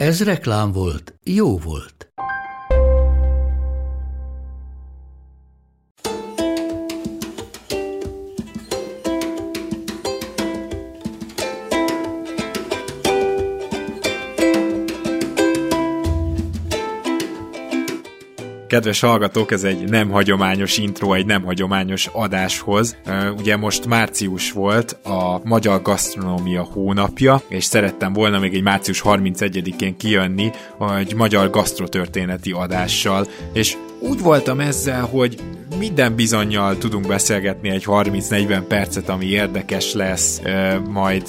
Ez 0.00 0.22
reklám 0.22 0.72
volt, 0.72 1.14
jó 1.24 1.58
volt. 1.58 2.12
Kedves 18.70 19.00
hallgatók, 19.00 19.52
ez 19.52 19.64
egy 19.64 19.88
nem 19.88 20.10
hagyományos 20.10 20.78
intro, 20.78 21.12
egy 21.12 21.26
nem 21.26 21.42
hagyományos 21.42 22.08
adáshoz. 22.12 22.96
Ugye 23.38 23.56
most 23.56 23.86
március 23.86 24.52
volt 24.52 24.92
a 25.04 25.40
Magyar 25.44 25.82
Gasztronómia 25.82 26.62
hónapja, 26.62 27.42
és 27.48 27.64
szerettem 27.64 28.12
volna 28.12 28.38
még 28.38 28.54
egy 28.54 28.62
március 28.62 29.02
31-én 29.04 29.96
kijönni 29.96 30.50
egy 30.98 31.14
magyar 31.14 31.50
gasztrotörténeti 31.50 32.50
adással, 32.50 33.26
és 33.52 33.76
úgy 34.00 34.20
voltam 34.20 34.60
ezzel, 34.60 35.02
hogy 35.04 35.36
minden 35.78 36.14
bizonyal 36.14 36.78
tudunk 36.78 37.06
beszélgetni 37.06 37.68
egy 37.68 37.84
30-40 37.86 38.62
percet, 38.68 39.08
ami 39.08 39.26
érdekes 39.26 39.92
lesz, 39.92 40.40
majd 40.88 41.22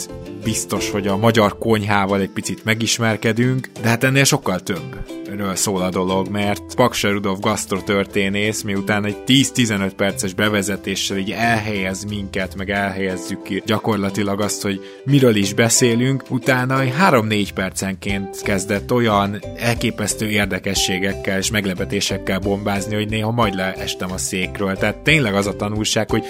biztos, 0.44 0.90
hogy 0.90 1.08
a 1.08 1.18
magyar 1.18 1.58
konyhával 1.58 2.20
egy 2.20 2.30
picit 2.30 2.64
megismerkedünk, 2.64 3.70
de 3.82 3.88
hát 3.88 4.04
ennél 4.04 4.24
sokkal 4.24 4.60
több 4.60 5.02
ről 5.38 5.56
szól 5.56 5.82
a 5.82 5.90
dolog, 5.90 6.28
mert 6.30 6.76
Paksa 6.76 7.12
Rudolf 7.12 7.40
gasztrotörténész, 7.40 8.62
miután 8.62 9.06
egy 9.06 9.18
10-15 9.28 9.92
perces 9.96 10.34
bevezetéssel 10.34 11.18
így 11.18 11.32
elhelyez 11.32 12.04
minket, 12.04 12.56
meg 12.56 12.70
elhelyezzük 12.70 13.44
ki 13.44 13.64
gyakorlatilag 13.66 14.42
azt, 14.42 14.62
hogy 14.62 14.80
miről 15.06 15.36
is 15.36 15.54
beszélünk, 15.54 16.24
utána 16.30 16.80
3-4 17.10 17.48
percenként 17.54 18.42
kezdett 18.42 18.92
olyan 18.92 19.44
elképesztő 19.58 20.30
érdekességekkel 20.30 21.38
és 21.38 21.52
meglepetésekkel 21.52 22.40
bombázni, 22.40 22.96
hogy 22.96 23.10
néha 23.10 23.32
majd 23.32 23.56
leestem 23.56 24.12
a 24.12 24.18
székről. 24.18 24.78
Tehát 24.78 24.98
tényleg 24.98 25.36
az 25.36 25.48
a 25.48 25.56
tanulság, 25.56 26.10
hogy 26.10 26.24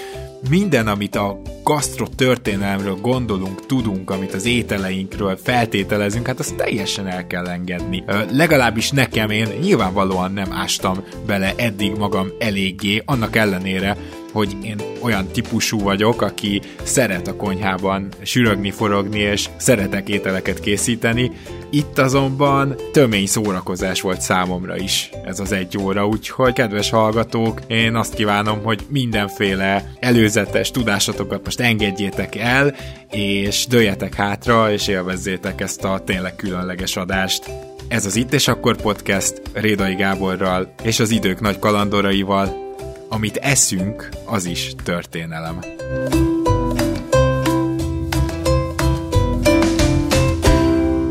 minden, 0.50 0.88
amit 0.88 1.16
a 1.16 1.42
gasztro 1.64 2.08
történelemről 2.08 2.96
gondolunk, 2.96 3.66
tudunk, 3.66 4.10
amit 4.10 4.34
az 4.34 4.46
ételeinkről 4.46 5.38
feltételezünk, 5.44 6.28
hát 6.28 6.40
azt 6.40 6.56
teljesen 6.56 7.08
el 7.08 7.28
kell 7.28 7.48
engedni. 7.48 8.04
Legalábbis 8.32 8.92
nekem 8.92 9.30
én 9.30 9.48
nyilvánvalóan 9.62 10.32
nem 10.32 10.52
ástam 10.52 11.04
bele 11.26 11.54
eddig 11.56 11.96
magam 11.98 12.28
eléggé, 12.40 13.02
annak 13.06 13.36
ellenére, 13.36 13.98
hogy 14.32 14.58
én 14.64 14.78
olyan 15.02 15.28
típusú 15.28 15.80
vagyok, 15.80 16.22
aki 16.22 16.62
szeret 16.84 17.28
a 17.28 17.36
konyhában 17.36 18.08
sürögni, 18.22 18.72
forogni, 18.72 19.20
és 19.20 19.50
szeretek 19.58 20.10
ételeket 20.10 20.60
készíteni. 20.60 21.32
Itt 21.70 21.98
azonban 21.98 22.76
tömény 22.92 23.28
szórakozás 23.28 24.02
volt 24.02 24.22
számomra 24.22 24.78
is 24.78 25.10
ez 25.26 25.40
az 25.40 25.52
egy 25.52 25.78
óra, 25.78 26.08
úgyhogy 26.08 26.54
kedves 26.54 26.90
hallgatók, 26.90 27.62
én 27.68 27.96
azt 27.96 28.14
kívánom, 28.14 28.64
hogy 28.64 28.82
mindenféle 28.90 29.92
előzetes 30.00 30.72
tudásotokat 30.72 31.44
most 31.44 31.60
engedjétek 31.60 32.36
el, 32.36 32.76
és 33.12 33.66
dőjetek 33.68 34.16
hátra, 34.16 34.72
és 34.72 34.88
élvezzétek 34.88 35.62
ezt 35.62 35.84
a 35.84 36.02
tényleg 36.06 36.36
különleges 36.36 36.96
adást. 36.98 37.50
Ez 37.88 38.06
az 38.06 38.16
Itt 38.16 38.34
és 38.34 38.48
Akkor 38.48 38.82
podcast 38.82 39.42
Rédai 39.54 39.96
Gáborral 39.96 40.74
és 40.84 41.00
az 41.00 41.10
idők 41.10 41.40
nagy 41.40 41.60
kalandoraival, 41.60 42.71
amit 43.14 43.38
eszünk, 43.38 44.10
az 44.26 44.46
is 44.46 44.74
történelem. 44.84 45.60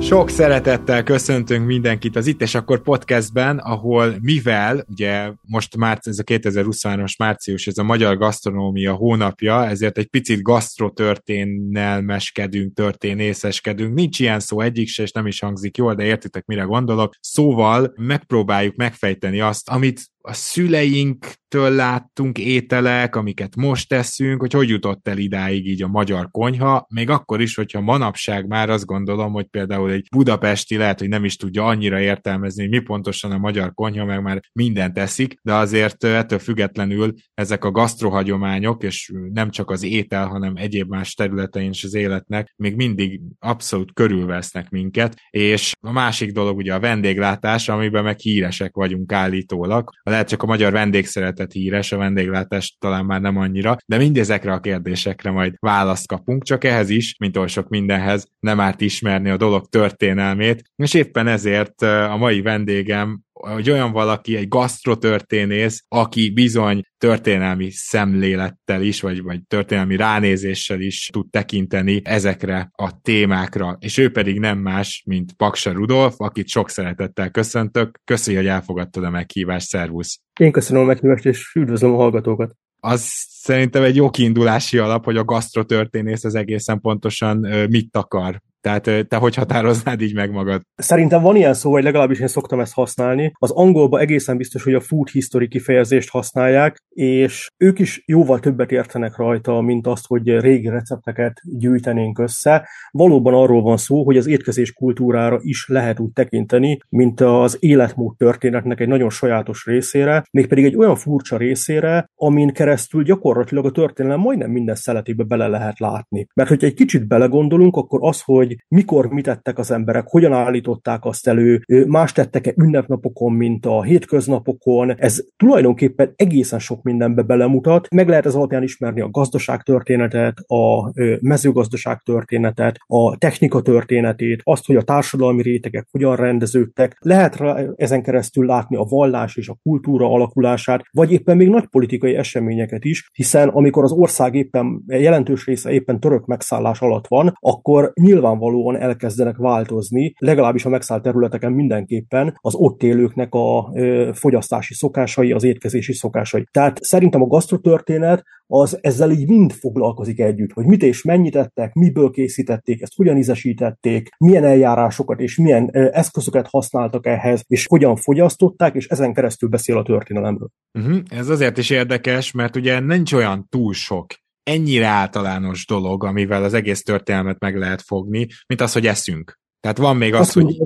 Sok 0.01 0.31
szeretettel 0.31 1.03
köszöntünk 1.03 1.67
mindenkit 1.67 2.17
az 2.17 2.27
Itt 2.27 2.43
és 2.43 2.55
Akkor 2.55 2.83
podcastben, 2.83 3.59
ahol 3.59 4.17
mivel, 4.21 4.85
ugye 4.89 5.33
most 5.43 5.77
már 5.77 5.99
ez 6.03 6.19
a 6.19 6.23
2023-as 6.23 7.19
március, 7.19 7.67
ez 7.67 7.79
a 7.79 7.83
Magyar 7.83 8.17
Gasztronómia 8.17 8.95
hónapja, 8.95 9.67
ezért 9.67 9.99
egy 9.99 10.09
picit 10.09 10.43
gasztrotörténelmeskedünk, 10.43 12.75
történészeskedünk. 12.75 13.95
Nincs 13.95 14.21
ilyen 14.21 14.41
szó 14.41 14.61
egyik 14.61 14.89
se, 14.89 15.03
és 15.03 15.13
nem 15.13 15.27
is 15.27 15.41
hangzik 15.41 15.77
jól, 15.77 15.95
de 15.95 16.05
értitek, 16.05 16.47
mire 16.47 16.63
gondolok. 16.63 17.15
Szóval 17.21 17.93
megpróbáljuk 17.97 18.77
megfejteni 18.77 19.41
azt, 19.41 19.69
amit 19.69 20.10
a 20.23 20.33
szüleinktől 20.33 21.71
láttunk 21.71 22.39
ételek, 22.39 23.17
amiket 23.17 23.57
most 23.57 23.89
teszünk, 23.89 24.41
hogy 24.41 24.53
hogy 24.53 24.69
jutott 24.69 25.09
el 25.09 25.19
idáig 25.19 25.67
így 25.67 25.83
a 25.83 25.89
magyar 25.89 26.31
konyha, 26.31 26.87
még 26.95 27.11
akkor 27.11 27.41
is, 27.41 27.55
hogyha 27.55 27.81
manapság 27.81 28.47
már 28.47 28.71
azt 28.71 28.87
gondolom, 28.87 29.33
hogy 29.33 29.45
például 29.47 29.91
egy 29.91 30.07
budapesti 30.17 30.77
lehet, 30.77 30.99
hogy 30.99 31.09
nem 31.09 31.25
is 31.25 31.37
tudja 31.37 31.67
annyira 31.67 32.01
értelmezni, 32.01 32.63
hogy 32.63 32.71
mi 32.71 32.79
pontosan 32.79 33.31
a 33.31 33.39
magyar 33.39 33.75
konyha, 33.75 34.05
meg 34.05 34.23
már 34.23 34.41
mindent 34.53 34.95
teszik, 34.95 35.39
de 35.43 35.55
azért 35.55 36.05
ettől 36.05 36.39
függetlenül 36.39 37.15
ezek 37.35 37.65
a 37.65 37.71
gasztrohagyományok, 37.71 38.83
és 38.83 39.13
nem 39.33 39.51
csak 39.51 39.71
az 39.71 39.83
étel, 39.83 40.27
hanem 40.27 40.57
egyéb 40.57 40.89
más 40.89 41.15
területein 41.15 41.71
is 41.71 41.85
az 41.85 41.95
életnek 41.95 42.55
még 42.57 42.77
mindig 42.77 43.21
abszolút 43.39 43.93
körülvesznek 43.93 44.71
minket, 44.71 45.17
és 45.31 45.73
a 45.81 45.93
másik 45.93 46.33
dolog 46.33 46.57
ugye 46.57 46.75
a 46.75 46.81
vendéglátás, 46.81 47.69
amiben 47.69 48.05
meg 48.05 48.19
híresek 48.19 48.75
vagyunk 48.75 49.13
állítólag, 49.13 49.91
lehet 50.11 50.29
csak 50.29 50.43
a 50.43 50.47
magyar 50.47 50.73
vendégszeretet 50.73 51.53
híres, 51.53 51.93
a 51.93 51.97
vendéglátás 51.97 52.77
talán 52.79 53.05
már 53.05 53.21
nem 53.21 53.37
annyira, 53.37 53.77
de 53.87 53.97
mindezekre 53.97 54.53
a 54.53 54.61
kérdésekre 54.61 55.31
majd 55.31 55.55
választ 55.59 56.07
kapunk, 56.07 56.45
csak 56.45 56.65
ehhez 56.65 56.91
is, 56.91 57.15
mint 57.19 57.37
oly 57.37 57.47
sok 57.47 57.69
mindenhez, 57.69 58.27
nem 58.41 58.61
árt 58.61 58.81
ismerni 58.81 59.31
a 59.31 59.37
dolog 59.37 59.69
történelmét, 59.69 60.63
és 60.77 60.95
éppen 60.95 61.27
ezért 61.27 61.83
a 61.83 62.17
mai 62.17 62.43
vendégem 62.43 63.21
hogy 63.49 63.71
olyan 63.71 63.93
valaki, 63.93 64.37
egy 64.37 64.49
gasztrotörténész, 64.49 65.85
aki 65.89 66.31
bizony 66.31 66.83
történelmi 66.99 67.71
szemlélettel 67.71 68.83
is, 68.83 69.01
vagy, 69.01 69.23
vagy 69.23 69.41
történelmi 69.47 69.97
ránézéssel 69.97 70.81
is 70.81 71.09
tud 71.13 71.31
tekinteni 71.31 72.01
ezekre 72.05 72.71
a 72.73 73.01
témákra, 73.01 73.77
és 73.81 73.99
ő 73.99 74.11
pedig 74.11 74.39
nem 74.39 74.59
más, 74.59 75.03
mint 75.07 75.33
Paksa 75.33 75.73
Rudolf, 75.73 76.15
akit 76.17 76.49
sok 76.49 76.71
szeretettel 76.71 77.31
köszöntök. 77.31 78.01
Köszi, 78.05 78.35
hogy 78.35 78.47
elfogadtad 78.47 79.05
a 79.05 79.11
meghívást, 79.11 79.69
szervusz! 79.69 80.21
Én 80.41 80.53
köszönöm 80.53 80.83
a 80.83 80.87
meghívást, 80.87 81.27
és 81.27 81.53
üdvözlöm 81.55 81.93
a 81.93 81.97
hallgatókat! 81.97 82.55
az 82.81 83.01
szerintem 83.29 83.83
egy 83.83 83.97
jó 83.97 84.11
kiindulási 84.11 84.79
alap, 84.79 85.05
hogy 85.05 85.17
a 85.17 85.25
gasztrotörténész 85.25 86.25
az 86.25 86.35
egészen 86.35 86.81
pontosan 86.81 87.37
mit 87.71 87.97
akar. 87.97 88.41
Tehát 88.61 89.09
te 89.09 89.17
hogy 89.17 89.35
határoznád 89.35 90.01
így 90.01 90.15
meg 90.15 90.31
magad? 90.31 90.61
Szerintem 90.75 91.23
van 91.23 91.37
ilyen 91.37 91.55
szó, 91.55 91.71
vagy 91.71 91.83
legalábbis 91.83 92.21
én 92.21 92.27
szoktam 92.27 92.61
ezt 92.61 92.75
használni. 92.75 93.33
Az 93.39 93.51
angolban 93.51 94.01
egészen 94.01 94.37
biztos, 94.37 94.63
hogy 94.63 94.75
a 94.75 94.81
food 94.81 95.09
history 95.09 95.49
kifejezést 95.49 96.11
használják, 96.11 96.77
és 96.89 97.49
ők 97.57 97.79
is 97.79 98.03
jóval 98.07 98.41
többet 98.41 98.73
értenek 98.73 99.17
rajta, 99.17 99.61
mint 99.61 99.87
azt, 99.87 100.07
hogy 100.07 100.41
régi 100.41 100.69
recepteket 100.69 101.41
gyűjtenénk 101.59 102.19
össze. 102.19 102.69
Valóban 102.91 103.35
arról 103.35 103.63
van 103.63 103.77
szó, 103.77 104.05
hogy 104.05 104.17
az 104.17 104.27
étkezés 104.27 104.73
kultúrára 104.73 105.39
is 105.43 105.67
lehet 105.69 106.01
úgy 106.01 106.13
tekinteni, 106.13 106.79
mint 106.89 107.21
az 107.21 107.57
életmód 107.61 108.17
történetnek 108.17 108.81
egy 108.81 108.89
nagyon 108.89 109.11
sajátos 109.11 109.65
részére, 109.65 110.25
mégpedig 110.31 110.65
egy 110.65 110.77
olyan 110.77 110.97
furcsa 110.97 111.37
részére, 111.37 112.11
amin 112.15 112.53
keresztül 112.53 113.03
gyakorlatilag 113.03 113.65
a 113.65 113.71
történelem 113.71 114.21
majdnem 114.21 114.51
minden 114.51 114.75
szeletébe 114.75 115.25
bele 115.25 115.47
lehet 115.47 115.79
látni. 115.79 116.27
Mert 116.35 116.49
hogyha 116.49 116.67
egy 116.67 116.75
kicsit 116.75 117.07
belegondolunk, 117.07 117.77
akkor 117.77 117.99
az, 118.03 118.23
hogy 118.25 118.50
hogy 118.51 118.79
mikor 118.79 119.07
mit 119.07 119.25
tettek 119.25 119.59
az 119.59 119.71
emberek, 119.71 120.07
hogyan 120.07 120.33
állították 120.33 121.05
azt 121.05 121.29
elő, 121.29 121.63
más 121.87 122.13
tettek-e 122.13 122.53
ünnepnapokon, 122.57 123.33
mint 123.33 123.67
a 123.67 123.83
hétköznapokon. 123.83 124.95
Ez 124.99 125.25
tulajdonképpen 125.37 126.13
egészen 126.17 126.59
sok 126.59 126.83
mindenbe 126.83 127.23
belemutat. 127.23 127.89
Meg 127.91 128.09
lehet 128.09 128.27
ez 128.27 128.35
alapján 128.35 128.63
ismerni 128.63 129.01
a 129.01 129.11
gazdaság 129.11 129.63
történetet, 129.63 130.39
a 130.47 130.93
mezőgazdaság 131.21 131.99
történetet, 131.99 132.77
a 132.87 133.17
technika 133.17 133.63
történetét, 133.63 134.41
azt, 134.45 134.67
hogy 134.67 134.77
a 134.77 134.83
társadalmi 134.83 135.43
rétegek 135.43 135.87
hogyan 135.91 136.17
rendeződtek. 136.17 136.97
Lehet 137.01 137.43
ezen 137.77 138.03
keresztül 138.03 138.47
látni 138.47 138.77
a 138.77 138.87
vallás 138.89 139.37
és 139.37 139.49
a 139.49 139.59
kultúra 139.63 140.11
alakulását, 140.11 140.83
vagy 140.93 141.13
éppen 141.13 141.37
még 141.37 141.49
nagy 141.49 141.67
politikai 141.67 142.15
eseményeket 142.15 142.85
is, 142.85 143.09
hiszen 143.13 143.49
amikor 143.49 143.85
az 143.85 143.93
ország 143.93 144.35
éppen 144.35 144.83
jelentős 144.87 145.47
része 145.47 145.71
éppen 145.71 146.01
török 146.01 146.27
megszállás 146.27 146.81
alatt 146.81 147.07
van, 147.07 147.33
akkor 147.41 147.93
nyilván 148.01 148.39
nyilvánvalóan 148.41 148.77
elkezdenek 148.77 149.37
változni, 149.37 150.13
legalábbis 150.19 150.65
a 150.65 150.69
megszállt 150.69 151.03
területeken 151.03 151.53
mindenképpen 151.53 152.39
az 152.41 152.55
ott 152.55 152.83
élőknek 152.83 153.35
a 153.35 153.73
fogyasztási 154.13 154.75
szokásai, 154.75 155.33
az 155.33 155.45
étkezési 155.45 155.93
szokásai. 155.93 156.47
Tehát 156.51 156.83
szerintem 156.83 157.23
a 157.23 157.27
gasztrotörténet 157.27 158.25
az 158.47 158.79
ezzel 158.81 159.11
így 159.11 159.29
mind 159.29 159.53
foglalkozik 159.53 160.21
együtt, 160.21 160.53
hogy 160.53 160.65
mit 160.65 160.83
és 160.83 161.03
mennyit 161.03 161.37
ettek, 161.37 161.73
miből 161.73 162.11
készítették, 162.11 162.83
ezt 162.83 162.97
hogyan 162.97 163.17
ízesítették, 163.17 164.09
milyen 164.19 164.45
eljárásokat 164.45 165.21
és 165.21 165.37
milyen 165.37 165.71
eszközöket 165.73 166.47
használtak 166.51 167.07
ehhez, 167.07 167.43
és 167.47 167.67
hogyan 167.67 167.97
fogyasztották, 167.97 168.75
és 168.75 168.87
ezen 168.87 169.13
keresztül 169.15 169.49
beszél 169.49 169.77
a 169.77 169.83
történelemről. 169.83 170.49
Uh-huh. 170.79 170.99
Ez 171.09 171.29
azért 171.29 171.59
is 171.59 171.71
érdekes, 171.71 172.33
mert 172.33 172.57
ugye 172.57 172.81
nincs 172.81 173.13
olyan 173.13 173.47
túl 173.49 173.73
sok 173.73 174.07
ennyire 174.43 174.87
általános 174.87 175.67
dolog, 175.67 176.05
amivel 176.05 176.45
az 176.45 176.55
egész 176.55 176.83
történelmet 176.83 177.39
meg 177.39 177.57
lehet 177.57 177.83
fogni, 177.83 178.27
mint 178.47 178.61
az, 178.61 178.73
hogy 178.73 178.87
eszünk. 178.87 179.39
Tehát 179.61 179.79
van 179.79 179.97
még 179.97 180.15
az, 180.15 180.33
hogy 180.33 180.57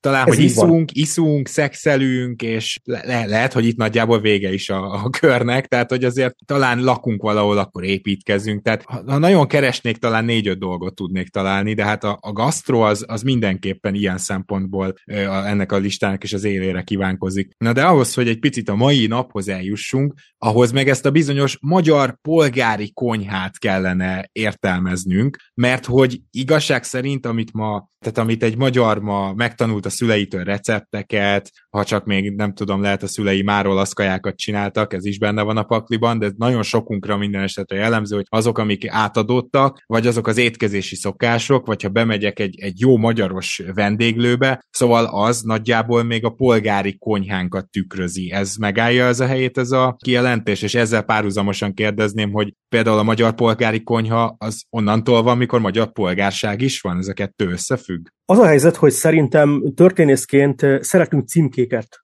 talán, 0.00 0.26
Ez 0.28 0.34
hogy 0.34 0.44
iszunk, 0.44 0.70
van. 0.70 0.84
iszunk, 0.92 1.48
szexelünk, 1.48 2.42
és 2.42 2.78
le- 2.84 3.24
lehet, 3.26 3.52
hogy 3.52 3.66
itt 3.66 3.76
nagyjából 3.76 4.20
vége 4.20 4.52
is 4.52 4.70
a, 4.70 4.92
a 5.04 5.10
körnek, 5.10 5.66
tehát 5.66 5.90
hogy 5.90 6.04
azért 6.04 6.34
talán 6.44 6.82
lakunk 6.82 7.22
valahol, 7.22 7.58
akkor 7.58 7.84
építkezünk, 7.84 8.62
tehát 8.62 8.82
ha, 8.82 9.02
ha 9.06 9.18
nagyon 9.18 9.46
keresnék, 9.46 9.96
talán 9.96 10.24
négy-öt 10.24 10.58
dolgot 10.58 10.94
tudnék 10.94 11.28
találni, 11.28 11.74
de 11.74 11.84
hát 11.84 12.04
a, 12.04 12.18
a 12.20 12.32
gasztro 12.32 12.80
az, 12.80 13.04
az 13.08 13.22
mindenképpen 13.22 13.94
ilyen 13.94 14.18
szempontból 14.18 14.94
a, 15.06 15.12
ennek 15.46 15.72
a 15.72 15.76
listának 15.76 16.24
is 16.24 16.32
az 16.32 16.44
élére 16.44 16.82
kívánkozik. 16.82 17.52
Na 17.58 17.72
de 17.72 17.84
ahhoz, 17.84 18.14
hogy 18.14 18.28
egy 18.28 18.38
picit 18.38 18.68
a 18.68 18.74
mai 18.74 19.06
naphoz 19.06 19.48
eljussunk, 19.48 20.14
ahhoz 20.38 20.72
meg 20.72 20.88
ezt 20.88 21.06
a 21.06 21.10
bizonyos 21.10 21.58
magyar 21.60 22.16
polgári 22.22 22.92
konyhát 22.92 23.58
kellene 23.58 24.28
értelmeznünk, 24.32 25.36
mert 25.54 25.86
hogy 25.86 26.20
igazság 26.30 26.84
szerint, 26.84 27.26
amit 27.26 27.52
ma, 27.52 27.88
tehát 27.98 28.18
amit 28.18 28.42
egy 28.42 28.56
magyar 28.56 29.00
ma 29.00 29.32
megtanult 29.32 29.86
a 29.88 29.90
szüleitől 29.90 30.44
recepteket, 30.44 31.50
ha 31.70 31.84
csak 31.84 32.04
még 32.04 32.34
nem 32.34 32.54
tudom, 32.54 32.82
lehet 32.82 33.02
a 33.02 33.06
szülei 33.06 33.42
már 33.42 33.66
olasz 33.66 33.92
kajákat 33.92 34.36
csináltak, 34.36 34.92
ez 34.92 35.04
is 35.04 35.18
benne 35.18 35.42
van 35.42 35.56
a 35.56 35.62
pakliban, 35.62 36.18
de 36.18 36.30
nagyon 36.36 36.62
sokunkra 36.62 37.16
minden 37.16 37.42
esetre 37.42 37.76
jellemző, 37.76 38.16
hogy 38.16 38.26
azok, 38.28 38.58
amik 38.58 38.88
átadottak, 38.88 39.82
vagy 39.86 40.06
azok 40.06 40.26
az 40.26 40.36
étkezési 40.36 40.96
szokások, 40.96 41.66
vagy 41.66 41.82
ha 41.82 41.88
bemegyek 41.88 42.38
egy, 42.38 42.60
egy 42.60 42.80
jó 42.80 42.96
magyaros 42.96 43.62
vendéglőbe, 43.74 44.64
szóval 44.70 45.04
az 45.04 45.42
nagyjából 45.42 46.02
még 46.02 46.24
a 46.24 46.30
polgári 46.30 46.98
konyhánkat 46.98 47.70
tükrözi. 47.70 48.30
Ez 48.32 48.56
megállja 48.56 49.06
ez 49.06 49.20
a 49.20 49.26
helyét, 49.26 49.58
ez 49.58 49.70
a 49.70 49.96
kijelentés, 49.98 50.62
és 50.62 50.74
ezzel 50.74 51.02
párhuzamosan 51.02 51.74
kérdezném, 51.74 52.32
hogy 52.32 52.54
például 52.68 52.98
a 52.98 53.02
magyar 53.02 53.34
polgári 53.34 53.82
konyha 53.82 54.36
az 54.38 54.64
onnantól 54.70 55.22
van, 55.22 55.36
mikor 55.36 55.60
magyar 55.60 55.92
polgárság 55.92 56.60
is 56.60 56.80
van, 56.80 56.98
ez 56.98 57.08
a 57.08 57.12
kettő 57.12 57.48
összefügg? 57.48 58.06
Az 58.30 58.38
a 58.38 58.46
helyzet, 58.46 58.76
hogy 58.76 58.90
szerintem 58.90 59.72
történészként 59.74 60.66
szeretünk 60.80 61.28
címkéket 61.28 61.58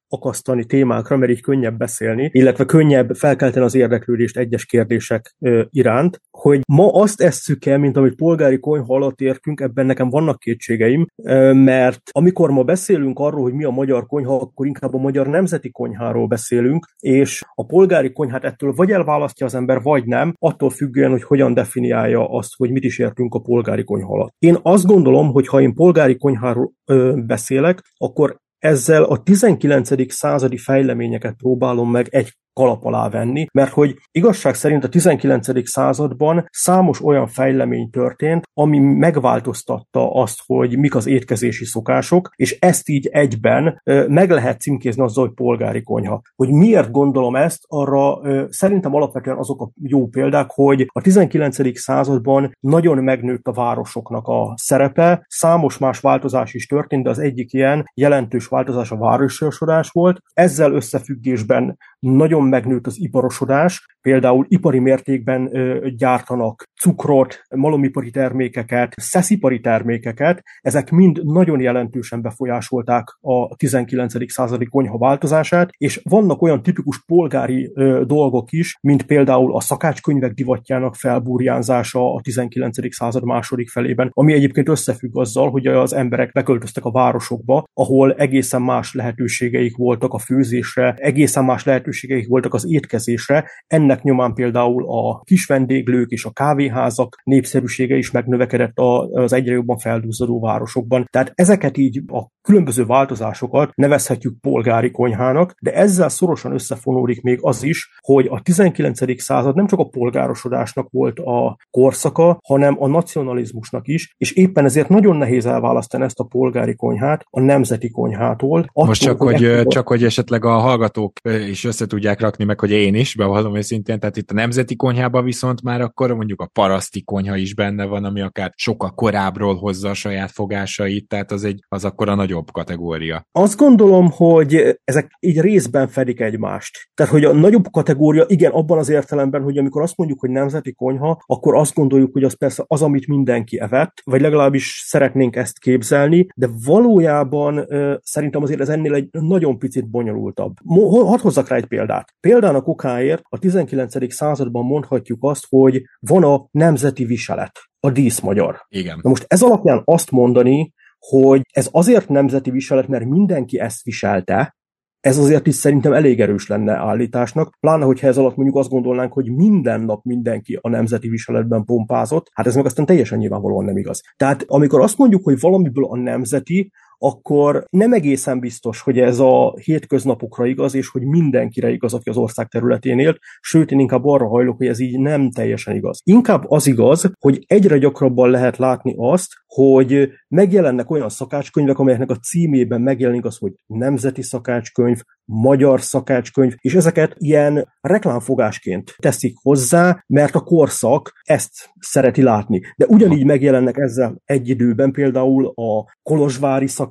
akasztani 0.08 0.64
témákra, 0.64 1.16
mert 1.16 1.32
így 1.32 1.40
könnyebb 1.40 1.76
beszélni, 1.76 2.30
illetve 2.32 2.64
könnyebb 2.64 3.14
felkelteni 3.14 3.64
az 3.64 3.74
érdeklődést 3.74 4.36
egyes 4.36 4.66
kérdések 4.66 5.34
iránt. 5.70 6.20
Hogy 6.30 6.60
ma 6.66 6.92
azt 6.92 7.20
esszük 7.20 7.66
el, 7.66 7.78
mint 7.78 7.96
amit 7.96 8.14
polgári 8.14 8.58
konyha 8.58 8.94
alatt 8.94 9.20
értünk, 9.20 9.60
ebben 9.60 9.86
nekem 9.86 10.08
vannak 10.10 10.38
kétségeim, 10.38 11.06
mert 11.52 12.00
amikor 12.10 12.50
ma 12.50 12.62
beszélünk 12.62 13.18
arról, 13.18 13.42
hogy 13.42 13.52
mi 13.52 13.64
a 13.64 13.70
magyar 13.70 14.06
konyha, 14.06 14.34
akkor 14.34 14.66
inkább 14.66 14.94
a 14.94 14.98
magyar 14.98 15.26
nemzeti 15.26 15.70
konyháról 15.70 16.26
beszélünk, 16.26 16.86
és 16.98 17.42
a 17.54 17.66
polgári 17.66 18.12
konyhát 18.12 18.44
ettől 18.44 18.72
vagy 18.72 18.90
elválasztja 18.90 19.46
az 19.46 19.54
ember, 19.54 19.82
vagy 19.82 20.04
nem, 20.04 20.34
attól 20.38 20.70
függően, 20.70 21.10
hogy 21.10 21.22
hogyan 21.22 21.54
definiálja 21.54 22.28
azt, 22.28 22.54
hogy 22.56 22.70
mit 22.70 22.84
is 22.84 22.98
értünk 22.98 23.34
a 23.34 23.40
polgári 23.40 23.84
konyha 23.84 24.14
alatt. 24.14 24.34
Én 24.38 24.56
azt 24.62 24.86
gondolom, 24.86 25.32
hogy 25.32 25.46
ha 25.46 25.60
én 25.60 25.74
polgári 25.74 26.16
konyháról 26.16 26.72
ö, 26.84 27.12
beszélek, 27.26 27.82
akkor 27.96 28.42
ezzel 28.64 29.02
a 29.02 29.22
19. 29.22 30.12
századi 30.12 30.58
fejleményeket 30.58 31.34
próbálom 31.36 31.90
meg 31.90 32.06
egy 32.10 32.32
kalap 32.54 32.84
alá 32.84 33.08
venni, 33.08 33.46
mert 33.52 33.72
hogy 33.72 33.98
igazság 34.10 34.54
szerint 34.54 34.84
a 34.84 34.88
19. 34.88 35.68
században 35.68 36.48
számos 36.50 37.04
olyan 37.04 37.26
fejlemény 37.26 37.90
történt, 37.90 38.44
ami 38.54 38.78
megváltoztatta 38.78 40.12
azt, 40.12 40.42
hogy 40.46 40.78
mik 40.78 40.94
az 40.94 41.06
étkezési 41.06 41.64
szokások, 41.64 42.30
és 42.36 42.58
ezt 42.58 42.88
így 42.88 43.06
egyben 43.06 43.80
meg 44.08 44.30
lehet 44.30 44.60
címkézni 44.60 45.02
azzal, 45.02 45.24
hogy 45.24 45.34
polgári 45.34 45.82
konyha. 45.82 46.22
Hogy 46.34 46.48
miért 46.48 46.90
gondolom 46.90 47.36
ezt, 47.36 47.64
arra 47.66 48.20
szerintem 48.48 48.94
alapvetően 48.94 49.36
azok 49.36 49.62
a 49.62 49.70
jó 49.82 50.06
példák, 50.06 50.50
hogy 50.50 50.86
a 50.92 51.00
19. 51.00 51.78
században 51.78 52.56
nagyon 52.60 52.98
megnőtt 52.98 53.46
a 53.46 53.52
városoknak 53.52 54.26
a 54.26 54.54
szerepe, 54.56 55.26
számos 55.28 55.78
más 55.78 56.00
változás 56.00 56.54
is 56.54 56.66
történt, 56.66 57.04
de 57.04 57.10
az 57.10 57.18
egyik 57.18 57.52
ilyen 57.52 57.84
jelentős 57.94 58.46
változás 58.46 58.90
a 58.90 58.96
várososodás 58.96 59.90
volt. 59.90 60.20
Ezzel 60.32 60.72
összefüggésben 60.72 61.78
nagyon 62.04 62.42
megnőtt 62.42 62.86
az 62.86 63.00
iparosodás, 63.00 63.86
például 64.00 64.46
ipari 64.48 64.78
mértékben 64.78 65.50
gyártanak 65.96 66.64
cukrot, 66.80 67.42
malomipari 67.56 68.10
termékeket, 68.10 68.94
szeszipari 68.96 69.60
termékeket, 69.60 70.42
ezek 70.60 70.90
mind 70.90 71.24
nagyon 71.24 71.60
jelentősen 71.60 72.22
befolyásolták 72.22 73.04
a 73.20 73.56
19. 73.56 74.32
századi 74.32 74.64
konyha 74.64 74.98
változását, 74.98 75.68
és 75.76 76.00
vannak 76.02 76.42
olyan 76.42 76.62
tipikus 76.62 77.02
polgári 77.06 77.72
dolgok 78.06 78.52
is, 78.52 78.78
mint 78.80 79.02
például 79.02 79.56
a 79.56 79.60
szakácskönyvek 79.60 80.32
divatjának 80.32 80.94
felburjánzása 80.94 82.14
a 82.14 82.20
19. 82.20 82.94
század 82.94 83.24
második 83.24 83.68
felében, 83.70 84.10
ami 84.12 84.32
egyébként 84.32 84.68
összefügg 84.68 85.18
azzal, 85.18 85.50
hogy 85.50 85.66
az 85.66 85.92
emberek 85.92 86.32
beköltöztek 86.32 86.84
a 86.84 86.90
városokba, 86.90 87.64
ahol 87.72 88.12
egészen 88.12 88.62
más 88.62 88.94
lehetőségeik 88.94 89.76
voltak 89.76 90.12
a 90.12 90.18
főzésre, 90.18 90.94
egészen 90.98 91.44
más 91.44 91.64
lehetőségeik 91.94 92.28
voltak 92.28 92.54
az 92.54 92.66
étkezésre. 92.68 93.50
Ennek 93.66 94.02
nyomán 94.02 94.34
például 94.34 94.84
a 94.88 95.20
kis 95.20 95.46
vendéglők 95.46 96.10
és 96.10 96.24
a 96.24 96.30
kávéházak 96.30 97.20
népszerűsége 97.24 97.96
is 97.96 98.10
megnövekedett 98.10 98.78
az 99.12 99.32
egyre 99.32 99.52
jobban 99.52 99.78
feldúzzadó 99.78 100.40
városokban. 100.40 101.06
Tehát 101.10 101.32
ezeket 101.34 101.76
így 101.76 102.02
a 102.06 102.28
különböző 102.42 102.84
változásokat 102.84 103.74
nevezhetjük 103.74 104.40
polgári 104.40 104.90
konyhának, 104.90 105.54
de 105.60 105.72
ezzel 105.72 106.08
szorosan 106.08 106.52
összefonódik 106.52 107.22
még 107.22 107.38
az 107.40 107.62
is, 107.62 107.90
hogy 108.00 108.26
a 108.30 108.42
19. 108.42 109.22
század 109.22 109.54
nem 109.54 109.66
csak 109.66 109.78
a 109.78 109.88
polgárosodásnak 109.88 110.88
volt 110.90 111.18
a 111.18 111.56
korszaka, 111.70 112.38
hanem 112.44 112.76
a 112.78 112.86
nacionalizmusnak 112.86 113.88
is, 113.88 114.14
és 114.16 114.32
éppen 114.32 114.64
ezért 114.64 114.88
nagyon 114.88 115.16
nehéz 115.16 115.46
elválasztani 115.46 116.04
ezt 116.04 116.18
a 116.18 116.24
polgári 116.24 116.74
konyhát 116.74 117.24
a 117.30 117.40
nemzeti 117.40 117.90
konyhától. 117.90 118.60
Attól, 118.60 118.86
Most 118.86 119.02
csak 119.02 119.22
hogy, 119.22 119.52
hogy, 119.54 119.66
csak, 119.66 119.88
hogy 119.88 120.04
esetleg 120.04 120.44
a 120.44 120.58
hallgatók 120.58 121.12
is 121.48 121.64
össze 121.64 121.83
tudják 121.86 122.20
rakni, 122.20 122.44
meg 122.44 122.60
hogy 122.60 122.70
én 122.70 122.94
is, 122.94 123.14
bevallom 123.14 123.56
őszintén, 123.56 123.98
tehát 123.98 124.16
itt 124.16 124.30
a 124.30 124.34
nemzeti 124.34 124.76
konyhában 124.76 125.24
viszont 125.24 125.62
már 125.62 125.80
akkor 125.80 126.14
mondjuk 126.14 126.40
a 126.40 126.50
paraszti 126.52 127.02
konyha 127.02 127.36
is 127.36 127.54
benne 127.54 127.84
van, 127.84 128.04
ami 128.04 128.20
akár 128.20 128.52
sokkal 128.56 128.90
korábbról 128.90 129.54
hozza 129.54 129.88
a 129.88 129.94
saját 129.94 130.30
fogásait, 130.30 131.08
tehát 131.08 131.32
az, 131.32 131.44
egy, 131.44 131.64
az 131.68 131.84
akkor 131.84 132.08
a 132.08 132.14
nagyobb 132.14 132.50
kategória. 132.50 133.26
Azt 133.32 133.56
gondolom, 133.56 134.10
hogy 134.10 134.78
ezek 134.84 135.16
így 135.20 135.40
részben 135.40 135.88
fedik 135.88 136.20
egymást. 136.20 136.90
Tehát, 136.94 137.12
hogy 137.12 137.24
a 137.24 137.32
nagyobb 137.32 137.70
kategória, 137.70 138.24
igen, 138.28 138.52
abban 138.52 138.78
az 138.78 138.88
értelemben, 138.88 139.42
hogy 139.42 139.58
amikor 139.58 139.82
azt 139.82 139.96
mondjuk, 139.96 140.20
hogy 140.20 140.30
nemzeti 140.30 140.72
konyha, 140.72 141.22
akkor 141.26 141.54
azt 141.54 141.74
gondoljuk, 141.74 142.12
hogy 142.12 142.24
az 142.24 142.38
persze 142.38 142.64
az, 142.66 142.82
amit 142.82 143.06
mindenki 143.06 143.60
evett, 143.60 144.00
vagy 144.04 144.20
legalábbis 144.20 144.82
szeretnénk 144.86 145.36
ezt 145.36 145.58
képzelni, 145.58 146.26
de 146.34 146.48
valójában 146.64 147.66
szerintem 148.02 148.42
azért 148.42 148.60
ez 148.60 148.68
ennél 148.68 148.94
egy 148.94 149.08
nagyon 149.10 149.58
picit 149.58 149.90
bonyolultabb. 149.90 150.54
Hadd 150.90 151.20
hozzak 151.20 151.48
rá 151.48 151.56
egy 151.56 151.63
példát. 151.64 152.14
Példának 152.20 152.68
okáért 152.68 153.22
a 153.28 153.38
19. 153.38 154.12
században 154.12 154.64
mondhatjuk 154.64 155.18
azt, 155.20 155.46
hogy 155.48 155.82
van 155.98 156.24
a 156.24 156.46
nemzeti 156.50 157.04
viselet, 157.04 157.52
a 157.80 157.90
díszmagyar. 157.90 158.64
Igen. 158.68 158.98
Na 159.02 159.08
most 159.08 159.24
ez 159.28 159.42
alapján 159.42 159.82
azt 159.84 160.10
mondani, 160.10 160.72
hogy 160.98 161.40
ez 161.52 161.68
azért 161.70 162.08
nemzeti 162.08 162.50
viselet, 162.50 162.88
mert 162.88 163.04
mindenki 163.04 163.58
ezt 163.58 163.82
viselte, 163.82 164.56
ez 165.04 165.18
azért 165.18 165.46
is 165.46 165.54
szerintem 165.54 165.92
elég 165.92 166.20
erős 166.20 166.46
lenne 166.48 166.72
állításnak, 166.72 167.56
pláne, 167.60 167.84
hogyha 167.84 168.06
ez 168.06 168.18
alatt 168.18 168.36
mondjuk 168.36 168.56
azt 168.58 168.68
gondolnánk, 168.68 169.12
hogy 169.12 169.30
minden 169.30 169.80
nap 169.80 170.04
mindenki 170.04 170.58
a 170.60 170.68
nemzeti 170.68 171.08
viseletben 171.08 171.64
pompázott, 171.64 172.30
hát 172.32 172.46
ez 172.46 172.54
meg 172.54 172.64
aztán 172.64 172.86
teljesen 172.86 173.18
nyilvánvalóan 173.18 173.64
nem 173.64 173.76
igaz. 173.76 174.00
Tehát 174.16 174.44
amikor 174.46 174.80
azt 174.80 174.98
mondjuk, 174.98 175.24
hogy 175.24 175.40
valamiből 175.40 175.84
a 175.84 175.96
nemzeti, 175.96 176.70
akkor 176.98 177.64
nem 177.70 177.92
egészen 177.92 178.40
biztos, 178.40 178.80
hogy 178.80 178.98
ez 178.98 179.18
a 179.18 179.54
hétköznapokra 179.62 180.46
igaz, 180.46 180.74
és 180.74 180.88
hogy 180.88 181.02
mindenkire 181.02 181.70
igaz, 181.70 181.94
aki 181.94 182.08
az 182.08 182.16
ország 182.16 182.48
területén 182.48 182.98
élt, 182.98 183.18
sőt, 183.40 183.70
én 183.70 183.78
inkább 183.78 184.04
arra 184.04 184.28
hajlok, 184.28 184.56
hogy 184.56 184.66
ez 184.66 184.78
így 184.78 184.98
nem 184.98 185.30
teljesen 185.30 185.76
igaz. 185.76 186.00
Inkább 186.04 186.44
az 186.48 186.66
igaz, 186.66 187.10
hogy 187.18 187.44
egyre 187.46 187.78
gyakrabban 187.78 188.30
lehet 188.30 188.56
látni 188.56 188.94
azt, 188.96 189.32
hogy 189.46 190.08
megjelennek 190.28 190.90
olyan 190.90 191.08
szakácskönyvek, 191.08 191.78
amelyeknek 191.78 192.10
a 192.10 192.16
címében 192.16 192.80
megjelenik 192.80 193.24
az, 193.24 193.36
hogy 193.36 193.52
nemzeti 193.66 194.22
szakácskönyv, 194.22 195.00
magyar 195.24 195.80
szakácskönyv, 195.80 196.54
és 196.60 196.74
ezeket 196.74 197.14
ilyen 197.18 197.74
reklámfogásként 197.80 198.94
teszik 198.96 199.36
hozzá, 199.42 200.04
mert 200.06 200.34
a 200.34 200.40
korszak 200.40 201.12
ezt 201.22 201.52
szereti 201.78 202.22
látni. 202.22 202.60
De 202.76 202.86
ugyanígy 202.86 203.24
megjelennek 203.24 203.76
ezzel 203.76 204.20
egy 204.24 204.48
időben 204.48 204.92
például 204.92 205.46
a 205.46 205.92
kolozsvári 206.02 206.66
szakácskönyv, 206.66 206.83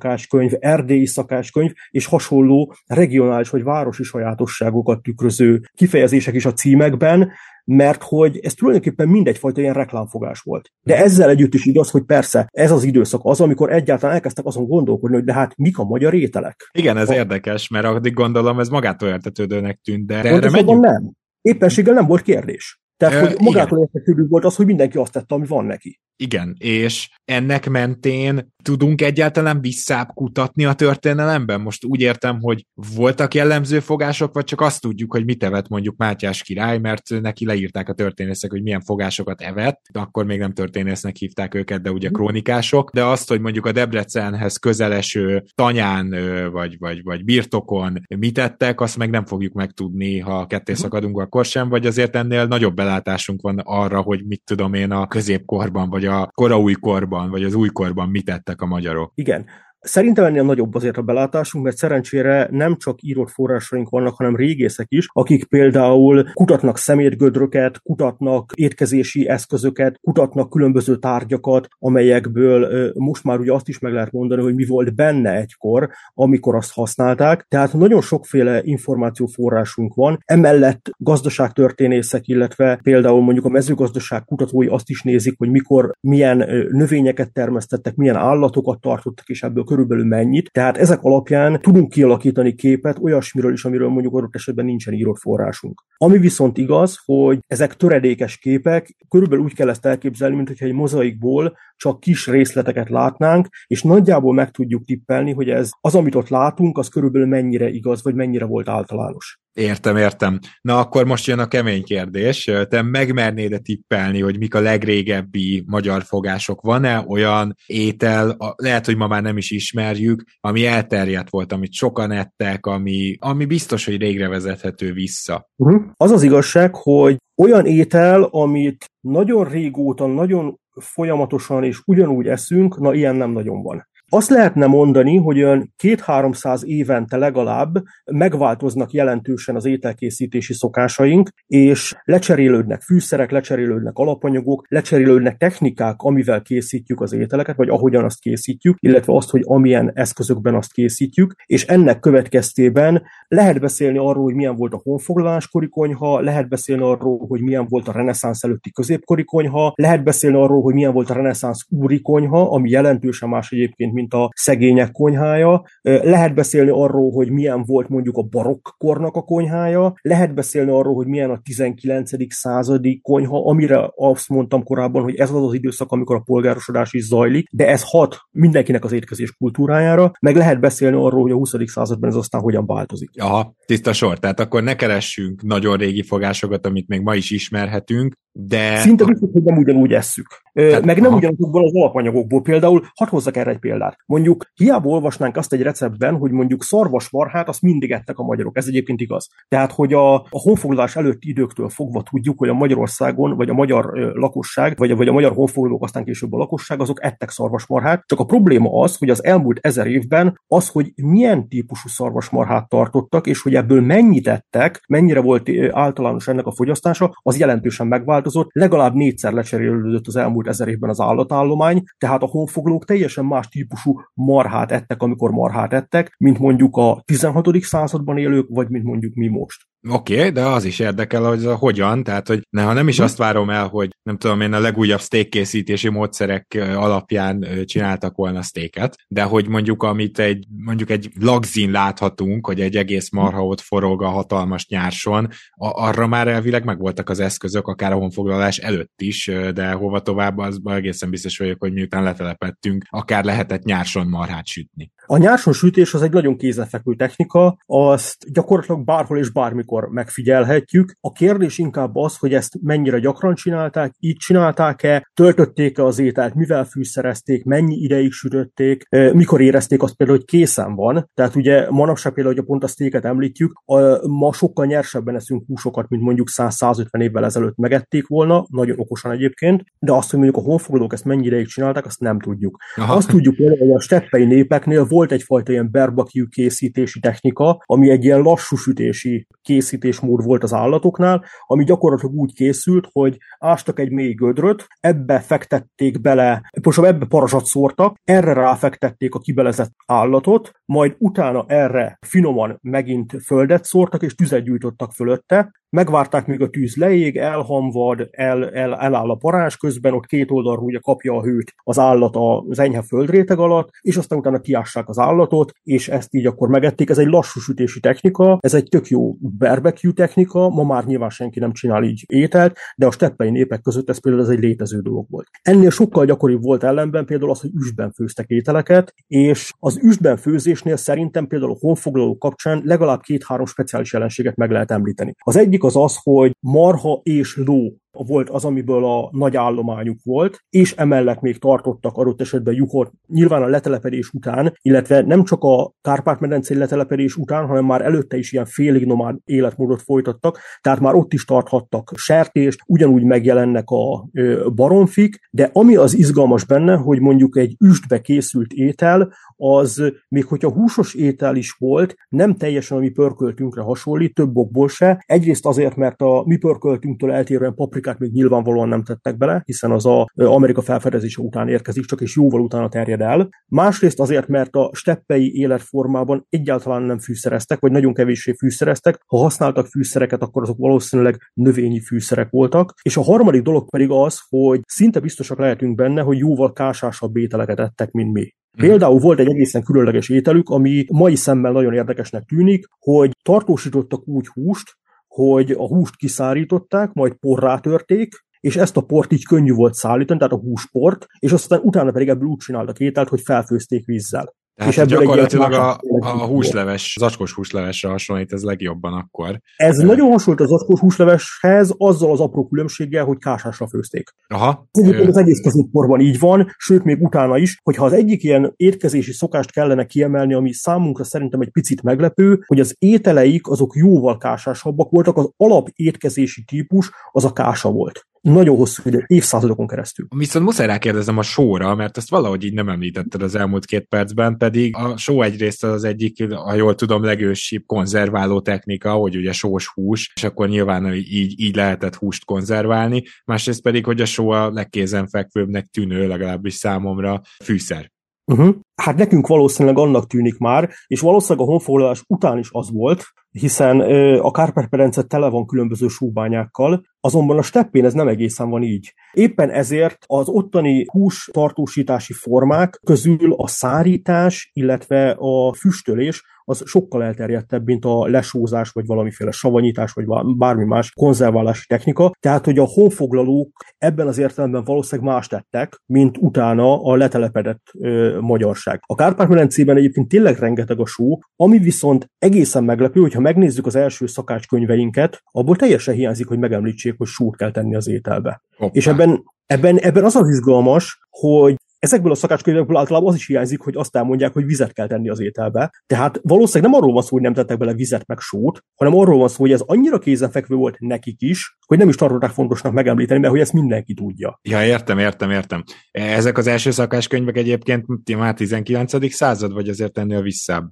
erdélyi 0.58 1.06
szakácskönyv, 1.06 1.72
és 1.90 2.06
hasonló 2.06 2.74
regionális 2.86 3.50
vagy 3.50 3.62
városi 3.62 4.02
sajátosságokat 4.02 5.02
tükröző 5.02 5.60
kifejezések 5.74 6.34
is 6.34 6.44
a 6.44 6.52
címekben, 6.52 7.32
mert 7.64 8.02
hogy 8.02 8.38
ez 8.42 8.54
tulajdonképpen 8.54 9.08
mindegyfajta 9.08 9.60
ilyen 9.60 9.74
reklámfogás 9.74 10.40
volt. 10.40 10.72
De 10.82 10.96
ezzel 10.96 11.28
együtt 11.28 11.54
is 11.54 11.64
igaz, 11.64 11.90
hogy 11.90 12.02
persze 12.02 12.48
ez 12.50 12.70
az 12.70 12.84
időszak 12.84 13.20
az, 13.24 13.40
amikor 13.40 13.72
egyáltalán 13.72 14.14
elkezdtek 14.14 14.44
azon 14.44 14.66
gondolkodni, 14.66 15.16
hogy 15.16 15.24
de 15.24 15.32
hát 15.32 15.56
mik 15.56 15.78
a 15.78 15.84
magyar 15.84 16.14
ételek. 16.14 16.70
Igen, 16.72 16.96
ez 16.96 17.10
a... 17.10 17.14
érdekes, 17.14 17.68
mert 17.68 17.84
addig 17.84 18.14
gondolom 18.14 18.60
ez 18.60 18.68
magától 18.68 19.08
értetődőnek 19.08 19.80
tűnt, 19.84 20.06
de 20.06 20.14
erre 20.14 20.50
megyünk? 20.50 20.80
nem. 20.80 21.12
Éppenséggel 21.40 21.94
nem 21.94 22.06
volt 22.06 22.22
kérdés. 22.22 22.80
Tehát, 22.96 23.26
hogy 23.26 23.40
magától 23.40 23.78
értetődő 23.78 24.26
volt 24.26 24.44
az, 24.44 24.56
hogy 24.56 24.66
mindenki 24.66 24.96
azt 24.96 25.12
tette, 25.12 25.34
ami 25.34 25.46
van 25.46 25.64
neki. 25.64 26.00
Igen, 26.16 26.56
és 26.58 27.08
ennek 27.24 27.68
mentén 27.68 28.52
tudunk 28.62 29.00
egyáltalán 29.00 29.60
visszább 29.60 30.08
kutatni 30.14 30.64
a 30.64 30.72
történelemben? 30.72 31.60
Most 31.60 31.84
úgy 31.84 32.00
értem, 32.00 32.40
hogy 32.40 32.66
voltak 32.94 33.34
jellemző 33.34 33.80
fogások, 33.80 34.34
vagy 34.34 34.44
csak 34.44 34.60
azt 34.60 34.80
tudjuk, 34.80 35.12
hogy 35.12 35.24
mit 35.24 35.44
evett 35.44 35.68
mondjuk 35.68 35.96
Mátyás 35.96 36.42
király, 36.42 36.78
mert 36.78 37.20
neki 37.20 37.46
leírták 37.46 37.88
a 37.88 37.92
történészek, 37.92 38.50
hogy 38.50 38.62
milyen 38.62 38.80
fogásokat 38.80 39.40
evett, 39.40 39.80
akkor 39.92 40.24
még 40.24 40.38
nem 40.38 40.52
történésznek 40.52 41.16
hívták 41.16 41.54
őket, 41.54 41.82
de 41.82 41.90
ugye 41.90 42.08
krónikások, 42.08 42.90
de 42.92 43.04
azt, 43.04 43.28
hogy 43.28 43.40
mondjuk 43.40 43.66
a 43.66 43.72
Debrecenhez 43.72 44.56
közeleső 44.56 45.44
tanyán 45.54 46.10
vagy, 46.52 46.76
vagy, 46.78 47.02
vagy 47.02 47.24
birtokon 47.24 48.00
mit 48.18 48.38
ettek, 48.38 48.80
azt 48.80 48.96
meg 48.96 49.10
nem 49.10 49.24
fogjuk 49.24 49.52
megtudni, 49.52 50.18
ha 50.18 50.46
ketté 50.46 50.72
mhm. 50.72 50.80
szakadunk, 50.80 51.18
akkor 51.18 51.44
sem, 51.44 51.68
vagy 51.68 51.86
azért 51.86 52.16
ennél 52.16 52.46
nagyobb 52.46 52.74
belátásunk 52.74 53.40
van 53.40 53.58
arra, 53.58 54.00
hogy 54.00 54.26
mit 54.26 54.42
tudom 54.44 54.74
én 54.74 54.90
a 54.90 55.06
középkorban, 55.06 55.90
vagy 55.90 56.03
a 56.06 56.30
koraújkorban, 56.34 57.30
vagy 57.30 57.44
az 57.44 57.54
újkorban 57.54 58.08
mit 58.08 58.30
ettek 58.30 58.60
a 58.60 58.66
magyarok. 58.66 59.12
Igen. 59.14 59.46
Szerintem 59.84 60.24
ennél 60.24 60.42
nagyobb 60.42 60.74
azért 60.74 60.96
a 60.96 61.02
belátásunk, 61.02 61.64
mert 61.64 61.76
szerencsére 61.76 62.48
nem 62.50 62.76
csak 62.76 63.02
írott 63.02 63.30
forrásaink 63.30 63.88
vannak, 63.88 64.14
hanem 64.16 64.36
régészek 64.36 64.86
is, 64.88 65.06
akik 65.12 65.44
például 65.44 66.24
kutatnak 66.32 66.78
szemétgödröket, 66.78 67.82
kutatnak 67.82 68.52
étkezési 68.54 69.28
eszközöket, 69.28 69.98
kutatnak 70.00 70.50
különböző 70.50 70.96
tárgyakat, 70.96 71.68
amelyekből 71.78 72.92
most 72.94 73.24
már 73.24 73.38
ugye 73.38 73.52
azt 73.52 73.68
is 73.68 73.78
meg 73.78 73.92
lehet 73.92 74.12
mondani, 74.12 74.42
hogy 74.42 74.54
mi 74.54 74.66
volt 74.66 74.94
benne 74.94 75.34
egykor, 75.36 75.90
amikor 76.14 76.54
azt 76.54 76.72
használták. 76.72 77.46
Tehát 77.48 77.72
nagyon 77.72 78.00
sokféle 78.00 78.60
információforrásunk 78.62 79.94
van. 79.94 80.18
Emellett 80.24 80.90
gazdaságtörténészek, 80.96 82.28
illetve 82.28 82.78
például 82.82 83.22
mondjuk 83.22 83.44
a 83.44 83.48
mezőgazdaság 83.48 84.24
kutatói 84.24 84.66
azt 84.66 84.90
is 84.90 85.02
nézik, 85.02 85.34
hogy 85.38 85.50
mikor 85.50 85.92
milyen 86.00 86.36
növényeket 86.70 87.32
termesztettek, 87.32 87.94
milyen 87.94 88.16
állatokat 88.16 88.80
tartottak, 88.80 89.28
és 89.28 89.42
ebből 89.42 89.64
körülbelül 89.74 90.04
mennyit. 90.04 90.50
Tehát 90.52 90.76
ezek 90.76 91.02
alapján 91.02 91.60
tudunk 91.60 91.90
kialakítani 91.90 92.54
képet 92.54 92.98
olyasmiről 92.98 93.52
is, 93.52 93.64
amiről 93.64 93.88
mondjuk 93.88 94.14
adott 94.14 94.34
esetben 94.34 94.64
nincsen 94.64 94.94
írott 94.94 95.18
forrásunk. 95.18 95.82
Ami 95.96 96.18
viszont 96.18 96.58
igaz, 96.58 96.98
hogy 97.04 97.38
ezek 97.46 97.76
töredékes 97.76 98.36
képek, 98.38 98.96
körülbelül 99.08 99.44
úgy 99.44 99.54
kell 99.54 99.68
ezt 99.68 99.86
elképzelni, 99.86 100.36
mint 100.36 100.48
hogyha 100.48 100.66
egy 100.66 100.72
mozaikból 100.72 101.56
csak 101.76 102.00
kis 102.00 102.26
részleteket 102.26 102.88
látnánk, 102.88 103.48
és 103.66 103.82
nagyjából 103.82 104.34
meg 104.34 104.50
tudjuk 104.50 104.84
tippelni, 104.84 105.32
hogy 105.32 105.48
ez 105.48 105.70
az, 105.80 105.94
amit 105.94 106.14
ott 106.14 106.28
látunk, 106.28 106.78
az 106.78 106.88
körülbelül 106.88 107.28
mennyire 107.28 107.68
igaz, 107.68 108.02
vagy 108.02 108.14
mennyire 108.14 108.44
volt 108.44 108.68
általános. 108.68 109.43
Értem, 109.54 109.96
értem. 109.96 110.38
Na 110.60 110.78
akkor 110.78 111.04
most 111.04 111.26
jön 111.26 111.38
a 111.38 111.46
kemény 111.46 111.84
kérdés. 111.84 112.50
Te 112.68 112.82
megmernéd-e 112.82 113.58
tippelni, 113.58 114.20
hogy 114.20 114.38
mik 114.38 114.54
a 114.54 114.60
legrégebbi 114.60 115.64
magyar 115.66 116.02
fogások? 116.02 116.60
Van-e 116.60 117.04
olyan 117.08 117.54
étel, 117.66 118.36
lehet, 118.56 118.86
hogy 118.86 118.96
ma 118.96 119.06
már 119.06 119.22
nem 119.22 119.36
is 119.36 119.50
ismerjük, 119.50 120.24
ami 120.40 120.66
elterjedt 120.66 121.30
volt, 121.30 121.52
amit 121.52 121.72
sokan 121.72 122.10
ettek, 122.10 122.66
ami, 122.66 123.16
ami 123.20 123.44
biztos, 123.44 123.84
hogy 123.84 123.96
régre 123.96 124.28
vezethető 124.28 124.92
vissza? 124.92 125.50
Uh-huh. 125.56 125.82
Az 125.96 126.10
az 126.10 126.22
igazság, 126.22 126.74
hogy 126.74 127.16
olyan 127.36 127.66
étel, 127.66 128.22
amit 128.22 128.90
nagyon 129.00 129.44
régóta, 129.48 130.06
nagyon 130.06 130.60
folyamatosan 130.80 131.64
és 131.64 131.80
ugyanúgy 131.84 132.26
eszünk, 132.26 132.78
na 132.78 132.94
ilyen 132.94 133.16
nem 133.16 133.30
nagyon 133.30 133.62
van. 133.62 133.88
Azt 134.08 134.30
lehetne 134.30 134.66
mondani, 134.66 135.16
hogy 135.16 135.42
olyan 135.42 135.72
két-háromszáz 135.76 136.64
évente 136.66 137.16
legalább 137.16 137.72
megváltoznak 138.12 138.92
jelentősen 138.92 139.56
az 139.56 139.64
ételkészítési 139.64 140.54
szokásaink, 140.54 141.30
és 141.46 141.94
lecserélődnek 142.04 142.80
fűszerek, 142.80 143.30
lecserélődnek 143.30 143.96
alapanyagok, 143.96 144.64
lecserélődnek 144.68 145.36
technikák, 145.36 146.02
amivel 146.02 146.42
készítjük 146.42 147.00
az 147.00 147.12
ételeket, 147.12 147.56
vagy 147.56 147.68
ahogyan 147.68 148.04
azt 148.04 148.20
készítjük, 148.20 148.76
illetve 148.80 149.14
azt, 149.14 149.30
hogy 149.30 149.42
amilyen 149.44 149.90
eszközökben 149.94 150.54
azt 150.54 150.72
készítjük, 150.72 151.34
és 151.46 151.66
ennek 151.66 152.00
következtében 152.00 153.02
lehet 153.28 153.60
beszélni 153.60 153.98
arról, 153.98 154.24
hogy 154.24 154.34
milyen 154.34 154.56
volt 154.56 154.72
a 154.72 154.80
honfoglaláskori 154.82 155.68
konyha, 155.68 156.20
lehet 156.20 156.48
beszélni 156.48 156.82
arról, 156.82 157.26
hogy 157.28 157.40
milyen 157.40 157.66
volt 157.68 157.88
a 157.88 157.92
reneszánsz 157.92 158.44
előtti 158.44 158.70
középkori 158.70 159.24
konyha, 159.24 159.72
lehet 159.74 160.04
beszélni 160.04 160.36
arról, 160.36 160.62
hogy 160.62 160.74
milyen 160.74 160.92
volt 160.92 161.10
a 161.10 161.14
reneszánsz 161.14 161.66
úri 161.68 162.00
konyha, 162.00 162.50
ami 162.50 162.70
jelentősen 162.70 163.28
más 163.28 163.50
egyébként, 163.52 163.92
mint 163.94 164.14
a 164.14 164.30
szegények 164.34 164.90
konyhája. 164.90 165.62
Lehet 165.82 166.34
beszélni 166.34 166.70
arról, 166.70 167.10
hogy 167.10 167.30
milyen 167.30 167.64
volt 167.64 167.88
mondjuk 167.88 168.16
a 168.16 168.22
barokk 168.22 168.68
kornak 168.78 169.16
a 169.16 169.22
konyhája, 169.22 169.94
lehet 170.00 170.34
beszélni 170.34 170.70
arról, 170.70 170.94
hogy 170.94 171.06
milyen 171.06 171.30
a 171.30 171.40
19. 171.42 172.10
századi 172.28 173.00
konyha, 173.02 173.48
amire 173.48 173.90
azt 173.96 174.28
mondtam 174.28 174.62
korábban, 174.62 175.02
hogy 175.02 175.14
ez 175.14 175.30
az 175.30 175.42
az 175.42 175.54
időszak, 175.54 175.90
amikor 175.92 176.16
a 176.16 176.22
polgárosodás 176.24 176.92
is 176.92 177.06
zajlik, 177.06 177.48
de 177.50 177.68
ez 177.68 177.82
hat 177.84 178.16
mindenkinek 178.30 178.84
az 178.84 178.92
étkezés 178.92 179.32
kultúrájára, 179.32 180.12
meg 180.20 180.36
lehet 180.36 180.60
beszélni 180.60 180.96
arról, 180.96 181.22
hogy 181.22 181.30
a 181.30 181.34
20. 181.34 181.54
században 181.64 182.10
ez 182.10 182.16
aztán 182.16 182.40
hogyan 182.40 182.66
változik. 182.66 183.10
Aha, 183.18 183.54
tiszta 183.66 183.92
sor. 183.92 184.18
Tehát 184.18 184.40
akkor 184.40 184.62
ne 184.62 184.74
keressünk 184.76 185.42
nagyon 185.42 185.76
régi 185.76 186.02
fogásokat, 186.02 186.66
amit 186.66 186.88
még 186.88 187.00
ma 187.00 187.14
is 187.14 187.30
ismerhetünk, 187.30 188.14
de... 188.36 188.76
Szinte 188.76 189.04
biztos, 189.04 189.28
hogy 189.32 189.42
nem 189.42 189.56
ugyanúgy 189.56 189.92
esszük. 189.92 190.26
Tehát, 190.52 190.84
meg 190.84 190.96
nem 190.96 191.06
aha. 191.06 191.16
ugyanazokból 191.16 191.64
az 191.64 191.74
alapanyagokból. 191.74 192.42
Például, 192.42 192.82
hadd 192.94 193.08
hozzak 193.08 193.36
erre 193.36 193.50
egy 193.50 193.58
példát. 193.58 193.96
Mondjuk 194.06 194.50
hiába 194.54 194.88
olvasnánk 194.88 195.36
azt 195.36 195.52
egy 195.52 195.62
receptben, 195.62 196.16
hogy 196.16 196.30
mondjuk 196.30 196.62
szarvasmarhát 196.62 197.48
azt 197.48 197.62
mindig 197.62 197.90
ettek 197.90 198.18
a 198.18 198.22
magyarok. 198.22 198.56
Ez 198.56 198.66
egyébként 198.66 199.00
igaz. 199.00 199.28
Tehát, 199.48 199.72
hogy 199.72 199.92
a, 199.92 200.14
a 200.14 200.26
honfoglalás 200.30 200.96
előtti 200.96 201.28
időktől 201.28 201.68
fogva 201.68 202.02
tudjuk, 202.02 202.38
hogy 202.38 202.48
a 202.48 202.54
Magyarországon, 202.54 203.36
vagy 203.36 203.48
a 203.48 203.54
magyar 203.54 203.84
lakosság, 204.14 204.76
vagy 204.78 204.90
a, 204.90 204.96
vagy 204.96 205.08
a 205.08 205.12
magyar 205.12 205.32
honfoglalók, 205.32 205.84
aztán 205.84 206.04
később 206.04 206.32
a 206.32 206.36
lakosság, 206.36 206.80
azok 206.80 207.04
ettek 207.04 207.30
szarvasmarhát. 207.30 208.02
Csak 208.06 208.20
a 208.20 208.24
probléma 208.24 208.82
az, 208.82 208.96
hogy 208.96 209.10
az 209.10 209.24
elmúlt 209.24 209.58
ezer 209.60 209.86
évben 209.86 210.40
az, 210.46 210.68
hogy 210.68 210.92
milyen 210.96 211.48
típusú 211.48 211.88
szarvasmarhát 211.88 212.68
tartottak, 212.68 213.26
és 213.26 213.42
hogy 213.42 213.54
ebből 213.54 213.80
mennyit 213.80 214.28
ettek, 214.28 214.82
mennyire 214.88 215.20
volt 215.20 215.50
általános 215.70 216.28
ennek 216.28 216.46
a 216.46 216.52
fogyasztása, 216.52 217.12
az 217.22 217.38
jelentősen 217.38 217.88
megváltozott. 218.24 218.50
Legalább 218.52 218.94
négyszer 218.94 219.32
lecserélődött 219.32 220.06
az 220.06 220.16
elmúlt 220.16 220.48
ezer 220.48 220.68
évben 220.68 220.90
az 220.90 221.00
állatállomány, 221.00 221.82
tehát 221.98 222.22
a 222.22 222.26
honfoglalók 222.26 222.84
teljesen 222.84 223.24
más 223.24 223.48
típusú 223.48 223.94
marhát 224.14 224.72
ettek, 224.72 225.02
amikor 225.02 225.30
marhát 225.30 225.72
ettek, 225.72 226.14
mint 226.18 226.38
mondjuk 226.38 226.76
a 226.76 227.02
16. 227.04 227.60
században 227.60 228.18
élők, 228.18 228.46
vagy 228.48 228.68
mint 228.68 228.84
mondjuk 228.84 229.14
mi 229.14 229.28
most. 229.28 229.62
Oké, 229.88 230.16
okay, 230.16 230.30
de 230.30 230.42
az 230.42 230.64
is 230.64 230.78
érdekel, 230.78 231.22
hogy 231.22 231.44
a 231.44 231.54
hogyan, 231.54 232.02
tehát 232.02 232.28
hogy 232.28 232.46
ne, 232.50 232.62
ha 232.62 232.72
nem 232.72 232.88
is 232.88 232.96
hm. 232.96 233.02
azt 233.02 233.16
várom 233.16 233.50
el, 233.50 233.68
hogy 233.68 233.90
nem 234.02 234.16
tudom 234.16 234.40
én 234.40 234.52
a 234.52 234.58
legújabb 234.58 235.00
steak 235.00 235.28
készítési 235.28 235.88
módszerek 235.88 236.58
alapján 236.74 237.46
csináltak 237.64 238.16
volna 238.16 238.42
steaket, 238.42 238.96
de 239.08 239.22
hogy 239.22 239.48
mondjuk 239.48 239.82
amit 239.82 240.18
egy, 240.18 240.46
mondjuk 240.64 240.90
egy 240.90 241.10
lagzin 241.20 241.70
láthatunk, 241.70 242.46
hogy 242.46 242.60
egy 242.60 242.76
egész 242.76 243.10
marha 243.10 243.46
ott 243.46 243.60
forog 243.60 244.02
a 244.02 244.08
hatalmas 244.08 244.66
nyárson, 244.66 245.28
a, 245.50 245.84
arra 245.84 246.06
már 246.06 246.28
elvileg 246.28 246.64
megvoltak 246.64 247.08
az 247.10 247.20
eszközök, 247.20 247.66
akár 247.66 247.92
a 247.92 247.96
honfoglalás 247.96 248.58
előtt 248.58 249.00
is, 249.00 249.30
de 249.54 249.72
hova 249.72 250.00
tovább, 250.00 250.38
az 250.38 250.60
egészen 250.64 251.10
biztos 251.10 251.38
vagyok, 251.38 251.60
hogy 251.60 251.72
miután 251.72 252.02
letelepettünk, 252.02 252.84
akár 252.90 253.24
lehetett 253.24 253.62
nyárson 253.62 254.06
marhát 254.06 254.46
sütni. 254.46 254.92
A 255.06 255.16
nyárson 255.16 255.52
sütés 255.52 255.94
az 255.94 256.02
egy 256.02 256.12
nagyon 256.12 256.36
kézenfekvő 256.36 256.94
technika, 256.94 257.58
azt 257.66 258.32
gyakorlatilag 258.32 258.84
bárhol 258.84 259.18
és 259.18 259.30
bármikor 259.30 259.73
akkor 259.74 259.88
megfigyelhetjük. 259.88 260.92
A 261.00 261.12
kérdés 261.12 261.58
inkább 261.58 261.96
az, 261.96 262.16
hogy 262.16 262.34
ezt 262.34 262.54
mennyire 262.62 262.98
gyakran 262.98 263.34
csinálták, 263.34 263.94
így 263.98 264.16
csinálták-e, 264.16 265.10
töltötték-e 265.14 265.84
az 265.84 265.98
ételt, 265.98 266.34
mivel 266.34 266.64
fűszerezték, 266.64 267.44
mennyi 267.44 267.74
ideig 267.74 268.12
sütötték, 268.12 268.88
mikor 269.12 269.40
érezték 269.40 269.82
azt 269.82 269.96
például, 269.96 270.18
hogy 270.18 270.26
készen 270.26 270.74
van. 270.74 271.10
Tehát 271.14 271.34
ugye 271.34 271.70
manapság 271.70 272.12
például, 272.12 272.34
hogy 272.34 272.44
pont 272.44 272.64
a 272.64 272.66
sztéket 272.66 273.04
említjük, 273.04 273.52
a, 273.64 274.06
ma 274.08 274.32
sokkal 274.32 274.66
nyersebben 274.66 275.14
eszünk 275.14 275.44
húsokat, 275.46 275.88
mint 275.88 276.02
mondjuk 276.02 276.28
100-150 276.36 277.02
évvel 277.02 277.24
ezelőtt 277.24 277.56
megették 277.56 278.06
volna, 278.06 278.46
nagyon 278.50 278.78
okosan 278.78 279.10
egyébként, 279.10 279.64
de 279.78 279.92
azt, 279.92 280.10
hogy 280.10 280.18
mondjuk 280.18 280.44
a 280.44 280.46
honfoglalók 280.46 280.92
ezt 280.92 281.04
mennyi 281.04 281.26
ideig 281.26 281.46
csinálták, 281.46 281.86
azt 281.86 282.00
nem 282.00 282.20
tudjuk. 282.20 282.56
Aha. 282.76 282.94
Azt 282.94 283.08
tudjuk 283.08 283.36
hogy 283.36 283.70
a 283.70 283.80
steppei 283.80 284.24
népeknél 284.24 284.84
volt 284.84 285.12
egyfajta 285.12 285.52
ilyen 285.52 285.70
barbecue 285.70 286.26
készítési 286.30 287.00
technika, 287.00 287.62
ami 287.66 287.90
egy 287.90 288.04
ilyen 288.04 288.20
lassú 288.20 288.56
sütési 288.56 289.26
készítésmód 289.64 290.24
volt 290.24 290.42
az 290.42 290.52
állatoknál, 290.52 291.24
ami 291.46 291.64
gyakorlatilag 291.64 292.14
úgy 292.14 292.34
készült, 292.34 292.88
hogy 292.92 293.16
ástak 293.38 293.78
egy 293.78 293.90
mély 293.90 294.12
gödröt, 294.12 294.66
ebbe 294.80 295.20
fektették 295.20 296.00
bele, 296.00 296.50
most 296.62 296.78
ebbe 296.78 297.06
parazsat 297.06 297.44
szórtak, 297.44 297.96
erre 298.04 298.32
ráfektették 298.32 299.14
a 299.14 299.18
kibelezett 299.18 299.72
állatot, 299.86 300.50
majd 300.64 300.94
utána 300.98 301.44
erre 301.46 301.98
finoman 302.06 302.58
megint 302.62 303.22
földet 303.24 303.64
szórtak, 303.64 304.02
és 304.02 304.14
tüzet 304.14 304.44
gyújtottak 304.44 304.92
fölötte, 304.92 305.52
megvárták, 305.74 306.26
míg 306.26 306.40
a 306.40 306.48
tűz 306.48 306.76
leég, 306.76 307.16
elhamvad, 307.16 308.08
el, 308.10 308.50
el, 308.50 308.74
eláll 308.74 309.10
a 309.10 309.14
parás, 309.14 309.56
közben 309.56 309.92
ott 309.92 310.06
két 310.06 310.30
oldalról 310.30 310.64
ugye 310.64 310.78
kapja 310.78 311.16
a 311.16 311.22
hőt 311.22 311.54
az 311.62 311.78
állat 311.78 312.16
az 312.48 312.58
enyhe 312.58 312.82
földréteg 312.82 313.38
alatt, 313.38 313.68
és 313.80 313.96
aztán 313.96 314.18
utána 314.18 314.40
kiássák 314.40 314.88
az 314.88 314.98
állatot, 314.98 315.52
és 315.62 315.88
ezt 315.88 316.14
így 316.14 316.26
akkor 316.26 316.48
megették. 316.48 316.90
Ez 316.90 316.98
egy 316.98 317.06
lassú 317.06 317.40
sütési 317.40 317.80
technika, 317.80 318.38
ez 318.40 318.54
egy 318.54 318.68
tök 318.68 318.88
jó 318.88 319.16
barbecue 319.38 319.92
technika, 319.92 320.48
ma 320.48 320.64
már 320.64 320.84
nyilván 320.84 321.10
senki 321.10 321.38
nem 321.38 321.52
csinál 321.52 321.84
így 321.84 322.04
ételt, 322.06 322.56
de 322.76 322.86
a 322.86 322.90
steppei 322.90 323.30
népek 323.30 323.60
között 323.60 323.88
ez 323.88 324.00
például 324.00 324.24
ez 324.24 324.30
egy 324.30 324.40
létező 324.40 324.80
dolog 324.80 325.06
volt. 325.10 325.26
Ennél 325.42 325.70
sokkal 325.70 326.04
gyakoribb 326.04 326.42
volt 326.42 326.62
ellenben 326.62 327.04
például 327.04 327.30
az, 327.30 327.40
hogy 327.40 327.50
üstben 327.54 327.92
főztek 327.92 328.28
ételeket, 328.28 328.94
és 329.06 329.52
az 329.58 329.78
üstben 329.82 330.16
főzésnél 330.16 330.76
szerintem 330.76 331.26
például 331.26 331.52
a 331.52 331.56
honfoglaló 331.60 332.16
kapcsán 332.16 332.62
legalább 332.64 333.00
két-három 333.00 333.46
speciális 333.46 333.92
jelenséget 333.92 334.36
meg 334.36 334.50
lehet 334.50 334.70
említeni. 334.70 335.14
Az 335.18 335.36
egyik 335.36 335.63
az 335.64 335.76
az, 335.76 335.98
hogy 336.02 336.32
marha 336.40 337.00
és 337.02 337.36
ló 337.36 337.76
volt 337.94 338.30
az, 338.30 338.44
amiből 338.44 338.84
a 338.84 339.08
nagy 339.12 339.36
állományuk 339.36 339.98
volt, 340.04 340.38
és 340.50 340.72
emellett 340.72 341.20
még 341.20 341.38
tartottak 341.38 341.96
adott 341.96 342.20
esetben 342.20 342.54
juhot 342.54 342.92
nyilván 343.06 343.42
a 343.42 343.46
letelepedés 343.46 344.10
után, 344.12 344.52
illetve 344.62 345.02
nem 345.02 345.24
csak 345.24 345.42
a 345.42 345.72
Kárpát-medencei 345.80 346.56
letelepedés 346.56 347.16
után, 347.16 347.46
hanem 347.46 347.64
már 347.64 347.82
előtte 347.82 348.16
is 348.16 348.32
ilyen 348.32 348.44
félig 348.46 348.86
nomád 348.86 349.16
életmódot 349.24 349.82
folytattak, 349.82 350.38
tehát 350.60 350.80
már 350.80 350.94
ott 350.94 351.12
is 351.12 351.24
tarthattak 351.24 351.92
sertést, 351.94 352.60
ugyanúgy 352.66 353.04
megjelennek 353.04 353.70
a 353.70 354.08
baromfik, 354.54 355.18
de 355.30 355.50
ami 355.52 355.76
az 355.76 355.98
izgalmas 355.98 356.44
benne, 356.44 356.74
hogy 356.76 357.00
mondjuk 357.00 357.36
egy 357.36 357.56
üstbe 357.64 358.00
készült 358.00 358.52
étel, 358.52 359.12
az 359.44 359.92
még 360.08 360.24
hogyha 360.24 360.52
húsos 360.52 360.94
étel 360.94 361.36
is 361.36 361.52
volt, 361.58 361.94
nem 362.08 362.34
teljesen 362.34 362.76
a 362.76 362.80
mi 362.80 362.88
pörköltünkre 362.90 363.62
hasonlít, 363.62 364.14
több 364.14 364.36
okból 364.36 364.68
se. 364.68 365.04
Egyrészt 365.06 365.46
azért, 365.46 365.76
mert 365.76 366.00
a 366.00 366.22
mi 366.26 366.36
pörköltünktől 366.36 367.12
eltérően 367.12 367.54
paprikát 367.54 367.98
még 367.98 368.12
nyilvánvalóan 368.12 368.68
nem 368.68 368.82
tettek 368.82 369.16
bele, 369.16 369.42
hiszen 369.44 369.70
az 369.70 369.86
a 369.86 370.06
Amerika 370.14 370.62
felfedezése 370.62 371.22
után 371.22 371.48
érkezik, 371.48 371.84
csak 371.84 372.00
és 372.00 372.16
jóval 372.16 372.40
utána 372.40 372.68
terjed 372.68 373.00
el. 373.00 373.28
Másrészt 373.46 374.00
azért, 374.00 374.28
mert 374.28 374.54
a 374.54 374.70
steppei 374.72 375.38
életformában 375.38 376.26
egyáltalán 376.28 376.82
nem 376.82 376.98
fűszereztek, 376.98 377.60
vagy 377.60 377.72
nagyon 377.72 377.94
kevéssé 377.94 378.32
fűszereztek. 378.32 379.00
Ha 379.06 379.16
használtak 379.16 379.66
fűszereket, 379.66 380.22
akkor 380.22 380.42
azok 380.42 380.58
valószínűleg 380.58 381.16
növényi 381.34 381.80
fűszerek 381.80 382.30
voltak. 382.30 382.74
És 382.82 382.96
a 382.96 383.02
harmadik 383.02 383.42
dolog 383.42 383.70
pedig 383.70 383.90
az, 383.90 384.20
hogy 384.28 384.60
szinte 384.66 385.00
biztosak 385.00 385.38
lehetünk 385.38 385.74
benne, 385.74 386.02
hogy 386.02 386.18
jóval 386.18 386.52
kásásabb 386.52 387.16
ételeket 387.16 387.60
ettek, 387.60 387.90
mint 387.90 388.12
mi. 388.12 388.34
Mhm. 388.56 388.66
Például 388.66 388.98
volt 388.98 389.18
egy 389.18 389.28
egészen 389.28 389.62
különleges 389.62 390.08
ételük, 390.08 390.48
ami 390.48 390.84
mai 390.92 391.14
szemmel 391.14 391.52
nagyon 391.52 391.72
érdekesnek 391.72 392.24
tűnik, 392.24 392.66
hogy 392.78 393.10
tartósítottak 393.22 394.08
úgy 394.08 394.26
húst, 394.26 394.72
hogy 395.06 395.50
a 395.50 395.66
húst 395.66 395.96
kiszárították, 395.96 396.92
majd 396.92 397.14
porrá 397.14 397.58
törték, 397.58 398.14
és 398.40 398.56
ezt 398.56 398.76
a 398.76 398.80
port 398.80 399.12
így 399.12 399.24
könnyű 399.24 399.52
volt 399.52 399.74
szállítani, 399.74 400.18
tehát 400.18 400.34
a 400.34 400.40
húsport, 400.40 401.06
és 401.18 401.32
aztán 401.32 401.60
utána 401.62 401.90
pedig 401.90 402.08
ebből 402.08 402.28
úgy 402.28 402.38
csináltak 402.38 402.78
ételt, 402.78 403.08
hogy 403.08 403.20
felfőzték 403.20 403.84
vízzel. 403.84 404.34
Tehát 404.54 404.72
és 404.72 404.78
ebből 404.78 404.98
gyakorlatilag 404.98 405.52
a, 405.52 405.80
a 406.00 406.26
húsleves, 406.26 406.96
az 407.00 407.02
acskos 407.02 407.32
húslevesre 407.32 407.88
hasonlít 407.88 408.32
ez 408.32 408.42
legjobban 408.42 408.92
akkor. 408.92 409.40
Ez 409.56 409.78
uh, 409.78 409.84
nagyon 409.84 410.10
hasonlít 410.10 410.42
az 410.42 410.52
acskos 410.52 410.80
húsleveshez, 410.80 411.74
azzal 411.76 412.10
az 412.10 412.20
apró 412.20 412.46
különbséggel, 412.46 413.04
hogy 413.04 413.18
kásásra 413.18 413.68
főzték. 413.68 414.10
Aha. 414.28 414.68
Egyébként 414.70 415.08
az 415.08 415.16
egész 415.16 415.40
középkorban 415.40 416.00
így 416.00 416.18
van, 416.18 416.54
sőt 416.56 416.84
még 416.84 417.02
utána 417.02 417.38
is, 417.38 417.58
hogyha 417.62 417.84
az 417.84 417.92
egyik 417.92 418.22
ilyen 418.22 418.52
étkezési 418.56 419.12
szokást 419.12 419.50
kellene 419.50 419.84
kiemelni, 419.84 420.34
ami 420.34 420.52
számunkra 420.52 421.04
szerintem 421.04 421.40
egy 421.40 421.50
picit 421.50 421.82
meglepő, 421.82 422.42
hogy 422.46 422.60
az 422.60 422.74
ételeik 422.78 423.48
azok 423.48 423.74
jóval 423.76 424.16
kásásabbak 424.16 424.90
voltak, 424.90 425.16
az 425.16 425.30
alap 425.36 425.68
étkezési 425.72 426.44
típus 426.44 426.90
az 427.12 427.24
a 427.24 427.32
kása 427.32 427.70
volt 427.70 428.06
nagyon 428.24 428.56
hosszú 428.56 428.82
idő, 428.84 429.04
évszázadokon 429.06 429.66
keresztül. 429.66 430.06
Viszont 430.16 430.44
muszáj 430.44 430.66
rákérdezem 430.66 431.18
a 431.18 431.22
sóra, 431.22 431.74
mert 431.74 431.96
ezt 431.96 432.10
valahogy 432.10 432.44
így 432.44 432.52
nem 432.52 432.68
említetted 432.68 433.22
az 433.22 433.34
elmúlt 433.34 433.64
két 433.64 433.86
percben, 433.88 434.36
pedig 434.36 434.76
a 434.76 434.96
só 434.96 435.22
egyrészt 435.22 435.64
az 435.64 435.84
egyik, 435.84 436.34
ha 436.34 436.54
jól 436.54 436.74
tudom, 436.74 437.04
legősibb 437.04 437.62
konzerváló 437.66 438.40
technika, 438.40 438.92
hogy 438.92 439.16
ugye 439.16 439.32
sós 439.32 439.68
hús, 439.68 440.12
és 440.14 440.24
akkor 440.24 440.48
nyilván 440.48 440.94
így, 440.94 441.40
így 441.40 441.56
lehetett 441.56 441.94
húst 441.94 442.24
konzerválni, 442.24 443.02
másrészt 443.24 443.62
pedig, 443.62 443.84
hogy 443.84 444.00
a 444.00 444.04
só 444.04 444.30
a 444.30 444.50
legkézenfekvőbbnek 444.50 445.66
tűnő, 445.66 446.06
legalábbis 446.06 446.54
számomra 446.54 447.20
fűszer. 447.42 447.92
Uh-huh. 448.26 448.54
Hát 448.74 448.96
nekünk 448.96 449.26
valószínűleg 449.26 449.78
annak 449.78 450.06
tűnik 450.06 450.38
már, 450.38 450.70
és 450.86 451.00
valószínűleg 451.00 451.46
a 451.46 451.50
honfoglalás 451.50 452.02
után 452.06 452.38
is 452.38 452.48
az 452.52 452.70
volt, 452.72 453.04
hiszen 453.30 453.80
a 454.20 454.30
Kárpát-medence 454.30 455.02
tele 455.02 455.28
van 455.28 455.46
különböző 455.46 455.88
súbányákkal, 455.88 456.82
azonban 457.00 457.38
a 457.38 457.42
steppén 457.42 457.84
ez 457.84 457.92
nem 457.92 458.08
egészen 458.08 458.50
van 458.50 458.62
így. 458.62 458.94
Éppen 459.12 459.50
ezért 459.50 460.04
az 460.06 460.28
ottani 460.28 460.84
hús 460.92 461.28
tartósítási 461.32 462.12
formák 462.12 462.80
közül 462.86 463.32
a 463.36 463.46
szárítás, 463.46 464.50
illetve 464.52 465.16
a 465.18 465.52
füstölés 465.52 466.22
az 466.44 466.62
sokkal 466.66 467.04
elterjedtebb, 467.04 467.66
mint 467.66 467.84
a 467.84 468.06
lesózás, 468.06 468.70
vagy 468.70 468.86
valamiféle 468.86 469.30
savanyítás, 469.30 469.92
vagy 469.92 470.04
bármi 470.36 470.64
más 470.64 470.92
konzerválási 470.92 471.66
technika. 471.66 472.12
Tehát, 472.20 472.44
hogy 472.44 472.58
a 472.58 472.64
honfoglalók 472.64 473.50
ebben 473.78 474.06
az 474.06 474.18
értelemben 474.18 474.64
valószínűleg 474.64 475.12
más 475.12 475.26
tettek, 475.26 475.80
mint 475.86 476.16
utána 476.20 476.82
a 476.82 476.96
letelepedett 476.96 477.62
ö, 477.78 478.18
magyarság. 478.20 478.80
A 478.86 478.94
Kárpát-medencében 478.94 479.76
egyébként 479.76 480.08
tényleg 480.08 480.38
rengeteg 480.38 480.80
a 480.80 480.86
só, 480.86 481.18
ami 481.36 481.58
viszont 481.58 482.10
egészen 482.18 482.64
meglepő, 482.64 483.00
hogyha 483.00 483.20
megnézzük 483.20 483.66
az 483.66 483.76
első 483.76 484.06
szakácskönyveinket, 484.06 485.22
abból 485.30 485.56
teljesen 485.56 485.94
hiányzik, 485.94 486.26
hogy 486.26 486.38
megemlítsék, 486.38 486.94
hogy 486.98 487.06
sót 487.06 487.36
kell 487.36 487.50
tenni 487.50 487.74
az 487.74 487.88
ételbe. 487.88 488.42
Hoppá. 488.56 488.72
És 488.72 488.86
ebben 488.86 489.22
Ebben, 489.46 489.78
ebben 489.78 490.04
az 490.04 490.16
az 490.16 490.28
izgalmas, 490.28 490.98
hogy 491.10 491.56
Ezekből 491.84 492.12
a 492.12 492.14
szakácskönyvekből 492.14 492.76
általában 492.76 493.08
az 493.08 493.14
is 493.14 493.26
hiányzik, 493.26 493.60
hogy 493.60 493.76
azt 493.76 493.96
elmondják, 493.96 494.32
hogy 494.32 494.44
vizet 494.44 494.72
kell 494.72 494.86
tenni 494.86 495.08
az 495.08 495.20
ételbe. 495.20 495.70
Tehát 495.86 496.20
valószínűleg 496.22 496.70
nem 496.70 496.80
arról 496.80 496.92
van 496.92 497.02
szó, 497.02 497.08
hogy 497.10 497.22
nem 497.22 497.32
tettek 497.32 497.58
bele 497.58 497.74
vizet 497.74 498.06
meg 498.06 498.18
sót, 498.18 498.60
hanem 498.74 498.96
arról 498.96 499.18
van 499.18 499.28
szó, 499.28 499.36
hogy 499.36 499.52
ez 499.52 499.60
annyira 499.60 499.98
kézenfekvő 499.98 500.54
volt 500.54 500.78
nekik 500.78 501.20
is, 501.20 501.56
hogy 501.66 501.78
nem 501.78 501.88
is 501.88 501.94
tartották 501.96 502.30
fontosnak 502.30 502.72
megemlíteni, 502.72 503.20
mert 503.20 503.32
hogy 503.32 503.40
ezt 503.40 503.52
mindenki 503.52 503.94
tudja. 503.94 504.38
Ja, 504.42 504.64
értem, 504.64 504.98
értem, 504.98 505.30
értem. 505.30 505.62
Ezek 505.90 506.38
az 506.38 506.46
első 506.46 506.70
szakáskönyvek 506.70 507.36
egyébként 507.36 507.86
már 508.16 508.34
19. 508.34 509.12
század, 509.12 509.52
vagy 509.52 509.68
azért 509.68 509.98
ennél 509.98 510.22
visszább? 510.22 510.64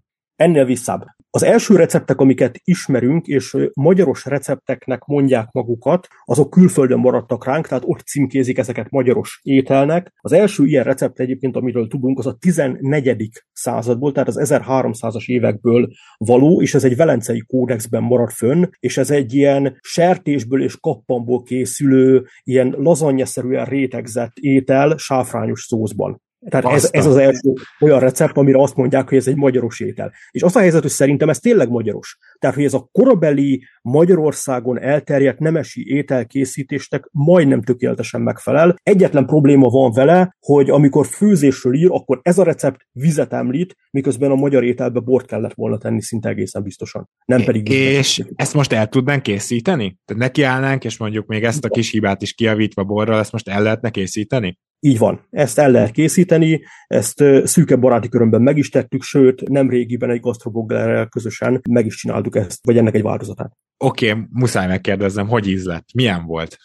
Ennél 0.42 0.64
visszább. 0.64 1.05
Az 1.31 1.42
első 1.42 1.76
receptek, 1.76 2.20
amiket 2.20 2.61
ismerünk, 2.64 3.26
és 3.26 3.57
magyaros 3.74 4.24
recepteknek 4.24 5.05
mondják 5.05 5.48
magukat, 5.52 6.09
azok 6.24 6.50
külföldön 6.50 6.98
maradtak 6.98 7.44
ránk, 7.44 7.66
tehát 7.66 7.85
ott 7.87 8.00
címkézik 8.00 8.59
ezeket 8.59 8.90
magyaros 8.90 9.40
ételnek. 9.42 10.12
Az 10.20 10.33
első 10.33 10.64
ilyen 10.66 10.85
recept 10.85 11.20
egyébként, 11.20 11.57
amiről 11.57 11.88
tudunk, 11.88 12.18
az 12.18 12.26
a 12.26 12.37
14. 12.40 13.28
századból, 13.52 14.12
tehát 14.12 14.28
az 14.28 14.38
1300-as 14.42 15.26
évekből 15.26 15.88
való, 16.16 16.62
és 16.62 16.74
ez 16.74 16.85
egy 16.85 16.96
velencei 16.96 17.44
kódexben 17.46 18.02
maradt 18.02 18.33
fönn, 18.33 18.64
és 18.78 18.96
ez 18.96 19.11
egy 19.11 19.35
ilyen 19.35 19.78
sertésből 19.81 20.62
és 20.62 20.76
kappanból 20.81 21.42
készülő, 21.42 22.24
ilyen 22.42 22.74
lazanyaszerűen 22.78 23.64
rétegzett 23.64 24.37
étel 24.40 24.96
sáfrányos 24.96 25.61
szószban. 25.61 26.20
Tehát 26.48 26.64
ez, 26.64 26.88
ez 26.90 27.07
az 27.07 27.16
első 27.16 27.52
olyan 27.81 28.00
recept, 28.00 28.37
amire 28.37 28.62
azt 28.62 28.76
mondják, 28.76 29.09
hogy 29.09 29.18
ez 29.18 29.26
egy 29.26 29.37
magyaros 29.37 29.81
étel. 29.81 30.12
És 30.31 30.42
az 30.42 30.57
a 30.57 30.61
helyzet, 30.61 30.83
hogy 30.83 30.90
szerintem 30.90 31.28
ez 31.28 31.38
tényleg 31.38 31.68
magyaros. 31.68 32.18
Tehát, 32.38 32.57
hogy 32.57 32.64
ez 32.64 32.74
a 32.74 32.88
korabeli 32.92 33.64
Magyarországon 33.83 34.81
elterjedt 34.81 35.38
nemesi 35.38 35.94
ételkészítésnek 35.94 37.09
majdnem 37.12 37.62
tökéletesen 37.62 38.20
megfelel. 38.20 38.76
Egyetlen 38.83 39.26
probléma 39.26 39.68
van 39.68 39.92
vele, 39.92 40.37
hogy 40.40 40.70
amikor 40.70 41.07
főzésről 41.07 41.74
ír, 41.74 41.88
akkor 41.90 42.20
ez 42.22 42.38
a 42.38 42.44
recept 42.44 42.87
vizet 42.92 43.33
említ, 43.33 43.76
miközben 43.90 44.31
a 44.31 44.35
magyar 44.35 44.64
ételbe 44.64 45.00
bort 45.00 45.26
kellett 45.26 45.55
volna 45.55 45.78
tenni 45.78 46.02
szinte 46.02 46.28
egészen 46.28 46.62
biztosan. 46.62 47.09
Nem 47.24 47.44
pedig 47.44 47.68
És 47.68 48.22
ezt 48.35 48.55
most 48.55 48.72
el 48.72 48.88
tudnánk 48.88 49.22
készíteni? 49.22 49.98
Tehát 50.05 50.22
nekiállnánk, 50.22 50.85
és 50.85 50.98
mondjuk 50.98 51.26
még 51.26 51.44
ezt 51.44 51.64
a 51.64 51.68
kis 51.68 51.90
hibát 51.90 52.22
is 52.22 52.33
kiavítva 52.33 52.85
borral, 52.85 53.18
ezt 53.18 53.33
most 53.33 53.48
el 53.48 53.62
lehetne 53.62 53.90
készíteni? 53.90 54.59
Így 54.85 54.99
van, 54.99 55.27
ezt 55.31 55.59
el 55.59 55.71
lehet 55.71 55.90
készíteni, 55.90 56.62
ezt 56.87 57.25
szűkebb 57.45 57.81
baráti 57.81 58.09
körömben 58.09 58.42
meg 58.42 58.57
is 58.57 58.68
tettük, 58.68 59.03
sőt, 59.03 59.49
nem 59.49 59.71
régiben 59.71 60.11
egy 60.11 60.21
gasztrobloggerrel 60.21 61.07
közösen 61.07 61.61
meg 61.71 61.87
is 61.87 61.97
csináltuk 61.97 62.37
ezt, 62.37 62.66
vagy 62.66 62.77
ennek 62.77 62.95
egy 62.95 63.03
változatát. 63.03 63.53
Oké, 63.85 64.11
okay, 64.11 64.23
muszáj 64.31 64.66
megkérdeznem, 64.66 65.29
hogy 65.29 65.49
íz 65.49 65.64
lett? 65.64 65.85
Milyen 65.95 66.25
volt? 66.25 66.57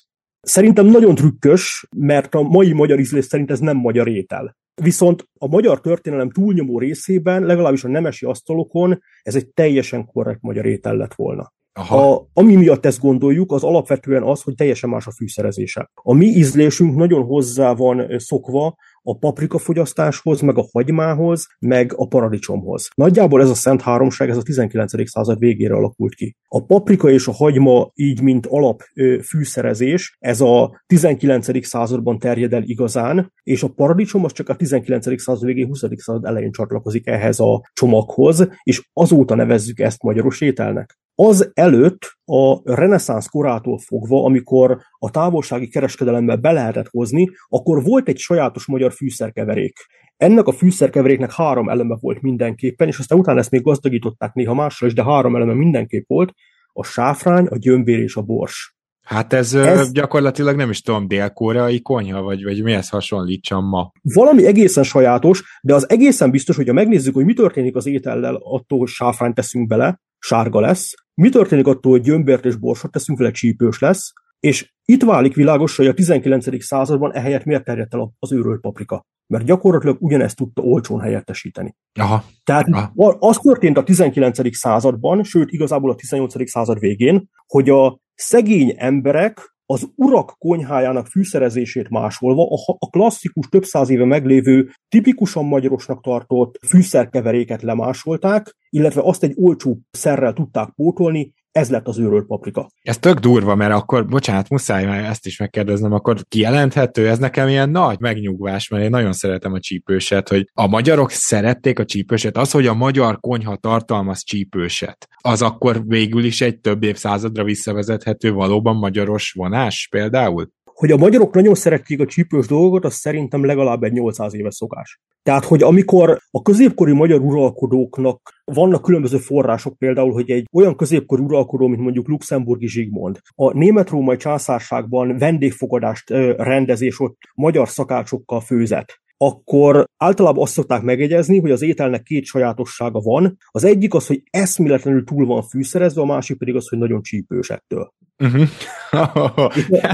Szerintem 0.41 0.85
nagyon 0.85 1.15
trükkös, 1.15 1.87
mert 1.95 2.35
a 2.35 2.41
mai 2.41 2.73
magyar 2.73 2.99
ízlés 2.99 3.25
szerint 3.25 3.51
ez 3.51 3.59
nem 3.59 3.77
magyar 3.77 4.07
étel. 4.07 4.57
Viszont 4.81 5.29
a 5.39 5.47
magyar 5.47 5.81
történelem 5.81 6.31
túlnyomó 6.31 6.79
részében, 6.79 7.43
legalábbis 7.43 7.83
a 7.83 7.87
nemesi 7.87 8.25
asztalokon, 8.25 8.99
ez 9.21 9.35
egy 9.35 9.47
teljesen 9.47 10.05
korrekt 10.05 10.41
magyar 10.41 10.65
étel 10.65 10.95
lett 10.95 11.13
volna. 11.13 11.53
Aha. 11.77 12.11
A, 12.11 12.27
ami 12.33 12.55
miatt 12.55 12.85
ezt 12.85 12.99
gondoljuk, 12.99 13.51
az 13.51 13.63
alapvetően 13.63 14.23
az, 14.23 14.41
hogy 14.41 14.55
teljesen 14.55 14.89
más 14.89 15.07
a 15.07 15.11
fűszerezése. 15.11 15.91
A 15.93 16.13
mi 16.13 16.25
ízlésünk 16.25 16.95
nagyon 16.95 17.23
hozzá 17.23 17.73
van 17.73 18.19
szokva 18.19 18.75
a 19.01 19.17
paprika 19.17 19.57
fogyasztáshoz, 19.57 20.41
meg 20.41 20.57
a 20.57 20.67
hagymához, 20.71 21.47
meg 21.59 21.93
a 21.95 22.07
paradicsomhoz. 22.07 22.87
Nagyjából 22.95 23.41
ez 23.41 23.49
a 23.49 23.53
szent 23.53 23.81
háromság, 23.81 24.29
ez 24.29 24.37
a 24.37 24.41
19. 24.41 25.09
század 25.09 25.39
végére 25.39 25.75
alakult 25.75 26.15
ki. 26.15 26.35
A 26.47 26.65
paprika 26.65 27.09
és 27.09 27.27
a 27.27 27.31
hagyma 27.31 27.91
így, 27.93 28.21
mint 28.21 28.45
alap 28.45 28.81
fűszerezés, 29.23 30.17
ez 30.19 30.41
a 30.41 30.81
19. 30.85 31.65
században 31.65 32.19
terjed 32.19 32.53
el 32.53 32.63
igazán, 32.63 33.33
és 33.43 33.63
a 33.63 33.67
paradicsom 33.67 34.23
az 34.23 34.31
csak 34.31 34.49
a 34.49 34.55
19. 34.55 35.21
század 35.21 35.45
végén, 35.45 35.67
20. 35.67 35.83
század 35.95 36.25
elején 36.25 36.51
csatlakozik 36.51 37.07
ehhez 37.07 37.39
a 37.39 37.61
csomaghoz, 37.73 38.47
és 38.63 38.89
azóta 38.93 39.35
nevezzük 39.35 39.79
ezt 39.79 40.03
magyaros 40.03 40.41
ételnek. 40.41 40.97
Az 41.19 41.51
előtt 41.53 42.17
a 42.25 42.73
reneszánsz 42.73 43.27
korától 43.27 43.77
fogva, 43.77 44.23
amikor 44.23 44.77
a 44.99 45.09
távolsági 45.09 45.67
kereskedelembe 45.67 46.35
be 46.35 46.51
lehetett 46.51 46.87
hozni, 46.87 47.29
akkor 47.47 47.83
volt 47.83 48.07
egy 48.07 48.17
sajátos 48.17 48.65
magyar 48.65 48.93
fűszerkeverék. 48.93 49.77
Ennek 50.17 50.47
a 50.47 50.51
fűszerkeveréknek 50.51 51.33
három 51.33 51.69
eleme 51.69 51.97
volt 51.99 52.21
mindenképpen, 52.21 52.87
és 52.87 52.99
aztán 52.99 53.19
utána 53.19 53.39
ezt 53.39 53.51
még 53.51 53.61
gazdagították 53.61 54.33
néha 54.33 54.53
másra 54.53 54.87
is, 54.87 54.93
de 54.93 55.03
három 55.03 55.35
eleme 55.35 55.53
mindenképp 55.53 56.07
volt, 56.07 56.33
a 56.73 56.83
sáfrány, 56.83 57.45
a 57.45 57.57
gyömbér 57.57 57.99
és 57.99 58.15
a 58.15 58.21
bors. 58.21 58.75
Hát 59.01 59.33
ez, 59.33 59.53
ez 59.53 59.91
gyakorlatilag 59.91 60.55
nem 60.55 60.69
is 60.69 60.81
tudom, 60.81 61.07
dél-koreai 61.07 61.81
konyha, 61.81 62.21
vagy, 62.21 62.43
vagy 62.43 62.63
mihez 62.63 62.89
hasonlítsam 62.89 63.65
ma? 63.65 63.91
Valami 64.01 64.45
egészen 64.45 64.83
sajátos, 64.83 65.59
de 65.61 65.73
az 65.73 65.89
egészen 65.89 66.31
biztos, 66.31 66.55
hogy 66.55 66.67
ha 66.67 66.73
megnézzük, 66.73 67.13
hogy 67.13 67.25
mi 67.25 67.33
történik 67.33 67.75
az 67.75 67.85
étellel 67.85 68.35
attól, 68.35 68.79
hogy 68.79 68.87
sáfrányt 68.87 69.35
teszünk 69.35 69.67
bele, 69.67 69.99
sárga 70.27 70.59
lesz, 70.59 70.93
mi 71.13 71.29
történik 71.29 71.67
attól, 71.67 71.91
hogy 71.91 72.01
gyömbért 72.01 72.45
és 72.45 72.55
borsot 72.55 72.91
teszünk 72.91 73.17
vele, 73.17 73.31
csípős 73.31 73.79
lesz, 73.79 74.11
és 74.39 74.73
itt 74.85 75.03
válik 75.03 75.35
világos, 75.35 75.75
hogy 75.75 75.87
a 75.87 75.93
19. 75.93 76.63
században 76.63 77.13
ehelyett 77.13 77.43
miért 77.43 77.63
terjedt 77.63 77.93
el 77.93 78.11
az 78.19 78.31
őrölt 78.31 78.61
paprika. 78.61 79.05
Mert 79.27 79.45
gyakorlatilag 79.45 79.97
ugyanezt 79.99 80.35
tudta 80.35 80.61
olcsón 80.61 80.99
helyettesíteni. 80.99 81.75
Aha. 81.99 82.23
Tehát 82.43 82.67
Aha. 82.71 83.17
az 83.19 83.37
történt 83.37 83.77
a 83.77 83.83
19. 83.83 84.55
században, 84.55 85.23
sőt 85.23 85.51
igazából 85.51 85.91
a 85.91 85.95
18. 85.95 86.49
század 86.49 86.79
végén, 86.79 87.29
hogy 87.45 87.69
a 87.69 87.99
szegény 88.13 88.73
emberek 88.77 89.56
az 89.69 89.87
urak 89.95 90.35
konyhájának 90.37 91.07
fűszerezését 91.07 91.89
másolva 91.89 92.47
a 92.79 92.89
klasszikus 92.89 93.47
több 93.49 93.63
száz 93.63 93.89
éve 93.89 94.05
meglévő, 94.05 94.69
tipikusan 94.87 95.45
magyarosnak 95.45 96.03
tartott 96.03 96.59
fűszerkeveréket 96.67 97.61
lemásolták, 97.61 98.55
illetve 98.69 99.01
azt 99.03 99.23
egy 99.23 99.33
olcsó 99.35 99.79
szerrel 99.91 100.33
tudták 100.33 100.69
pótolni, 100.69 101.33
ez 101.51 101.69
lett 101.69 101.87
az 101.87 101.99
őrölt 101.99 102.25
paprika. 102.25 102.69
Ez 102.81 102.97
tök 102.97 103.19
durva, 103.19 103.55
mert 103.55 103.73
akkor, 103.73 104.05
bocsánat, 104.05 104.49
muszáj 104.49 104.85
már 104.85 105.03
ezt 105.03 105.25
is 105.25 105.39
megkérdeznem, 105.39 105.93
akkor 105.93 106.21
kijelenthető, 106.27 107.07
ez 107.07 107.17
nekem 107.17 107.47
ilyen 107.47 107.69
nagy 107.69 107.99
megnyugvás, 107.99 108.67
mert 108.67 108.83
én 108.83 108.89
nagyon 108.89 109.13
szeretem 109.13 109.53
a 109.53 109.59
csípőset, 109.59 110.29
hogy 110.29 110.49
a 110.53 110.67
magyarok 110.67 111.11
szerették 111.11 111.79
a 111.79 111.85
csípőset, 111.85 112.37
az, 112.37 112.51
hogy 112.51 112.67
a 112.67 112.73
magyar 112.73 113.19
konyha 113.19 113.55
tartalmaz 113.55 114.23
csípőset, 114.23 115.07
az 115.21 115.41
akkor 115.41 115.85
végül 115.85 116.23
is 116.23 116.41
egy 116.41 116.59
több 116.59 116.83
évszázadra 116.83 117.43
visszavezethető 117.43 118.31
valóban 118.31 118.75
magyaros 118.75 119.31
vonás 119.31 119.87
például? 119.91 120.55
Hogy 120.77 120.91
a 120.91 120.97
magyarok 120.97 121.33
nagyon 121.33 121.55
szerették 121.55 121.99
a 121.99 122.05
csípős 122.05 122.47
dolgokat, 122.47 122.85
az 122.85 122.93
szerintem 122.93 123.45
legalább 123.45 123.83
egy 123.83 123.91
800 123.91 124.33
éves 124.33 124.55
szokás. 124.55 124.99
Tehát, 125.23 125.45
hogy 125.45 125.63
amikor 125.63 126.19
a 126.31 126.41
középkori 126.41 126.91
magyar 126.91 127.19
uralkodóknak 127.19 128.33
vannak 128.45 128.81
különböző 128.81 129.17
források, 129.17 129.77
például, 129.77 130.11
hogy 130.11 130.29
egy 130.29 130.47
olyan 130.51 130.75
középkori 130.75 131.21
uralkodó, 131.21 131.67
mint 131.67 131.81
mondjuk 131.81 132.07
Luxemburgi 132.07 132.67
Zsigmond, 132.67 133.19
a 133.35 133.57
német-római 133.57 134.17
császárságban 134.17 135.17
vendégfogadást 135.17 136.09
rendezés 136.37 136.99
ott 136.99 137.17
magyar 137.35 137.69
szakácsokkal 137.69 138.41
főzett, 138.41 138.99
akkor 139.17 139.85
általában 139.97 140.41
azt 140.41 140.53
szokták 140.53 140.81
megjegyezni, 140.81 141.39
hogy 141.39 141.51
az 141.51 141.61
ételnek 141.61 142.03
két 142.03 142.25
sajátossága 142.25 142.99
van. 142.99 143.37
Az 143.51 143.63
egyik 143.63 143.93
az, 143.93 144.07
hogy 144.07 144.23
eszméletlenül 144.29 145.03
túl 145.03 145.25
van 145.25 145.41
fűszerezve, 145.41 146.01
a 146.01 146.05
másik 146.05 146.37
pedig 146.37 146.55
az, 146.55 146.67
hogy 146.67 146.77
nagyon 146.77 147.01
csípős 147.01 147.49
ettől. 147.49 147.93
Uh-huh. 148.23 148.47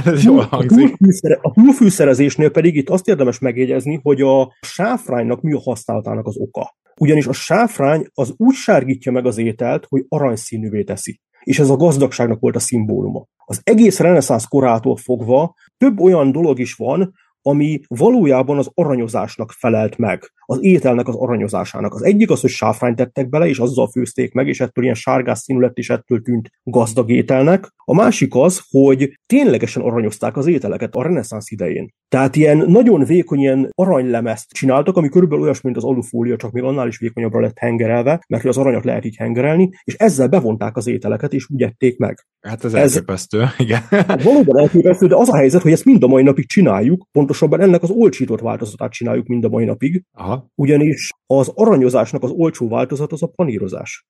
ez 0.14 0.24
jól 0.24 0.42
hangzik. 0.42 0.96
A 1.42 1.52
túlfűszerezésnél 1.52 2.50
pedig 2.50 2.76
itt 2.76 2.90
azt 2.90 3.08
érdemes 3.08 3.40
megjegyezni, 3.40 4.00
hogy 4.04 4.22
a 4.22 4.54
sáfránynak 4.62 5.42
mi 5.42 5.54
a 5.54 5.60
használatának 5.60 6.28
az 6.28 6.38
oka. 6.38 6.76
Ugyanis 7.00 7.28
a 7.28 7.34
sáfrány 7.34 8.08
az 8.14 8.34
úgy 8.38 8.56
sárgítja 8.56 9.12
meg 9.12 9.26
az 9.26 9.38
ételt, 9.38 9.86
hogy 9.90 10.06
aranyszínűvé 10.08 10.84
teszi. 10.84 11.20
És 11.44 11.60
ez 11.60 11.70
a 11.70 11.76
gazdagságnak 11.76 12.40
volt 12.40 12.56
a 12.56 12.60
szimbóluma. 12.60 13.26
Az 13.46 13.62
egész 13.64 14.00
reneszánsz 14.00 14.46
korától 14.46 14.96
fogva 14.96 15.56
több 15.78 16.00
olyan 16.00 16.32
dolog 16.32 16.60
is 16.60 16.74
van, 16.74 17.14
ami 17.45 17.79
valójában 17.88 18.58
az 18.58 18.71
aranyozásnak 18.73 19.51
felelt 19.51 19.97
meg, 19.97 20.32
az 20.45 20.58
ételnek 20.62 21.08
az 21.08 21.15
aranyozásának. 21.15 21.93
Az 21.93 22.03
egyik 22.03 22.29
az, 22.29 22.41
hogy 22.41 22.49
sáfrányt 22.49 22.95
tettek 22.95 23.29
bele, 23.29 23.47
és 23.47 23.60
azzal 23.60 23.89
főzték 23.89 24.34
meg, 24.34 24.47
és 24.47 24.60
ettől 24.60 24.84
ilyen 24.84 24.95
sárgás 24.95 25.39
színű 25.39 25.60
lett, 25.60 25.77
és 25.77 25.89
ettől 25.89 26.21
tűnt 26.21 26.49
gazdag 26.63 27.10
ételnek. 27.10 27.73
A 27.86 27.95
másik 27.95 28.36
az, 28.36 28.62
hogy 28.69 29.19
ténylegesen 29.25 29.84
aranyozták 29.84 30.38
az 30.38 30.47
ételeket 30.47 30.95
a 30.95 31.03
reneszánsz 31.03 31.51
idején. 31.51 31.93
Tehát 32.08 32.36
ilyen 32.36 32.58
nagyon 32.58 33.03
vékony 33.03 33.39
ilyen 33.39 33.69
aranylemezt 33.75 34.51
csináltak, 34.51 34.97
ami 34.97 35.10
körülbelül 35.10 35.43
olyas, 35.43 35.62
mint 35.62 35.77
az 35.77 35.84
alufólia, 35.84 36.36
csak 36.36 36.51
még 36.51 36.63
annál 36.63 36.88
is 36.88 36.97
vékonyabbra 36.97 37.39
lett 37.39 37.58
hengerelve, 37.58 38.23
mert 38.27 38.45
az 38.45 38.58
aranyat 38.58 38.86
lehet 38.86 39.06
így 39.06 39.15
hengerelni, 39.15 39.69
és 39.84 39.93
ezzel 39.93 40.27
bevonták 40.27 40.77
az 40.77 40.88
ételeket, 40.88 41.34
és 41.34 41.49
úgy 41.49 41.62
ették 41.62 41.97
meg. 41.97 42.25
Hát 42.41 42.63
ez 42.63 42.73
elképesztő, 42.73 43.45
igen. 43.58 43.82
Hát 43.89 44.23
valóban 44.23 44.58
elképesztő, 44.58 45.08
de 45.08 45.15
az 45.15 45.29
a 45.29 45.36
helyzet, 45.36 45.62
hogy 45.62 45.71
ezt 45.71 45.86
mind 45.86 46.03
a 46.03 46.08
mai 46.08 46.23
napig 46.23 46.47
csináljuk, 46.47 47.08
pontosabban 47.12 47.62
ennek 47.62 47.84
az 47.84 47.89
olcsított 47.89 48.41
változatát 48.41 48.91
csináljuk 48.91 49.27
mind 49.27 49.43
a 49.43 49.49
mai 49.49 49.65
napig, 49.65 50.03
Aha. 50.12 50.33
Ugyanis 50.56 51.10
az 51.26 51.52
aranyozásnak 51.56 52.24
az 52.24 52.32
olcsó 52.32 52.69
változat 52.69 53.12
az 53.12 53.24
a 53.24 53.28
panírozás. 53.28 54.06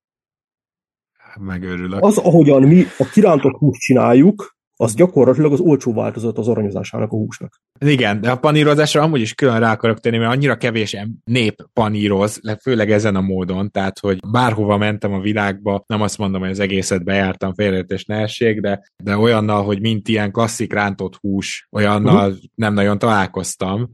Megőrülök. 1.39 2.03
Az, 2.03 2.17
ahogyan 2.17 2.61
mi 2.61 2.83
a 2.97 3.05
kirántott 3.13 3.57
húst 3.57 3.81
csináljuk, 3.81 4.52
az 4.75 4.93
gyakorlatilag 4.93 5.51
az 5.51 5.59
olcsó 5.59 5.93
változat 5.93 6.37
az 6.37 6.47
aranyozásának 6.47 7.11
a 7.11 7.15
húsnak. 7.15 7.61
Igen, 7.79 8.21
de 8.21 8.31
a 8.31 8.37
panírozásra 8.37 9.01
amúgy 9.01 9.21
is 9.21 9.33
külön 9.33 9.59
rá 9.59 9.71
akarok 9.71 9.99
tenni, 9.99 10.17
mert 10.17 10.31
annyira 10.31 10.55
kevés 10.55 10.97
nép 11.23 11.55
paníroz, 11.73 12.39
főleg 12.61 12.91
ezen 12.91 13.15
a 13.15 13.21
módon, 13.21 13.71
tehát 13.71 13.99
hogy 13.99 14.19
bárhova 14.31 14.77
mentem 14.77 15.13
a 15.13 15.19
világba, 15.19 15.83
nem 15.87 16.01
azt 16.01 16.17
mondom, 16.17 16.41
hogy 16.41 16.49
az 16.49 16.59
egészet 16.59 17.03
bejártam, 17.03 17.53
félreértés 17.53 18.05
ne 18.05 18.15
essék, 18.15 18.59
de, 18.59 18.81
de 19.03 19.17
olyannal, 19.17 19.63
hogy 19.63 19.81
mint 19.81 20.07
ilyen 20.07 20.31
klasszik 20.31 20.73
rántott 20.73 21.15
hús, 21.15 21.67
olyannal 21.71 22.29
uh-huh. 22.29 22.43
nem 22.55 22.73
nagyon 22.73 22.97
találkoztam. 22.97 23.89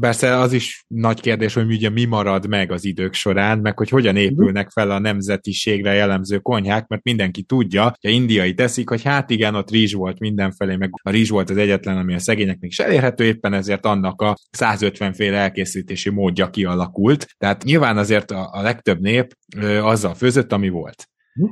Persze 0.00 0.36
az 0.36 0.52
is 0.52 0.84
nagy 0.88 1.20
kérdés, 1.20 1.54
hogy 1.54 1.70
ugye 1.70 1.90
mi 1.90 2.04
marad 2.04 2.48
meg 2.48 2.72
az 2.72 2.84
idők 2.84 3.14
során, 3.14 3.58
meg 3.58 3.78
hogy 3.78 3.88
hogyan 3.88 4.16
épülnek 4.16 4.70
fel 4.70 4.90
a 4.90 4.98
nemzetiségre 4.98 5.92
jellemző 5.92 6.38
konyhák, 6.38 6.86
mert 6.86 7.04
mindenki 7.04 7.42
tudja, 7.42 7.82
hogy 7.82 8.10
a 8.10 8.14
indiai 8.14 8.54
teszik, 8.54 8.88
hogy 8.88 9.02
hát 9.02 9.30
igen, 9.30 9.54
ott 9.54 9.70
rizs 9.70 9.92
volt 9.92 10.15
mindenfelé, 10.20 10.76
meg 10.76 10.90
a 11.02 11.10
rizs 11.10 11.30
volt 11.30 11.50
az 11.50 11.56
egyetlen, 11.56 11.96
ami 11.96 12.14
a 12.14 12.18
szegényeknek 12.18 12.70
is 12.70 12.78
elérhető, 12.78 13.24
éppen 13.24 13.52
ezért 13.52 13.86
annak 13.86 14.22
a 14.22 14.36
150 14.50 15.12
féle 15.12 15.36
elkészítési 15.36 16.10
módja 16.10 16.50
kialakult. 16.50 17.26
Tehát 17.38 17.64
nyilván 17.64 17.96
azért 17.96 18.30
a, 18.30 18.48
a 18.52 18.62
legtöbb 18.62 19.00
nép 19.00 19.36
ö, 19.56 19.78
azzal 19.82 20.14
főzött, 20.14 20.52
ami 20.52 20.68
volt. 20.68 21.08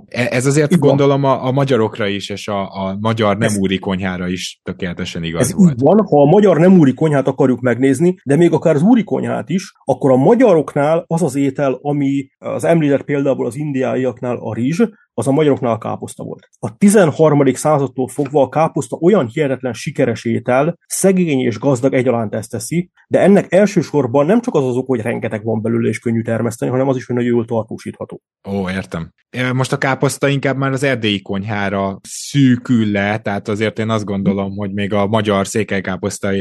E, 0.07 0.27
ez 0.31 0.47
azért 0.47 0.73
Igen. 0.73 0.89
gondolom 0.89 1.25
a, 1.25 1.47
a 1.47 1.51
magyarokra 1.51 2.07
is, 2.07 2.29
és 2.29 2.49
a, 2.49 2.87
a 2.87 2.97
magyar 3.01 3.37
nem 3.37 3.57
úri 3.59 3.79
konyhára 3.79 4.29
is 4.29 4.61
tökéletesen 4.63 5.23
igaz 5.25 5.41
ez 5.41 5.55
volt. 5.55 5.73
Így 5.73 5.81
van, 5.81 6.07
ha 6.07 6.23
a 6.23 6.25
magyar 6.25 6.59
nem 6.59 6.79
úri 6.79 6.95
konyhát 6.95 7.29
akarjuk 7.29 7.61
megnézni, 7.61 8.15
de 8.25 8.37
még 8.37 8.53
akár 8.53 8.75
az 8.75 8.83
úri 8.83 9.05
konyhát 9.05 9.49
is, 9.49 9.73
akkor 9.85 10.11
a 10.11 10.17
magyaroknál 10.17 11.05
az 11.07 11.23
az 11.23 11.35
étel, 11.35 11.79
ami 11.83 12.27
az 12.39 12.65
említett 12.65 13.05
például 13.05 13.47
az 13.47 13.57
indiaiaknál 13.57 14.37
a 14.37 14.55
rizs, 14.55 14.83
az 15.15 15.27
a 15.27 15.33
magyaroknál 15.33 15.73
a 15.73 15.79
káposzta 15.79 16.25
volt. 16.25 16.49
A 16.59 16.77
13. 16.77 17.55
századtól 17.55 18.09
fogva 18.09 18.43
a 18.43 18.49
káposzta 18.49 18.97
olyan 18.97 19.27
hihetetlen 19.27 19.73
sikeres 19.73 20.25
étel, 20.25 20.79
szegény 20.87 21.41
és 21.41 21.59
gazdag 21.59 21.95
egyaránt 21.95 22.35
ezt 22.35 22.51
teszi, 22.51 22.91
de 23.09 23.21
ennek 23.21 23.53
elsősorban 23.53 24.27
nem 24.27 24.41
csak 24.41 24.55
az 24.55 24.65
az 24.65 24.77
ok, 24.77 24.87
hogy 24.87 25.01
rengeteg 25.01 25.45
van 25.45 25.63
belőle 25.63 25.89
és 25.89 25.99
könnyű 25.99 26.23
termeszteni, 26.23 26.71
hanem 26.71 26.89
az 26.89 26.97
is, 26.97 27.07
hogy 27.07 27.17
nagyon 27.17 27.31
jól 27.31 27.45
tartósítható. 27.45 28.21
Ó, 28.49 28.71
értem. 28.71 29.13
Most 29.53 29.73
a 29.73 29.79
káposzta 29.79 30.29
inkább 30.29 30.57
már 30.57 30.73
az 30.73 30.83
erdélyi 30.83 31.23
konyhára 31.23 32.01
szűkül 32.03 32.91
le, 32.91 33.19
tehát 33.19 33.49
azért 33.49 33.79
én 33.79 33.91
azt 33.91 34.05
gondolom, 34.05 34.57
hogy 34.57 34.73
még 34.73 34.93
a 34.93 35.07
magyar 35.07 35.47
székelykáposzta 35.47 36.33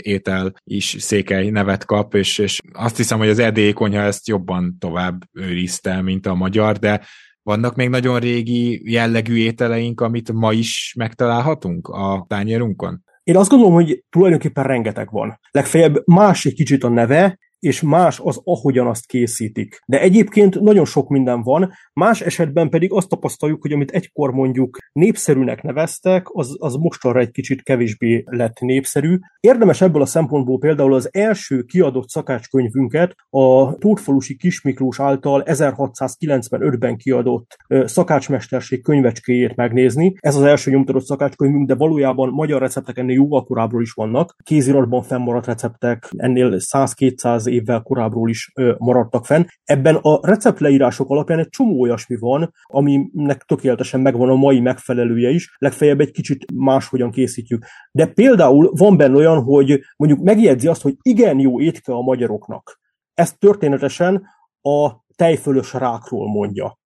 étel 0.00 0.52
is 0.64 0.96
székely 0.98 1.50
nevet 1.50 1.84
kap, 1.84 2.14
és, 2.14 2.38
és 2.38 2.60
azt 2.72 2.96
hiszem, 2.96 3.18
hogy 3.18 3.28
az 3.28 3.38
erdélyi 3.38 3.72
konyha 3.72 4.02
ezt 4.02 4.28
jobban 4.28 4.76
tovább 4.78 5.22
őrizte, 5.32 6.02
mint 6.02 6.26
a 6.26 6.34
magyar, 6.34 6.76
de 6.76 7.00
vannak 7.46 7.74
még 7.74 7.88
nagyon 7.88 8.18
régi 8.18 8.90
jellegű 8.92 9.36
ételeink, 9.36 10.00
amit 10.00 10.32
ma 10.32 10.52
is 10.52 10.94
megtalálhatunk 10.96 11.88
a 11.88 12.24
tányérunkon? 12.28 13.04
Én 13.22 13.36
azt 13.36 13.50
gondolom, 13.50 13.74
hogy 13.74 14.04
tulajdonképpen 14.10 14.64
rengeteg 14.64 15.10
van. 15.10 15.40
Legfeljebb 15.50 16.02
más 16.06 16.44
egy 16.44 16.54
kicsit 16.54 16.84
a 16.84 16.88
neve, 16.88 17.38
és 17.60 17.82
más 17.82 18.20
az, 18.22 18.40
ahogyan 18.44 18.86
azt 18.86 19.06
készítik. 19.06 19.80
De 19.86 20.00
egyébként 20.00 20.60
nagyon 20.60 20.84
sok 20.84 21.08
minden 21.08 21.42
van, 21.42 21.72
más 21.92 22.20
esetben 22.20 22.68
pedig 22.68 22.92
azt 22.92 23.08
tapasztaljuk, 23.08 23.62
hogy 23.62 23.72
amit 23.72 23.90
egykor 23.90 24.30
mondjuk 24.30 24.78
népszerűnek 24.92 25.62
neveztek, 25.62 26.26
az, 26.32 26.56
az 26.58 26.74
mostanra 26.74 27.20
egy 27.20 27.30
kicsit 27.30 27.62
kevésbé 27.62 28.24
lett 28.26 28.60
népszerű. 28.60 29.18
Érdemes 29.40 29.80
ebből 29.80 30.02
a 30.02 30.06
szempontból 30.06 30.58
például 30.58 30.94
az 30.94 31.08
első 31.12 31.62
kiadott 31.62 32.08
szakácskönyvünket 32.08 33.14
a 33.30 33.74
Tótfalusi 33.78 34.36
Kismiklós 34.36 35.00
által 35.00 35.42
1695-ben 35.46 36.96
kiadott 36.96 37.56
szakácsmesterség 37.68 38.82
könyvecskéjét 38.82 39.56
megnézni. 39.56 40.14
Ez 40.20 40.36
az 40.36 40.42
első 40.42 40.70
nyomtatott 40.70 41.04
szakácskönyvünk, 41.04 41.66
de 41.66 41.74
valójában 41.74 42.28
magyar 42.28 42.60
receptek 42.60 42.98
ennél 42.98 43.14
jóval 43.14 43.44
korábbról 43.44 43.82
is 43.82 43.92
vannak. 43.92 44.36
Kéziratban 44.42 45.02
fennmaradt 45.02 45.46
receptek 45.46 46.08
ennél 46.16 46.56
100-200 46.58 47.45
évvel 47.46 47.82
korábbról 47.82 48.28
is 48.28 48.52
maradtak 48.78 49.26
fenn. 49.26 49.44
Ebben 49.64 49.94
a 49.94 50.26
receptleírások 50.26 51.10
alapján 51.10 51.38
egy 51.38 51.48
csomó 51.48 51.80
olyasmi 51.80 52.16
van, 52.16 52.52
aminek 52.62 53.42
tökéletesen 53.42 54.00
megvan 54.00 54.28
a 54.28 54.34
mai 54.34 54.60
megfelelője 54.60 55.30
is, 55.30 55.56
legfeljebb 55.58 56.00
egy 56.00 56.10
kicsit 56.10 56.44
máshogyan 56.54 57.10
készítjük. 57.10 57.64
De 57.92 58.06
például 58.06 58.72
van 58.74 58.96
benne 58.96 59.16
olyan, 59.16 59.42
hogy 59.42 59.80
mondjuk 59.96 60.22
megjegyzi 60.22 60.66
azt, 60.68 60.82
hogy 60.82 60.96
igen 61.02 61.38
jó 61.38 61.60
étke 61.60 61.92
a 61.92 62.00
magyaroknak. 62.00 62.80
Ezt 63.14 63.38
történetesen 63.38 64.26
a 64.62 65.04
tejfölös 65.14 65.72
rákról 65.72 66.28
mondja. 66.28 66.78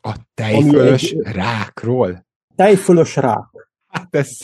A 0.00 0.16
tejfölös 0.34 1.12
egy... 1.12 1.32
rákról? 1.32 2.26
Tejfölös 2.56 3.16
rák. 3.16 3.68
Hát 3.86 4.14
ez 4.14 4.38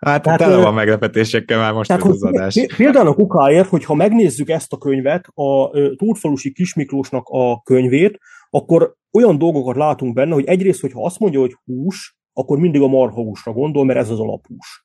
Hát 0.00 0.22
tehát, 0.22 0.38
tele 0.38 0.56
van 0.56 0.74
meglepetésekkel 0.74 1.58
már 1.58 1.72
most 1.72 1.88
tehát, 1.88 2.04
ez 2.04 2.10
az 2.10 2.22
adás. 2.22 2.66
Például 2.76 3.06
a 3.06 3.14
kukáért, 3.14 3.68
hogyha 3.68 3.94
megnézzük 3.94 4.48
ezt 4.48 4.72
a 4.72 4.78
könyvet, 4.78 5.26
a 5.34 5.70
Tótfalusi 5.96 6.52
Kismiklósnak 6.52 7.26
a 7.28 7.62
könyvét, 7.62 8.18
akkor 8.50 8.94
olyan 9.12 9.38
dolgokat 9.38 9.76
látunk 9.76 10.14
benne, 10.14 10.34
hogy 10.34 10.44
egyrészt, 10.44 10.80
hogyha 10.80 11.04
azt 11.04 11.18
mondja, 11.18 11.40
hogy 11.40 11.56
hús, 11.64 12.16
akkor 12.32 12.58
mindig 12.58 12.80
a 12.80 12.86
marhahúsra 12.86 13.52
gondol, 13.52 13.84
mert 13.84 13.98
ez 13.98 14.10
az 14.10 14.20
alaphús. 14.20 14.84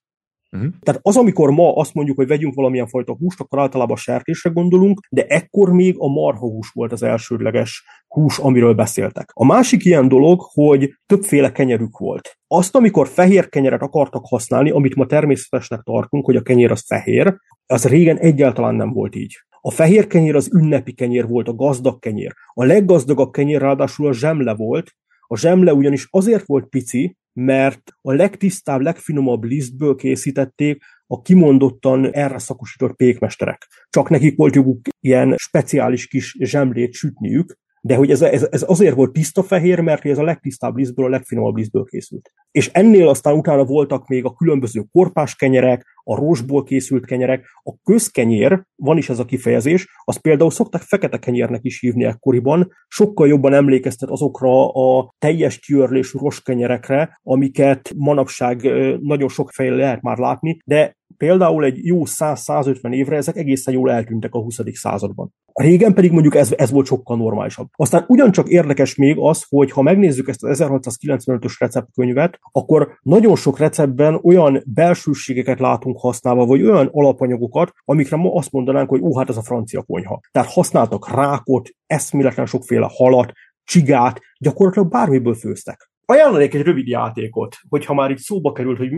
Uh-huh. 0.55 0.73
Tehát 0.79 0.99
az, 1.03 1.17
amikor 1.17 1.49
ma 1.49 1.75
azt 1.75 1.93
mondjuk, 1.93 2.17
hogy 2.17 2.27
vegyünk 2.27 2.53
valamilyen 2.53 2.87
fajta 2.87 3.15
húst, 3.15 3.39
akkor 3.39 3.59
általában 3.59 3.95
sertésre 3.95 4.49
gondolunk, 4.49 4.99
de 5.09 5.25
ekkor 5.25 5.73
még 5.73 5.95
a 5.97 6.07
marhahús 6.07 6.69
volt 6.73 6.91
az 6.91 7.03
elsődleges 7.03 7.83
hús, 8.07 8.37
amiről 8.37 8.73
beszéltek. 8.73 9.29
A 9.33 9.45
másik 9.45 9.85
ilyen 9.85 10.07
dolog, 10.07 10.41
hogy 10.41 10.93
többféle 11.05 11.51
kenyerük 11.51 11.97
volt. 11.97 12.37
Azt, 12.47 12.75
amikor 12.75 13.07
fehér 13.07 13.49
kenyeret 13.49 13.81
akartak 13.81 14.25
használni, 14.25 14.69
amit 14.69 14.95
ma 14.95 15.05
természetesnek 15.05 15.81
tartunk, 15.81 16.25
hogy 16.25 16.35
a 16.35 16.41
kenyér 16.41 16.71
az 16.71 16.83
fehér, 16.87 17.35
az 17.65 17.85
régen 17.87 18.17
egyáltalán 18.17 18.75
nem 18.75 18.91
volt 18.93 19.15
így. 19.15 19.35
A 19.61 19.71
fehér 19.71 20.07
kenyér 20.07 20.35
az 20.35 20.49
ünnepi 20.53 20.93
kenyér 20.93 21.27
volt, 21.27 21.47
a 21.47 21.55
gazdag 21.55 21.99
kenyér. 21.99 22.33
A 22.53 22.63
leggazdagabb 22.63 23.31
kenyér 23.31 23.61
ráadásul 23.61 24.07
a 24.07 24.13
zsemle 24.13 24.53
volt, 24.53 24.91
a 25.27 25.37
zsemle 25.37 25.73
ugyanis 25.73 26.07
azért 26.09 26.45
volt 26.45 26.65
pici, 26.65 27.17
mert 27.35 27.91
a 28.01 28.13
legtisztább, 28.13 28.81
legfinomabb 28.81 29.43
lisztből 29.43 29.95
készítették 29.95 30.83
a 31.07 31.21
kimondottan 31.21 32.13
erre 32.13 32.37
szakosított 32.37 32.95
pékmesterek. 32.95 33.67
Csak 33.89 34.09
nekik 34.09 34.37
volt 34.37 34.55
joguk 34.55 34.87
ilyen 34.99 35.35
speciális 35.37 36.07
kis 36.07 36.35
zsemlét 36.39 36.93
sütniük, 36.93 37.57
de 37.85 37.95
hogy 37.95 38.11
ez, 38.11 38.21
ez, 38.21 38.47
ez 38.51 38.63
azért 38.67 38.95
volt 38.95 39.11
tiszta 39.11 39.43
fehér, 39.43 39.79
mert 39.79 40.05
ez 40.05 40.17
a 40.17 40.23
legtisztább 40.23 40.75
lisztből, 40.75 41.05
a 41.05 41.09
legfinomabb 41.09 41.55
lisztből 41.55 41.83
készült. 41.83 42.31
És 42.51 42.69
ennél 42.73 43.07
aztán 43.07 43.37
utána 43.37 43.65
voltak 43.65 44.07
még 44.07 44.25
a 44.25 44.33
különböző 44.33 44.83
korpás 44.91 45.35
kenyerek, 45.35 45.85
a 46.03 46.15
rózsból 46.15 46.63
készült 46.63 47.05
kenyerek, 47.05 47.45
a 47.63 47.73
közkenyér, 47.83 48.63
van 48.75 48.97
is 48.97 49.09
ez 49.09 49.19
a 49.19 49.25
kifejezés, 49.25 49.87
az 50.03 50.17
például 50.17 50.51
szoktak 50.51 50.81
fekete 50.81 51.17
kenyérnek 51.17 51.63
is 51.63 51.79
hívni 51.79 52.03
ekkoriban, 52.03 52.71
sokkal 52.87 53.27
jobban 53.27 53.53
emlékeztet 53.53 54.09
azokra 54.09 54.69
a 54.69 55.13
teljes 55.17 55.59
kiörlésű 55.59 56.17
roskenyerekre, 56.17 57.19
amiket 57.23 57.93
manapság 57.95 58.61
nagyon 59.01 59.29
sok 59.29 59.51
fejre 59.51 59.75
lehet 59.75 60.01
már 60.01 60.17
látni, 60.17 60.57
de 60.65 60.95
például 61.17 61.63
egy 61.63 61.85
jó 61.85 62.01
100-150 62.05 62.93
évre 62.93 63.15
ezek 63.15 63.35
egészen 63.35 63.73
jól 63.73 63.91
eltűntek 63.91 64.33
a 64.33 64.39
20. 64.39 64.59
században. 64.73 65.33
Régen 65.53 65.93
pedig 65.93 66.11
mondjuk 66.11 66.35
ez, 66.35 66.53
ez 66.57 66.71
volt 66.71 66.85
sokkal 66.85 67.17
normálisabb. 67.17 67.67
Aztán 67.75 68.05
ugyancsak 68.07 68.49
érdekes 68.49 68.95
még 68.95 69.15
az, 69.19 69.45
hogy 69.49 69.71
ha 69.71 69.81
megnézzük 69.81 70.27
ezt 70.27 70.43
az 70.43 70.63
1695-ös 70.63 71.55
receptkönyvet, 71.59 72.39
akkor 72.51 72.97
nagyon 73.01 73.35
sok 73.35 73.59
receptben 73.59 74.19
olyan 74.23 74.63
belsőségeket 74.65 75.59
látunk 75.59 75.99
használva, 75.99 76.45
vagy 76.45 76.63
olyan 76.63 76.89
alapanyagokat, 76.91 77.71
amikre 77.85 78.17
ma 78.17 78.33
azt 78.33 78.51
mondanánk, 78.51 78.89
hogy 78.89 79.01
ó, 79.01 79.17
hát 79.17 79.29
ez 79.29 79.37
a 79.37 79.41
francia 79.41 79.81
konyha. 79.81 80.19
Tehát 80.31 80.51
használtak 80.51 81.15
rákot, 81.15 81.69
eszméletlen 81.87 82.45
sokféle 82.45 82.89
halat, 82.91 83.31
csigát, 83.63 84.19
gyakorlatilag 84.39 84.89
bármiből 84.89 85.33
főztek. 85.33 85.89
Ajánlanék 86.05 86.53
egy 86.53 86.61
rövid 86.61 86.87
játékot, 86.87 87.55
hogyha 87.69 87.93
már 87.93 88.11
itt 88.11 88.17
szóba 88.17 88.51
került, 88.51 88.77
hogy 88.77 88.89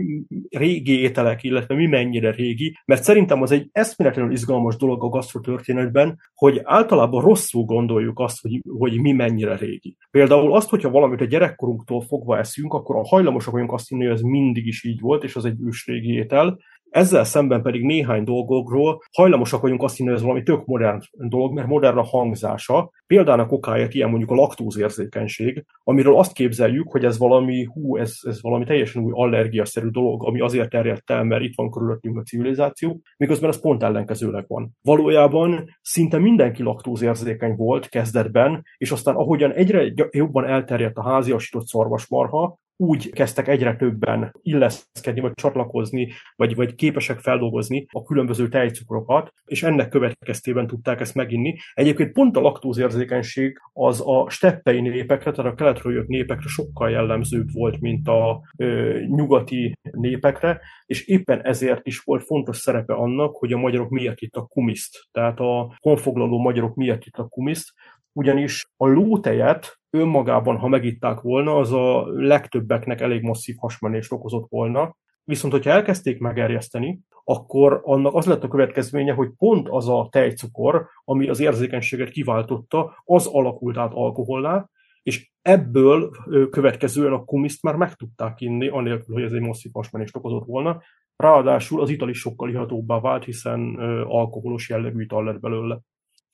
régi 0.50 1.00
ételek, 1.00 1.42
illetve 1.42 1.74
mi 1.74 1.86
mennyire 1.86 2.30
régi, 2.30 2.78
mert 2.84 3.02
szerintem 3.02 3.42
az 3.42 3.50
egy 3.50 3.68
eszméletlenül 3.72 4.32
izgalmas 4.32 4.76
dolog 4.76 5.04
a 5.04 5.08
gasztrotörténetben, 5.08 6.18
hogy 6.34 6.60
általában 6.64 7.22
rosszul 7.22 7.64
gondoljuk 7.64 8.18
azt, 8.18 8.40
hogy, 8.40 8.62
hogy 8.78 9.00
mi 9.00 9.12
mennyire 9.12 9.56
régi. 9.56 9.96
Például 10.10 10.54
azt, 10.54 10.68
hogyha 10.68 10.90
valamit 10.90 11.20
a 11.20 11.24
gyerekkorunktól 11.24 12.00
fogva 12.00 12.38
eszünk, 12.38 12.72
akkor 12.72 12.96
a 12.96 13.06
hajlamosak 13.06 13.52
vagyunk 13.52 13.72
azt 13.72 13.88
hinni, 13.88 14.04
hogy 14.04 14.14
ez 14.14 14.20
mindig 14.20 14.66
is 14.66 14.84
így 14.84 15.00
volt, 15.00 15.24
és 15.24 15.36
az 15.36 15.44
egy 15.44 15.60
ősrégi 15.64 16.12
étel, 16.12 16.58
ezzel 16.90 17.24
szemben 17.24 17.62
pedig 17.62 17.82
néhány 17.82 18.24
dolgokról 18.24 19.02
hajlamosak 19.12 19.60
vagyunk 19.60 19.82
azt 19.82 19.96
hinni, 19.96 20.08
hogy 20.08 20.18
ez 20.18 20.24
valami 20.24 20.42
tök 20.42 20.64
modern 20.64 21.00
dolog, 21.12 21.52
mert 21.52 21.66
modern 21.68 21.98
a 21.98 22.02
hangzása. 22.02 22.90
Például 23.06 23.46
okáért 23.48 23.94
ilyen 23.94 24.08
mondjuk 24.08 24.30
a 24.30 24.34
laktózérzékenység, 24.34 25.64
amiről 25.84 26.16
azt 26.16 26.32
képzeljük, 26.32 26.90
hogy 26.90 27.04
ez 27.04 27.18
valami, 27.18 27.64
hú, 27.64 27.96
ez, 27.96 28.18
ez 28.22 28.42
valami 28.42 28.64
teljesen 28.64 29.02
új 29.02 29.12
allergiaszerű 29.14 29.88
dolog, 29.88 30.26
ami 30.26 30.40
azért 30.40 30.70
terjedt 30.70 31.10
el, 31.10 31.24
mert 31.24 31.42
itt 31.42 31.56
van 31.56 31.70
körülöttünk 31.70 32.18
a 32.18 32.22
civilizáció, 32.22 33.00
miközben 33.16 33.50
ez 33.50 33.60
pont 33.60 33.82
ellenkezőleg 33.82 34.44
van. 34.46 34.70
Valójában 34.82 35.76
szinte 35.82 36.18
mindenki 36.18 36.62
laktózérzékeny 36.62 37.56
volt 37.56 37.88
kezdetben, 37.88 38.64
és 38.76 38.90
aztán 38.90 39.14
ahogyan 39.14 39.52
egyre 39.52 39.92
jobban 40.10 40.44
elterjedt 40.44 40.96
a 40.96 41.08
háziasított 41.08 41.66
szarvasmarha, 41.66 42.58
úgy 42.80 43.10
kezdtek 43.10 43.48
egyre 43.48 43.76
többen 43.76 44.32
illeszkedni, 44.42 45.20
vagy 45.20 45.32
csatlakozni, 45.34 46.12
vagy, 46.36 46.54
vagy 46.54 46.74
képesek 46.74 47.18
feldolgozni 47.18 47.86
a 47.90 48.02
különböző 48.02 48.48
tejcukrokat, 48.48 49.32
és 49.44 49.62
ennek 49.62 49.88
következtében 49.88 50.66
tudták 50.66 51.00
ezt 51.00 51.14
meginni. 51.14 51.56
Egyébként 51.74 52.12
pont 52.12 52.36
a 52.36 52.40
laktózérzékenység 52.40 53.58
az 53.72 54.02
a 54.06 54.30
steppei 54.30 54.80
népekre, 54.80 55.30
tehát 55.30 55.52
a 55.52 55.54
keletről 55.54 55.92
jött 55.92 56.06
népekre 56.06 56.48
sokkal 56.48 56.90
jellemzőbb 56.90 57.52
volt, 57.52 57.80
mint 57.80 58.08
a 58.08 58.42
ö, 58.56 58.98
nyugati 59.06 59.78
népekre, 59.90 60.60
és 60.86 61.06
éppen 61.06 61.44
ezért 61.44 61.86
is 61.86 61.98
volt 61.98 62.24
fontos 62.24 62.56
szerepe 62.56 62.94
annak, 62.94 63.36
hogy 63.36 63.52
a 63.52 63.58
magyarok 63.58 63.88
miért 63.88 64.20
itt 64.20 64.36
a 64.36 64.46
kumiszt, 64.46 65.08
tehát 65.10 65.40
a 65.40 65.76
honfoglaló 65.80 66.38
magyarok 66.38 66.74
miért 66.74 67.06
itt 67.06 67.16
a 67.16 67.28
kumiszt, 67.28 67.72
ugyanis 68.12 68.66
a 68.76 68.86
lótejet 68.86 69.77
önmagában, 69.90 70.56
ha 70.56 70.68
megitták 70.68 71.20
volna, 71.20 71.56
az 71.56 71.72
a 71.72 72.06
legtöbbeknek 72.06 73.00
elég 73.00 73.22
masszív 73.22 73.56
hasmenést 73.58 74.12
okozott 74.12 74.46
volna. 74.48 74.96
Viszont, 75.24 75.52
hogyha 75.52 75.70
elkezdték 75.70 76.18
megerjeszteni, 76.18 77.00
akkor 77.24 77.80
annak 77.84 78.14
az 78.14 78.26
lett 78.26 78.44
a 78.44 78.48
következménye, 78.48 79.12
hogy 79.12 79.30
pont 79.38 79.68
az 79.68 79.88
a 79.88 80.08
tejcukor, 80.10 80.88
ami 81.04 81.28
az 81.28 81.40
érzékenységet 81.40 82.10
kiváltotta, 82.10 83.02
az 83.04 83.26
alakult 83.26 83.76
át 83.76 83.92
alkoholná, 83.94 84.68
és 85.02 85.30
ebből 85.42 86.10
következően 86.50 87.12
a 87.12 87.24
kumiszt 87.24 87.62
már 87.62 87.76
meg 87.76 87.94
tudták 87.94 88.40
inni, 88.40 88.68
anélkül, 88.68 89.14
hogy 89.14 89.24
ez 89.24 89.32
egy 89.32 89.40
masszív 89.40 89.72
hasmenést 89.72 90.16
okozott 90.16 90.46
volna. 90.46 90.82
Ráadásul 91.16 91.80
az 91.80 91.90
ital 91.90 92.08
is 92.08 92.18
sokkal 92.18 92.50
ihatóbbá 92.50 93.00
vált, 93.00 93.24
hiszen 93.24 93.74
alkoholos 94.04 94.68
jellegű 94.68 95.02
ital 95.02 95.24
lett 95.24 95.40
belőle. 95.40 95.74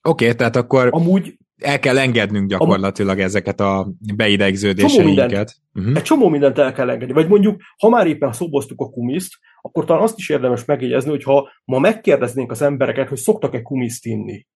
Oké, 0.02 0.24
okay, 0.24 0.36
tehát 0.36 0.56
akkor 0.56 0.88
Amúgy 0.90 1.38
el 1.60 1.78
kell 1.78 1.98
engednünk 1.98 2.48
gyakorlatilag 2.48 3.20
ezeket 3.20 3.60
a 3.60 3.92
beidegződéseinket. 4.16 5.54
Uh-huh. 5.74 5.96
Egy 5.96 6.02
csomó 6.02 6.28
mindent 6.28 6.58
el 6.58 6.72
kell 6.72 6.90
engedni. 6.90 7.14
Vagy 7.14 7.28
mondjuk, 7.28 7.60
ha 7.78 7.88
már 7.88 8.06
éppen 8.06 8.32
szoboztuk 8.32 8.80
a 8.80 8.90
kumiszt, 8.90 9.32
akkor 9.60 9.84
talán 9.84 10.02
azt 10.02 10.18
is 10.18 10.28
érdemes 10.28 10.64
megjegyezni, 10.64 11.10
hogy 11.10 11.22
ha 11.22 11.48
ma 11.64 11.78
megkérdeznénk 11.78 12.50
az 12.50 12.62
embereket, 12.62 13.08
hogy 13.08 13.18
szoktak-e 13.18 13.62
kumiszt 13.62 14.06
inni 14.06 14.46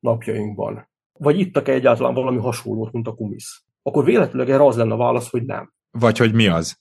napjainkban, 0.00 0.88
vagy 1.12 1.38
ittak-e 1.38 1.72
egyáltalán 1.72 2.14
valami 2.14 2.38
hasonlót, 2.38 2.92
mint 2.92 3.08
a 3.08 3.14
kumisz, 3.14 3.62
akkor 3.82 4.04
véletlenül 4.04 4.52
erre 4.52 4.66
az 4.66 4.76
lenne 4.76 4.92
a 4.92 4.96
válasz, 4.96 5.30
hogy 5.30 5.44
nem. 5.44 5.72
Vagy 5.90 6.18
hogy 6.18 6.34
mi 6.34 6.46
az. 6.46 6.78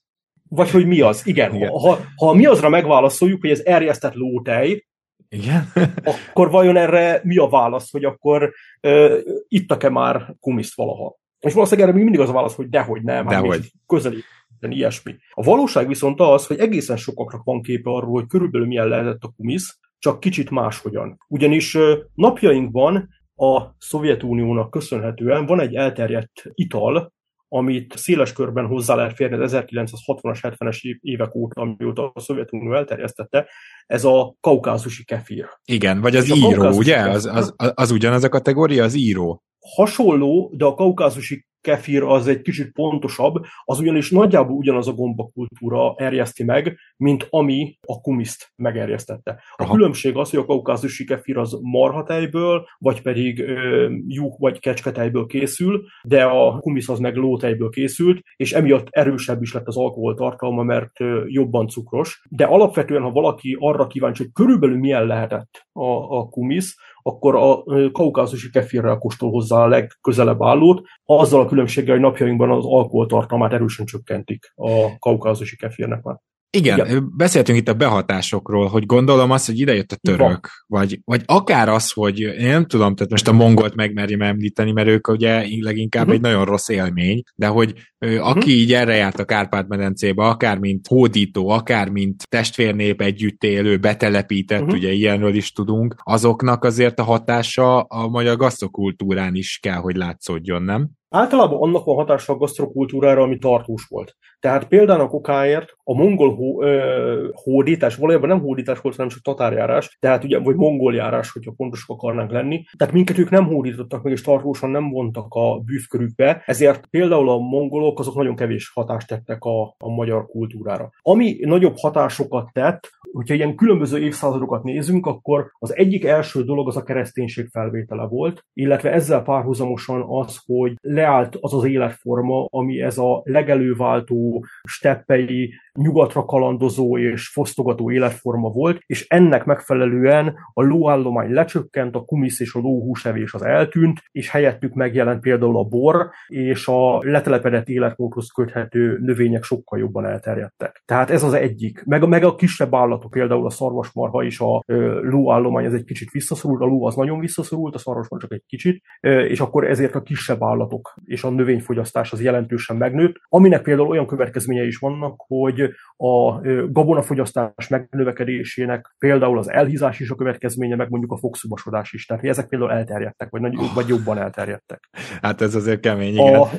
Vagy 0.50 0.70
hogy 0.70 0.88
mi 0.88 1.02
az, 1.02 1.28
igen. 1.28 1.56
igen. 1.56 1.70
Ha, 1.70 2.00
ha 2.16 2.34
mi 2.34 2.46
azra 2.46 2.70
megválaszoljuk, 2.70 3.42
hogy 3.42 3.50
ez 3.50 3.62
erjesztett 3.66 4.14
lótej, 4.14 4.88
igen. 5.30 5.72
akkor 6.30 6.52
vajon 6.52 6.78
erre 6.78 7.22
mi 7.24 7.38
a 7.38 7.48
válasz, 7.48 7.92
hogy 7.92 8.04
akkor 8.04 8.54
uh, 8.82 9.18
ittak-e 9.48 9.90
már 9.90 10.36
kumiszt 10.40 10.76
valaha? 10.76 11.16
És 11.40 11.54
valószínűleg 11.54 11.90
erre 11.90 12.04
mindig 12.04 12.20
az 12.20 12.30
a 12.30 12.34
válasz, 12.34 12.56
hogy 12.56 12.70
dehogy 12.70 13.04
nem, 13.04 13.28
hát 13.28 13.42
dehogy. 13.42 13.72
közeli 13.86 14.24
ilyesmi. 14.62 15.16
A 15.32 15.44
valóság 15.44 15.88
viszont 15.88 16.20
az, 16.20 16.48
hogy 16.48 16.60
egészen 16.60 16.98
sokaknak 16.98 17.44
van 17.44 17.62
képe 17.62 17.90
arról, 17.90 18.12
hogy 18.12 18.28
körülbelül 18.28 18.68
milyen 18.68 18.88
lehetett 18.88 19.24
a 19.24 19.34
kumisz, 19.36 19.80
csak 20.00 20.20
kicsit 20.20 20.50
máshogyan. 20.50 21.18
Ugyanis 21.28 21.78
napjainkban 22.14 23.10
a 23.36 23.76
Szovjetuniónak 23.78 24.70
köszönhetően 24.70 25.46
van 25.46 25.60
egy 25.60 25.76
elterjedt 25.76 26.44
ital, 26.54 27.14
amit 27.50 27.98
széles 27.98 28.34
körben 28.34 28.66
hozzá 28.66 28.96
lehet 28.96 29.16
férni 29.16 29.44
az 29.44 29.52
1960-as, 29.56 30.38
70-es 30.42 30.98
évek 31.02 31.36
óta, 31.36 31.62
amióta 31.62 32.12
a 32.14 32.20
Szovjetunió 32.20 32.76
elterjesztette, 32.76 33.48
ez 33.86 34.04
a 34.04 34.36
kaukázusi 34.40 35.04
kefír. 35.04 35.50
Igen, 35.66 36.02
vagy 36.02 36.16
az 36.16 36.30
És 36.30 36.36
író, 36.36 36.70
ugye? 36.70 36.98
Az, 36.98 37.26
az, 37.26 37.54
az, 37.58 37.72
az 37.76 37.92
ugyanaz 37.92 38.24
a 38.24 38.30
kategória, 38.30 38.84
az 38.84 38.94
író. 38.94 39.44
Hasonló, 39.76 40.54
de 40.56 40.66
a 40.66 40.74
kaukázusi 40.74 41.46
kefir 41.68 42.04
az 42.04 42.28
egy 42.28 42.42
kicsit 42.42 42.72
pontosabb, 42.72 43.36
az 43.64 43.80
ugyanis 43.80 44.12
nagyjából 44.12 44.56
ugyanaz 44.56 44.88
a 44.88 44.94
gombakultúra 44.94 45.96
erjeszti 45.98 46.44
meg, 46.44 46.78
mint 46.98 47.28
ami 47.30 47.78
a 47.82 48.02
kumiszt 48.02 48.52
megerjesztette. 48.56 49.32
A 49.32 49.64
Aha. 49.64 49.74
különbség 49.74 50.16
az, 50.16 50.30
hogy 50.30 50.40
a 50.40 50.46
kaukázusi 50.46 51.06
kefir 51.06 51.38
az 51.38 51.60
marhatejből, 51.62 52.66
vagy 52.78 53.02
pedig 53.02 53.40
ö, 53.40 53.90
juh 54.08 54.40
vagy 54.40 54.60
kecsketejből 54.60 55.26
készül, 55.26 55.84
de 56.04 56.24
a 56.24 56.60
kumisz 56.60 56.90
az 56.90 57.00
meg 57.00 57.16
lótejből 57.16 57.70
készült, 57.70 58.22
és 58.36 58.54
emiatt 58.54 58.88
erősebb 58.90 59.42
is 59.42 59.54
lett 59.54 59.68
az 59.68 59.78
alkoholtartalma, 59.78 60.64
mert 60.64 61.00
ö, 61.00 61.24
jobban 61.26 61.68
cukros. 61.68 62.22
De 62.30 62.46
alapvetően, 62.46 63.02
ha 63.02 63.12
valaki 63.12 63.58
arra 63.60 63.88
kíváncsi, 63.88 64.24
hogy 64.24 64.32
körülbelül 64.34 64.78
milyen 64.78 65.06
lehetett 65.06 65.68
a, 65.72 66.18
a 66.18 66.28
kumisz, 66.28 66.76
akkor 67.08 67.36
a 67.36 67.64
kaukázusi 67.92 68.50
kefirrel 68.50 68.98
kóstol 68.98 69.30
hozzá 69.30 69.64
a 69.64 69.68
legközelebb 69.68 70.44
állót, 70.44 70.82
azzal 71.06 71.42
a 71.42 71.46
különbséggel, 71.46 71.94
hogy 71.94 72.04
napjainkban 72.04 72.52
az 72.52 72.66
alkoholtartalmát 72.66 73.54
erősen 73.54 73.86
csökkentik 73.86 74.54
a 74.56 74.98
kaukázusi 75.00 75.56
kefirnek 75.56 76.02
már. 76.02 76.20
Igen, 76.50 76.86
Igen, 76.86 77.12
beszéltünk 77.18 77.58
itt 77.58 77.68
a 77.68 77.74
behatásokról, 77.74 78.68
hogy 78.68 78.86
gondolom 78.86 79.32
azt, 79.32 79.46
hogy 79.46 79.60
idejött 79.60 79.92
a 79.92 79.96
török, 79.96 80.50
vagy, 80.68 81.00
vagy 81.06 81.22
akár 81.26 81.70
az, 81.70 81.92
hogy 81.92 82.20
én 82.20 82.50
nem 82.50 82.66
tudom, 82.66 82.96
tehát 82.96 83.12
most 83.12 83.28
a 83.28 83.32
mongolt 83.32 83.76
megmerjem 83.76 84.22
említeni, 84.22 84.72
mert 84.72 84.88
ők 84.88 85.08
ugye 85.08 85.46
leginkább 85.60 86.02
uh-huh. 86.02 86.16
egy 86.16 86.22
nagyon 86.22 86.46
rossz 86.46 86.70
élmény, 86.70 87.24
de 87.36 87.48
hogy 87.48 87.74
uh-huh. 88.00 88.28
aki 88.28 88.52
így 88.52 88.74
erre 88.74 88.96
járt 88.96 89.20
a 89.20 89.26
Kárpát-medencébe, 89.26 90.24
akár 90.24 90.60
mint 90.60 90.88
hódító, 90.88 91.50
akár 91.50 91.90
mint 91.90 92.24
testvérnép 92.30 93.02
együtt 93.02 93.44
élő, 93.44 93.78
betelepített, 93.78 94.62
uh-huh. 94.62 94.78
ugye 94.78 94.92
ilyenről 94.92 95.36
is 95.36 95.52
tudunk, 95.52 95.96
azoknak 96.04 96.64
azért 96.64 97.00
a 97.00 97.04
hatása 97.04 97.80
a 97.80 98.08
magyar 98.08 98.38
gasztokultúrán 98.38 99.36
is 99.36 99.60
kell, 99.62 99.78
hogy 99.80 99.96
látszódjon, 99.96 100.64
nem? 100.64 100.90
Általában 101.10 101.62
annak 101.62 101.86
van 101.86 101.96
hatása 101.96 102.34
a 102.34 102.38
gasztrokultúrára, 102.38 103.22
ami 103.22 103.38
tartós 103.38 103.86
volt. 103.90 104.16
Tehát 104.40 104.68
például 104.68 105.02
a 105.02 105.08
kokáért 105.08 105.76
a 105.84 105.94
mongol 105.94 106.36
hó, 106.36 106.64
ö, 106.64 107.30
hódítás, 107.34 107.96
valójában 107.96 108.30
nem 108.30 108.40
hódítás 108.40 108.80
volt, 108.80 108.96
hanem 108.96 109.12
csak 109.12 109.22
tatárjárás, 109.22 109.98
tehát 110.00 110.24
ugye, 110.24 110.40
vagy 110.40 110.56
mongol 110.56 110.94
járás, 110.94 111.32
hogyha 111.32 111.54
pontosak 111.58 111.90
akarnánk 111.90 112.32
lenni. 112.32 112.64
Tehát 112.78 112.94
minket 112.94 113.18
ők 113.18 113.30
nem 113.30 113.46
hódítottak 113.46 114.04
meg, 114.04 114.14
és 114.14 114.22
tartósan 114.22 114.70
nem 114.70 114.90
vontak 114.90 115.26
a 115.30 115.60
bűvkörükbe, 115.60 116.44
ezért 116.46 116.86
például 116.86 117.30
a 117.30 117.38
mongolok 117.38 118.00
azok 118.00 118.16
nagyon 118.16 118.36
kevés 118.36 118.72
hatást 118.74 119.08
tettek 119.08 119.44
a, 119.44 119.62
a 119.78 119.90
magyar 119.90 120.26
kultúrára. 120.26 120.90
Ami 121.02 121.38
nagyobb 121.42 121.78
hatásokat 121.78 122.50
tett, 122.54 122.90
hogyha 123.12 123.34
ilyen 123.34 123.56
különböző 123.56 124.00
évszázadokat 124.00 124.64
nézünk, 124.64 125.06
akkor 125.06 125.52
az 125.60 125.76
egyik 125.76 126.06
első 126.06 126.44
dolog 126.44 126.68
az 126.68 126.78
a 126.78 126.84
kereszténység 126.84 127.48
felvétele 127.48 128.08
volt, 128.08 128.46
illetve 128.54 128.92
ezzel 128.92 129.22
párhuzamosan 129.22 130.06
az, 130.08 130.40
hogy 130.46 130.74
leállt 130.82 131.38
az 131.40 131.54
az 131.54 131.64
életforma, 131.64 132.48
ami 132.50 132.82
ez 132.82 132.98
a 132.98 133.22
legelőváltó, 133.24 134.27
steppei, 134.68 135.54
nyugatra 135.78 136.26
kalandozó 136.26 136.98
és 136.98 137.28
fosztogató 137.28 137.92
életforma 137.92 138.50
volt, 138.50 138.80
és 138.86 139.08
ennek 139.08 139.46
megfelelően 139.46 140.36
a 140.54 140.64
lóállomány 140.64 141.32
lecsökkent, 141.32 141.96
a 141.96 142.06
kumisz 142.06 142.40
és 142.40 142.54
a 142.54 142.60
lóhúsevés 142.60 143.34
az 143.34 143.42
eltűnt, 143.42 144.02
és 144.12 144.30
helyettük 144.30 144.74
megjelent 144.74 145.22
például 145.22 145.58
a 145.58 145.64
bor, 145.64 146.10
és 146.28 146.68
a 146.68 146.98
letelepedett 147.02 147.68
életmódhoz 147.68 148.32
köthető 148.32 148.98
növények 149.02 149.44
sokkal 149.44 149.80
jobban 149.80 150.06
elterjedtek. 150.06 150.82
Tehát 150.86 151.10
ez 151.10 151.24
az 151.24 151.34
egyik. 151.34 151.84
Meg, 151.86 152.08
meg 152.08 152.24
a 152.24 152.36
kisebb 152.36 152.76
állatok, 152.76 153.12
például 153.12 153.46
a 153.46 153.50
szarvasmarha 153.50 154.24
és 154.24 154.40
a 154.40 154.64
ö, 154.66 155.02
lóállomány 155.02 155.66
ez 155.66 155.74
egy 155.74 155.84
kicsit 155.84 156.12
visszaszorult, 156.12 156.62
a 156.62 156.66
ló 156.66 156.86
az 156.86 156.96
nagyon 156.96 157.20
visszaszorult, 157.20 157.76
a 157.76 157.78
szarvasmarha 157.78 158.28
csak 158.28 158.38
egy 158.38 158.46
kicsit, 158.48 158.84
és 159.02 159.40
akkor 159.40 159.70
ezért 159.70 159.96
a 159.96 160.02
kisebb 160.02 160.44
állatok 160.44 160.94
és 161.06 161.24
a 161.24 161.30
növényfogyasztás 161.30 162.12
az 162.12 162.22
jelentősen 162.22 162.78
megnőtt, 162.78 163.16
aminek 163.30 163.62
például 163.62 163.88
olyan 163.88 164.08
következményei 164.08 164.68
is 164.68 164.78
vannak, 164.78 165.14
hogy 165.28 165.67
a 165.98 166.42
gabonafogyasztás 166.72 167.68
megnövekedésének 167.68 168.96
például 168.98 169.38
az 169.38 169.52
elhízás 169.52 170.00
is 170.00 170.10
a 170.10 170.16
következménye, 170.16 170.76
meg 170.76 170.90
mondjuk 170.90 171.12
a 171.12 171.18
fogszubasodás 171.18 171.94
is. 171.94 172.06
Tehát 172.06 172.24
ezek 172.24 172.48
például 172.48 172.72
elterjedtek, 172.72 173.30
vagy, 173.30 173.42
nagy, 173.42 173.56
vagy 173.74 173.88
jobban 173.88 174.18
elterjedtek. 174.18 174.90
Hát 175.22 175.42
ez 175.42 175.56
azért 175.56 175.80
kemény, 175.80 176.14
igen. 176.14 176.36
A, 176.36 176.50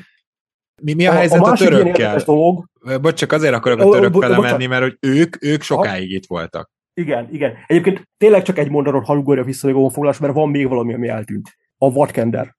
mi, 0.82 0.94
mi 0.94 1.06
a, 1.06 1.10
a 1.10 1.14
helyzet 1.14 1.40
a, 1.40 1.50
a 1.50 1.56
törökkel? 1.56 2.22
Dolog, 2.24 2.64
Bocs, 3.00 3.14
csak 3.14 3.32
azért 3.32 3.54
akarok 3.54 3.80
a 3.80 3.90
török 3.90 4.14
fele 4.14 4.38
menni, 4.38 4.66
mert 4.66 4.82
hogy 4.82 4.96
ők, 5.00 5.44
ők 5.44 5.62
sokáig 5.62 6.10
itt 6.10 6.26
voltak. 6.26 6.70
Igen, 6.94 7.28
igen. 7.32 7.54
Egyébként 7.66 8.08
tényleg 8.16 8.42
csak 8.42 8.58
egy 8.58 8.70
mondatot 8.70 9.04
hallugorja 9.04 9.44
vissza 9.44 9.68
a 9.68 9.72
honfoglalás, 9.72 10.18
mert 10.18 10.34
van 10.34 10.48
még 10.50 10.68
valami, 10.68 10.94
ami 10.94 11.08
eltűnt. 11.08 11.56
A 11.78 11.92
vadkender. 11.92 12.56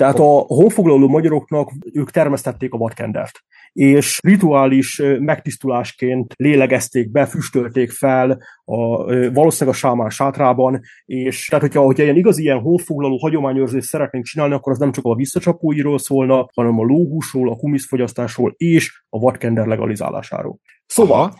Tehát 0.00 0.18
a 0.18 0.44
honfoglaló 0.46 1.08
magyaroknak 1.08 1.70
ők 1.92 2.10
termesztették 2.10 2.72
a 2.72 2.78
vadkendert 2.78 3.40
és 3.72 4.18
rituális 4.22 5.02
megtisztulásként 5.18 6.34
lélegezték 6.36 7.10
be, 7.10 7.26
füstölték 7.26 7.90
fel 7.90 8.42
a, 8.64 9.04
valószínűleg 9.32 9.74
a 9.74 9.78
sámán 9.78 10.10
sátrában, 10.10 10.80
és 11.04 11.46
tehát 11.46 11.64
hogyha, 11.64 11.80
hogyha 11.80 12.02
ilyen 12.02 12.16
igazi 12.16 12.42
ilyen 12.42 12.60
honfoglaló 12.60 13.16
hagyományőrzést 13.16 13.88
szeretnénk 13.88 14.24
csinálni, 14.24 14.54
akkor 14.54 14.72
az 14.72 14.78
nem 14.78 14.92
csak 14.92 15.04
a 15.04 15.14
visszacsapóiról 15.14 15.98
szólna, 15.98 16.48
hanem 16.54 16.78
a 16.78 16.84
lóhúsról, 16.84 17.50
a 17.50 17.56
kumiszfogyasztásról 17.56 18.54
és 18.56 19.02
a 19.08 19.18
vadkender 19.18 19.66
legalizálásáról. 19.66 20.58
Szóval, 20.86 21.34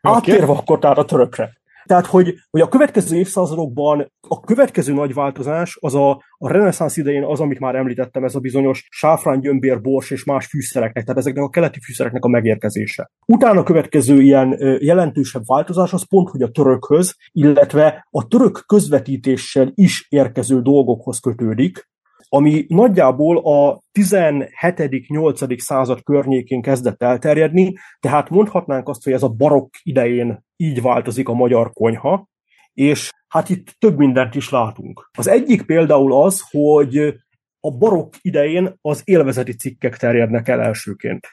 Aha. 0.00 0.16
áttérve 0.16 0.44
okay. 0.44 0.56
akkor 0.56 0.78
tehát 0.78 0.98
a 0.98 1.04
törökre. 1.04 1.56
Tehát, 1.88 2.06
hogy, 2.06 2.34
hogy 2.50 2.60
a 2.60 2.68
következő 2.68 3.16
évszázadokban 3.16 4.12
a 4.28 4.40
következő 4.40 4.92
nagy 4.92 5.14
változás 5.14 5.78
az 5.80 5.94
a, 5.94 6.10
a 6.38 6.52
reneszánsz 6.52 6.96
idején 6.96 7.24
az, 7.24 7.40
amit 7.40 7.58
már 7.58 7.74
említettem, 7.74 8.24
ez 8.24 8.34
a 8.34 8.40
bizonyos 8.40 8.86
sáfrán, 8.90 9.40
gyömbér, 9.40 9.80
bors 9.80 10.10
és 10.10 10.24
más 10.24 10.46
fűszereknek, 10.46 11.04
tehát 11.04 11.20
ezeknek 11.20 11.44
a 11.44 11.48
keleti 11.48 11.80
fűszereknek 11.80 12.24
a 12.24 12.28
megérkezése. 12.28 13.10
Utána 13.26 13.60
a 13.60 13.62
következő 13.62 14.20
ilyen 14.20 14.56
jelentősebb 14.80 15.42
változás 15.46 15.92
az 15.92 16.08
pont, 16.08 16.28
hogy 16.28 16.42
a 16.42 16.50
törökhöz, 16.50 17.16
illetve 17.32 18.06
a 18.10 18.26
török 18.26 18.62
közvetítéssel 18.66 19.72
is 19.74 20.06
érkező 20.08 20.62
dolgokhoz 20.62 21.18
kötődik, 21.18 21.88
ami 22.28 22.64
nagyjából 22.68 23.38
a 23.38 23.80
17.-8. 23.98 25.58
század 25.58 26.02
környékén 26.02 26.62
kezdett 26.62 27.02
elterjedni, 27.02 27.72
tehát 28.00 28.30
mondhatnánk 28.30 28.88
azt, 28.88 29.04
hogy 29.04 29.12
ez 29.12 29.22
a 29.22 29.28
barokk 29.28 29.74
idején 29.82 30.44
így 30.56 30.82
változik 30.82 31.28
a 31.28 31.32
magyar 31.32 31.72
konyha, 31.72 32.28
és 32.72 33.10
hát 33.28 33.48
itt 33.48 33.76
több 33.78 33.98
mindent 33.98 34.34
is 34.34 34.50
látunk. 34.50 35.10
Az 35.18 35.28
egyik 35.28 35.62
például 35.62 36.22
az, 36.22 36.42
hogy 36.50 37.14
a 37.60 37.76
barokk 37.76 38.14
idején 38.20 38.78
az 38.80 39.02
élvezeti 39.04 39.52
cikkek 39.52 39.96
terjednek 39.96 40.48
el 40.48 40.60
elsőként. 40.60 41.26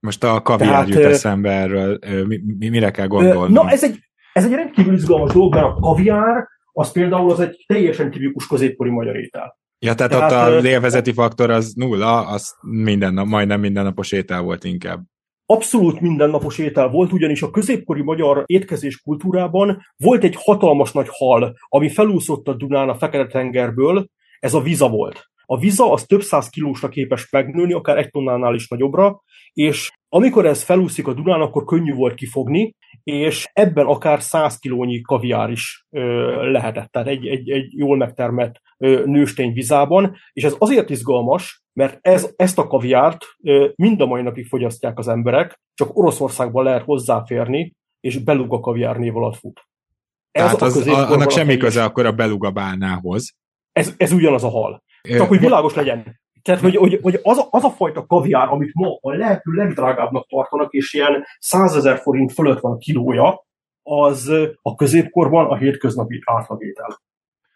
Most 0.00 0.24
a 0.24 0.42
kaviár 0.42 0.88
jut 0.88 0.98
eszembe 0.98 1.50
erről, 1.50 1.98
mi, 2.26 2.40
mi, 2.58 2.68
mire 2.68 2.90
kell 2.90 3.06
gondolni? 3.06 3.52
Na, 3.52 3.70
ez 3.70 3.84
egy, 3.84 3.98
ez 4.32 4.44
egy 4.44 4.52
rendkívül 4.52 4.94
izgalmas 4.94 5.32
dolog, 5.32 5.54
mert 5.54 5.66
a 5.66 5.74
kaviár 5.74 6.46
az 6.72 6.92
például 6.92 7.30
az 7.30 7.40
egy 7.40 7.64
teljesen 7.66 8.10
tipikus 8.10 8.46
középkori 8.46 8.90
magyar 8.90 9.16
étel. 9.16 9.60
Ja, 9.84 9.94
tehát, 9.94 10.12
tehát 10.12 10.52
ott 10.52 10.64
a 10.64 10.66
élvezeti 10.66 11.12
faktor 11.12 11.50
az 11.50 11.72
nulla, 11.76 12.26
az 12.26 12.54
minden 12.60 13.14
nap, 13.14 13.26
majdnem 13.26 13.60
mindennapos 13.60 14.12
étel 14.12 14.42
volt 14.42 14.64
inkább. 14.64 15.00
Abszolút 15.46 16.00
mindennapos 16.00 16.58
étel 16.58 16.88
volt, 16.88 17.12
ugyanis 17.12 17.42
a 17.42 17.50
középkori 17.50 18.02
magyar 18.02 18.42
étkezés 18.46 19.00
kultúrában 19.00 19.78
volt 19.96 20.24
egy 20.24 20.36
hatalmas 20.38 20.92
nagy 20.92 21.06
hal, 21.10 21.54
ami 21.68 21.88
felúszott 21.88 22.48
a 22.48 22.54
Dunán 22.54 22.88
a 22.88 22.94
Fekete-tengerből, 22.94 24.06
ez 24.38 24.54
a 24.54 24.60
viza 24.60 24.88
volt. 24.88 25.24
A 25.44 25.58
viza 25.58 25.92
az 25.92 26.04
több 26.04 26.22
száz 26.22 26.48
kilósra 26.48 26.88
képes 26.88 27.30
megnőni, 27.30 27.72
akár 27.72 27.98
egy 27.98 28.10
tonnánál 28.10 28.54
is 28.54 28.68
nagyobbra, 28.68 29.22
és 29.52 29.90
amikor 30.08 30.46
ez 30.46 30.62
felúszik 30.62 31.06
a 31.06 31.14
Dunán, 31.14 31.40
akkor 31.40 31.64
könnyű 31.64 31.94
volt 31.94 32.14
kifogni, 32.14 32.74
és 33.02 33.50
ebben 33.52 33.86
akár 33.86 34.22
100 34.22 34.58
kilónyi 34.58 35.00
kaviár 35.00 35.50
is 35.50 35.86
lehetett, 36.40 36.90
tehát 36.90 37.08
egy, 37.08 37.26
egy, 37.26 37.50
egy 37.50 37.78
jól 37.78 37.96
megtermett 37.96 38.60
nőstény 39.04 39.52
vizában, 39.52 40.16
és 40.32 40.44
ez 40.44 40.54
azért 40.58 40.90
izgalmas, 40.90 41.62
mert 41.72 41.98
ez, 42.00 42.32
ezt 42.36 42.58
a 42.58 42.66
kaviárt 42.66 43.24
mind 43.74 44.00
a 44.00 44.06
mai 44.06 44.22
napig 44.22 44.46
fogyasztják 44.46 44.98
az 44.98 45.08
emberek, 45.08 45.60
csak 45.74 45.96
Oroszországban 45.96 46.64
lehet 46.64 46.82
hozzáférni, 46.82 47.74
és 48.00 48.18
beluga 48.18 48.60
kaviár 48.60 48.96
név 48.96 49.16
alatt 49.16 49.36
fut. 49.36 49.60
Ez 50.30 50.44
tehát 50.44 50.62
az, 50.62 50.86
a, 50.86 51.10
annak 51.10 51.30
semmi 51.30 51.56
köze 51.56 51.84
akkor 51.84 52.06
a 52.06 52.12
beluga 52.12 52.50
bálnához. 52.50 53.34
Ez, 53.72 53.94
ez 53.96 54.12
ugyanaz 54.12 54.44
a 54.44 54.48
hal. 54.48 54.82
Csak 55.02 55.28
hogy 55.28 55.38
világos 55.38 55.74
legyen. 55.74 56.20
Tehát, 56.42 56.60
hogy, 56.60 56.76
hogy, 56.76 56.98
hogy 57.02 57.20
az, 57.22 57.38
a, 57.38 57.46
az 57.50 57.64
a 57.64 57.70
fajta 57.70 58.06
kaviár, 58.06 58.48
amit 58.48 58.74
ma 58.74 58.98
a 59.00 59.14
lehető 59.16 59.52
legdrágábbnak 59.52 60.26
tartanak, 60.28 60.72
és 60.72 60.94
ilyen 60.94 61.24
százezer 61.38 61.98
forint 61.98 62.32
fölött 62.32 62.60
van 62.60 62.78
kilója, 62.78 63.44
az 63.82 64.28
a 64.62 64.74
középkorban 64.74 65.46
a 65.46 65.56
hétköznapi 65.56 66.22
átlagétel. 66.24 67.00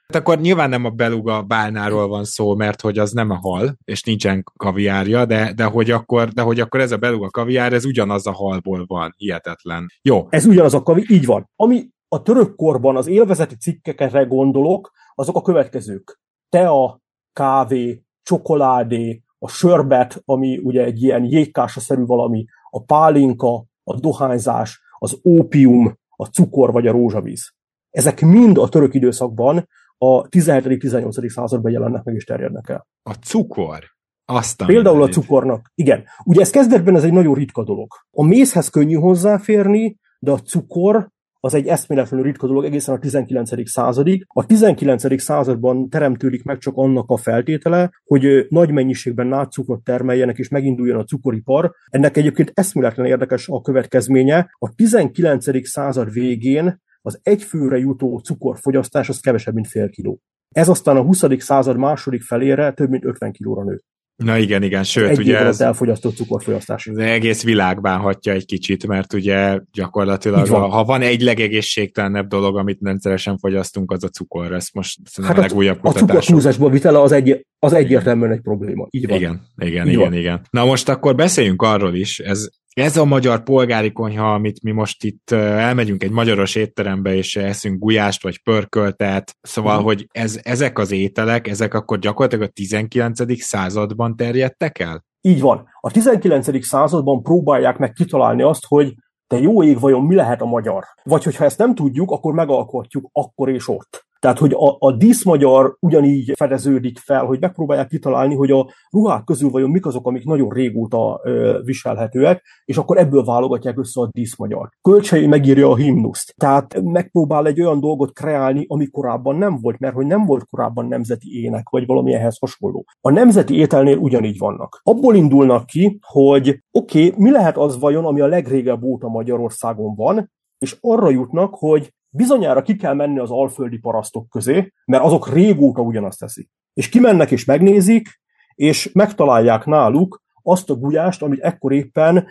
Hát 0.06 0.22
akkor 0.22 0.38
nyilván 0.38 0.68
nem 0.68 0.84
a 0.84 0.90
beluga 0.90 1.42
bálnáról 1.42 2.08
van 2.08 2.24
szó, 2.24 2.54
mert 2.54 2.80
hogy 2.80 2.98
az 2.98 3.12
nem 3.12 3.30
a 3.30 3.38
hal, 3.42 3.76
és 3.84 4.02
nincsen 4.02 4.44
kaviárja, 4.56 5.24
de, 5.24 5.52
de, 5.52 5.64
hogy 5.64 5.90
akkor, 5.90 6.28
de 6.28 6.42
hogy 6.42 6.60
akkor 6.60 6.80
ez 6.80 6.92
a 6.92 6.96
beluga 6.96 7.30
kaviár, 7.30 7.72
ez 7.72 7.84
ugyanaz 7.84 8.26
a 8.26 8.32
halból 8.32 8.84
van. 8.86 9.14
Hihetetlen. 9.16 9.86
Jó. 10.02 10.26
Ez 10.30 10.46
ugyanaz 10.46 10.74
a 10.74 10.82
kaviár, 10.82 11.10
így 11.10 11.26
van. 11.26 11.50
Ami 11.56 11.88
a 12.08 12.22
török 12.22 12.56
korban 12.56 12.96
az 12.96 13.06
élvezeti 13.06 13.56
cikkekre 13.56 14.22
gondolok, 14.22 14.92
azok 15.14 15.36
a 15.36 15.42
következők. 15.42 16.20
Tea, 16.48 17.00
kávé, 17.32 18.05
csokoládé, 18.26 19.22
a 19.38 19.48
sörbet, 19.48 20.22
ami 20.24 20.58
ugye 20.58 20.84
egy 20.84 21.02
ilyen 21.02 21.24
jégkása-szerű 21.24 22.04
valami, 22.04 22.44
a 22.70 22.82
pálinka, 22.82 23.64
a 23.84 24.00
dohányzás, 24.00 24.80
az 24.98 25.20
ópium, 25.24 25.98
a 26.16 26.24
cukor 26.26 26.72
vagy 26.72 26.86
a 26.86 26.92
rózsavíz. 26.92 27.52
Ezek 27.90 28.20
mind 28.20 28.58
a 28.58 28.68
török 28.68 28.94
időszakban 28.94 29.68
a 29.98 30.22
17.-18. 30.28 31.28
században 31.28 31.72
jelennek 31.72 32.04
meg 32.04 32.14
és 32.14 32.24
terjednek 32.24 32.68
el. 32.68 32.86
A 33.02 33.12
cukor? 33.12 33.84
Aztán 34.24 34.68
Például 34.68 35.02
a 35.02 35.08
cukornak. 35.08 35.70
Igen. 35.74 36.04
Ugye 36.24 36.40
ez 36.40 36.50
kezdetben 36.50 36.96
ez 36.96 37.04
egy 37.04 37.12
nagyon 37.12 37.34
ritka 37.34 37.64
dolog. 37.64 37.92
A 38.10 38.24
mézhez 38.24 38.68
könnyű 38.68 38.94
hozzáférni, 38.94 39.96
de 40.18 40.30
a 40.30 40.38
cukor 40.38 41.08
az 41.40 41.54
egy 41.54 41.66
eszméletlenül 41.66 42.26
ritka 42.26 42.46
dolog 42.46 42.64
egészen 42.64 42.94
a 42.94 42.98
19. 42.98 43.70
századig. 43.70 44.24
A 44.28 44.46
19. 44.46 45.20
században 45.22 45.88
teremtődik 45.88 46.44
meg 46.44 46.58
csak 46.58 46.76
annak 46.76 47.10
a 47.10 47.16
feltétele, 47.16 47.90
hogy 48.04 48.46
nagy 48.48 48.70
mennyiségben 48.70 49.26
nátszukrot 49.26 49.84
termeljenek 49.84 50.38
és 50.38 50.48
meginduljon 50.48 50.98
a 50.98 51.04
cukoripar. 51.04 51.72
Ennek 51.86 52.16
egyébként 52.16 52.52
eszméletlen 52.54 53.06
érdekes 53.06 53.48
a 53.48 53.60
következménye. 53.60 54.50
A 54.58 54.74
19. 54.74 55.68
század 55.68 56.12
végén 56.12 56.80
az 57.02 57.20
egyfőre 57.22 57.78
jutó 57.78 58.18
cukorfogyasztás 58.18 59.08
az 59.08 59.20
kevesebb, 59.20 59.54
mint 59.54 59.68
fél 59.68 59.90
kiló. 59.90 60.20
Ez 60.48 60.68
aztán 60.68 60.96
a 60.96 61.02
20. 61.02 61.24
század 61.38 61.76
második 61.76 62.22
felére 62.22 62.72
több 62.72 62.90
mint 62.90 63.04
50 63.04 63.32
kilóra 63.32 63.64
nőtt. 63.64 63.84
Na 64.16 64.38
igen, 64.38 64.62
igen, 64.62 64.84
sőt, 64.84 65.08
egy 65.08 65.18
ugye 65.18 65.38
ez 65.38 65.60
elfogyasztott 65.60 66.16
cukorfogyasztás. 66.16 66.86
Az 66.86 66.98
egész 66.98 67.42
világ 67.42 67.80
bánhatja 67.80 68.32
egy 68.32 68.44
kicsit, 68.44 68.86
mert 68.86 69.12
ugye 69.12 69.60
gyakorlatilag, 69.72 70.48
van. 70.48 70.70
ha 70.70 70.84
van 70.84 71.02
egy 71.02 71.20
legegészségtelenebb 71.20 72.26
dolog, 72.26 72.56
amit 72.56 72.78
rendszeresen 72.82 73.38
fogyasztunk, 73.38 73.92
az 73.92 74.04
a 74.04 74.08
cukor. 74.08 74.52
Ez 74.52 74.68
most 74.72 74.98
hát 75.22 75.38
a 75.38 75.40
legújabb 75.40 75.80
kutatás. 75.80 76.02
A 76.02 76.06
cukortúlzásba 76.06 76.68
vitele 76.68 77.00
az, 77.00 77.12
egy, 77.12 77.46
az 77.58 77.72
egyértelműen 77.72 78.32
egy 78.32 78.40
probléma. 78.40 78.86
Így 78.90 79.06
van. 79.06 79.16
Igen, 79.16 79.40
igen, 79.56 79.86
Így 79.86 79.92
igen, 79.92 80.04
van. 80.04 80.18
igen. 80.18 80.40
Na 80.50 80.64
most 80.64 80.88
akkor 80.88 81.14
beszéljünk 81.14 81.62
arról 81.62 81.94
is, 81.94 82.18
ez 82.18 82.48
ez 82.80 82.96
a 82.96 83.04
magyar 83.04 83.42
polgári 83.42 83.92
konyha, 83.92 84.34
amit 84.34 84.62
mi 84.62 84.70
most 84.70 85.04
itt 85.04 85.30
elmegyünk 85.30 86.02
egy 86.02 86.10
magyaros 86.10 86.54
étterembe, 86.54 87.14
és 87.14 87.36
eszünk 87.36 87.78
gulyást 87.78 88.22
vagy 88.22 88.42
pörköltet, 88.42 89.36
szóval, 89.40 89.80
mm. 89.80 89.84
hogy 89.84 90.06
ez, 90.12 90.40
ezek 90.42 90.78
az 90.78 90.90
ételek, 90.90 91.48
ezek 91.48 91.74
akkor 91.74 91.98
gyakorlatilag 91.98 92.48
a 92.48 92.52
19. 92.52 93.42
században 93.42 94.16
terjedtek 94.16 94.78
el? 94.78 95.04
Így 95.20 95.40
van. 95.40 95.68
A 95.80 95.90
19. 95.90 96.64
században 96.64 97.22
próbálják 97.22 97.78
meg 97.78 97.92
kitalálni 97.92 98.42
azt, 98.42 98.66
hogy 98.66 98.94
te 99.26 99.38
jó 99.38 99.62
ég, 99.62 99.80
vajon 99.80 100.04
mi 100.04 100.14
lehet 100.14 100.40
a 100.40 100.46
magyar? 100.46 100.84
Vagy 101.02 101.24
hogyha 101.24 101.44
ezt 101.44 101.58
nem 101.58 101.74
tudjuk, 101.74 102.10
akkor 102.10 102.34
megalkotjuk 102.34 103.08
akkor 103.12 103.48
és 103.48 103.68
ott. 103.68 104.05
Tehát, 104.26 104.40
hogy 104.40 104.52
a, 104.52 104.76
a 104.78 104.92
díszmagyar 104.92 105.76
ugyanígy 105.80 106.32
fedeződik 106.36 106.98
fel, 106.98 107.24
hogy 107.24 107.40
megpróbálják 107.40 107.88
kitalálni, 107.88 108.34
hogy 108.34 108.50
a 108.50 108.70
ruhák 108.90 109.24
közül 109.24 109.50
vajon 109.50 109.70
mik 109.70 109.86
azok, 109.86 110.06
amik 110.06 110.24
nagyon 110.24 110.48
régóta 110.48 111.20
ö, 111.24 111.58
viselhetőek, 111.64 112.44
és 112.64 112.76
akkor 112.76 112.98
ebből 112.98 113.24
válogatják 113.24 113.78
össze 113.78 114.00
a 114.00 114.08
díszmagyar. 114.12 114.68
Kölcsei 114.80 115.26
megírja 115.26 115.70
a 115.70 115.76
himnuszt. 115.76 116.34
Tehát 116.36 116.82
megpróbál 116.82 117.46
egy 117.46 117.60
olyan 117.60 117.80
dolgot 117.80 118.12
kreálni, 118.12 118.64
ami 118.68 118.86
korábban 118.86 119.36
nem 119.36 119.58
volt, 119.60 119.78
mert 119.78 119.94
hogy 119.94 120.06
nem 120.06 120.24
volt 120.24 120.46
korábban 120.50 120.86
nemzeti 120.86 121.42
ének, 121.42 121.68
vagy 121.68 121.86
valami 121.86 122.14
ehhez 122.14 122.38
hasonló. 122.38 122.84
A 123.00 123.10
nemzeti 123.10 123.54
ételnél 123.54 123.96
ugyanígy 123.96 124.38
vannak. 124.38 124.80
Abból 124.82 125.14
indulnak 125.14 125.66
ki, 125.66 125.98
hogy 126.00 126.62
oké, 126.70 127.06
okay, 127.06 127.22
mi 127.24 127.30
lehet 127.30 127.56
az 127.56 127.78
vajon, 127.78 128.04
ami 128.04 128.20
a 128.20 128.26
legrégebb 128.26 128.82
óta 128.82 129.08
Magyarországon 129.08 129.94
van, 129.94 130.30
és 130.58 130.76
arra 130.80 131.10
jutnak, 131.10 131.54
hogy 131.54 131.94
bizonyára 132.16 132.62
ki 132.62 132.76
kell 132.76 132.94
menni 132.94 133.18
az 133.18 133.30
alföldi 133.30 133.78
parasztok 133.78 134.28
közé, 134.28 134.72
mert 134.84 135.04
azok 135.04 135.32
régóta 135.32 135.80
ugyanazt 135.80 136.18
teszik. 136.18 136.50
És 136.72 136.88
kimennek 136.88 137.30
és 137.30 137.44
megnézik, 137.44 138.08
és 138.54 138.90
megtalálják 138.92 139.64
náluk 139.64 140.22
azt 140.42 140.70
a 140.70 140.74
gulyást, 140.74 141.22
amit 141.22 141.40
ekkor 141.40 141.72
éppen 141.72 142.26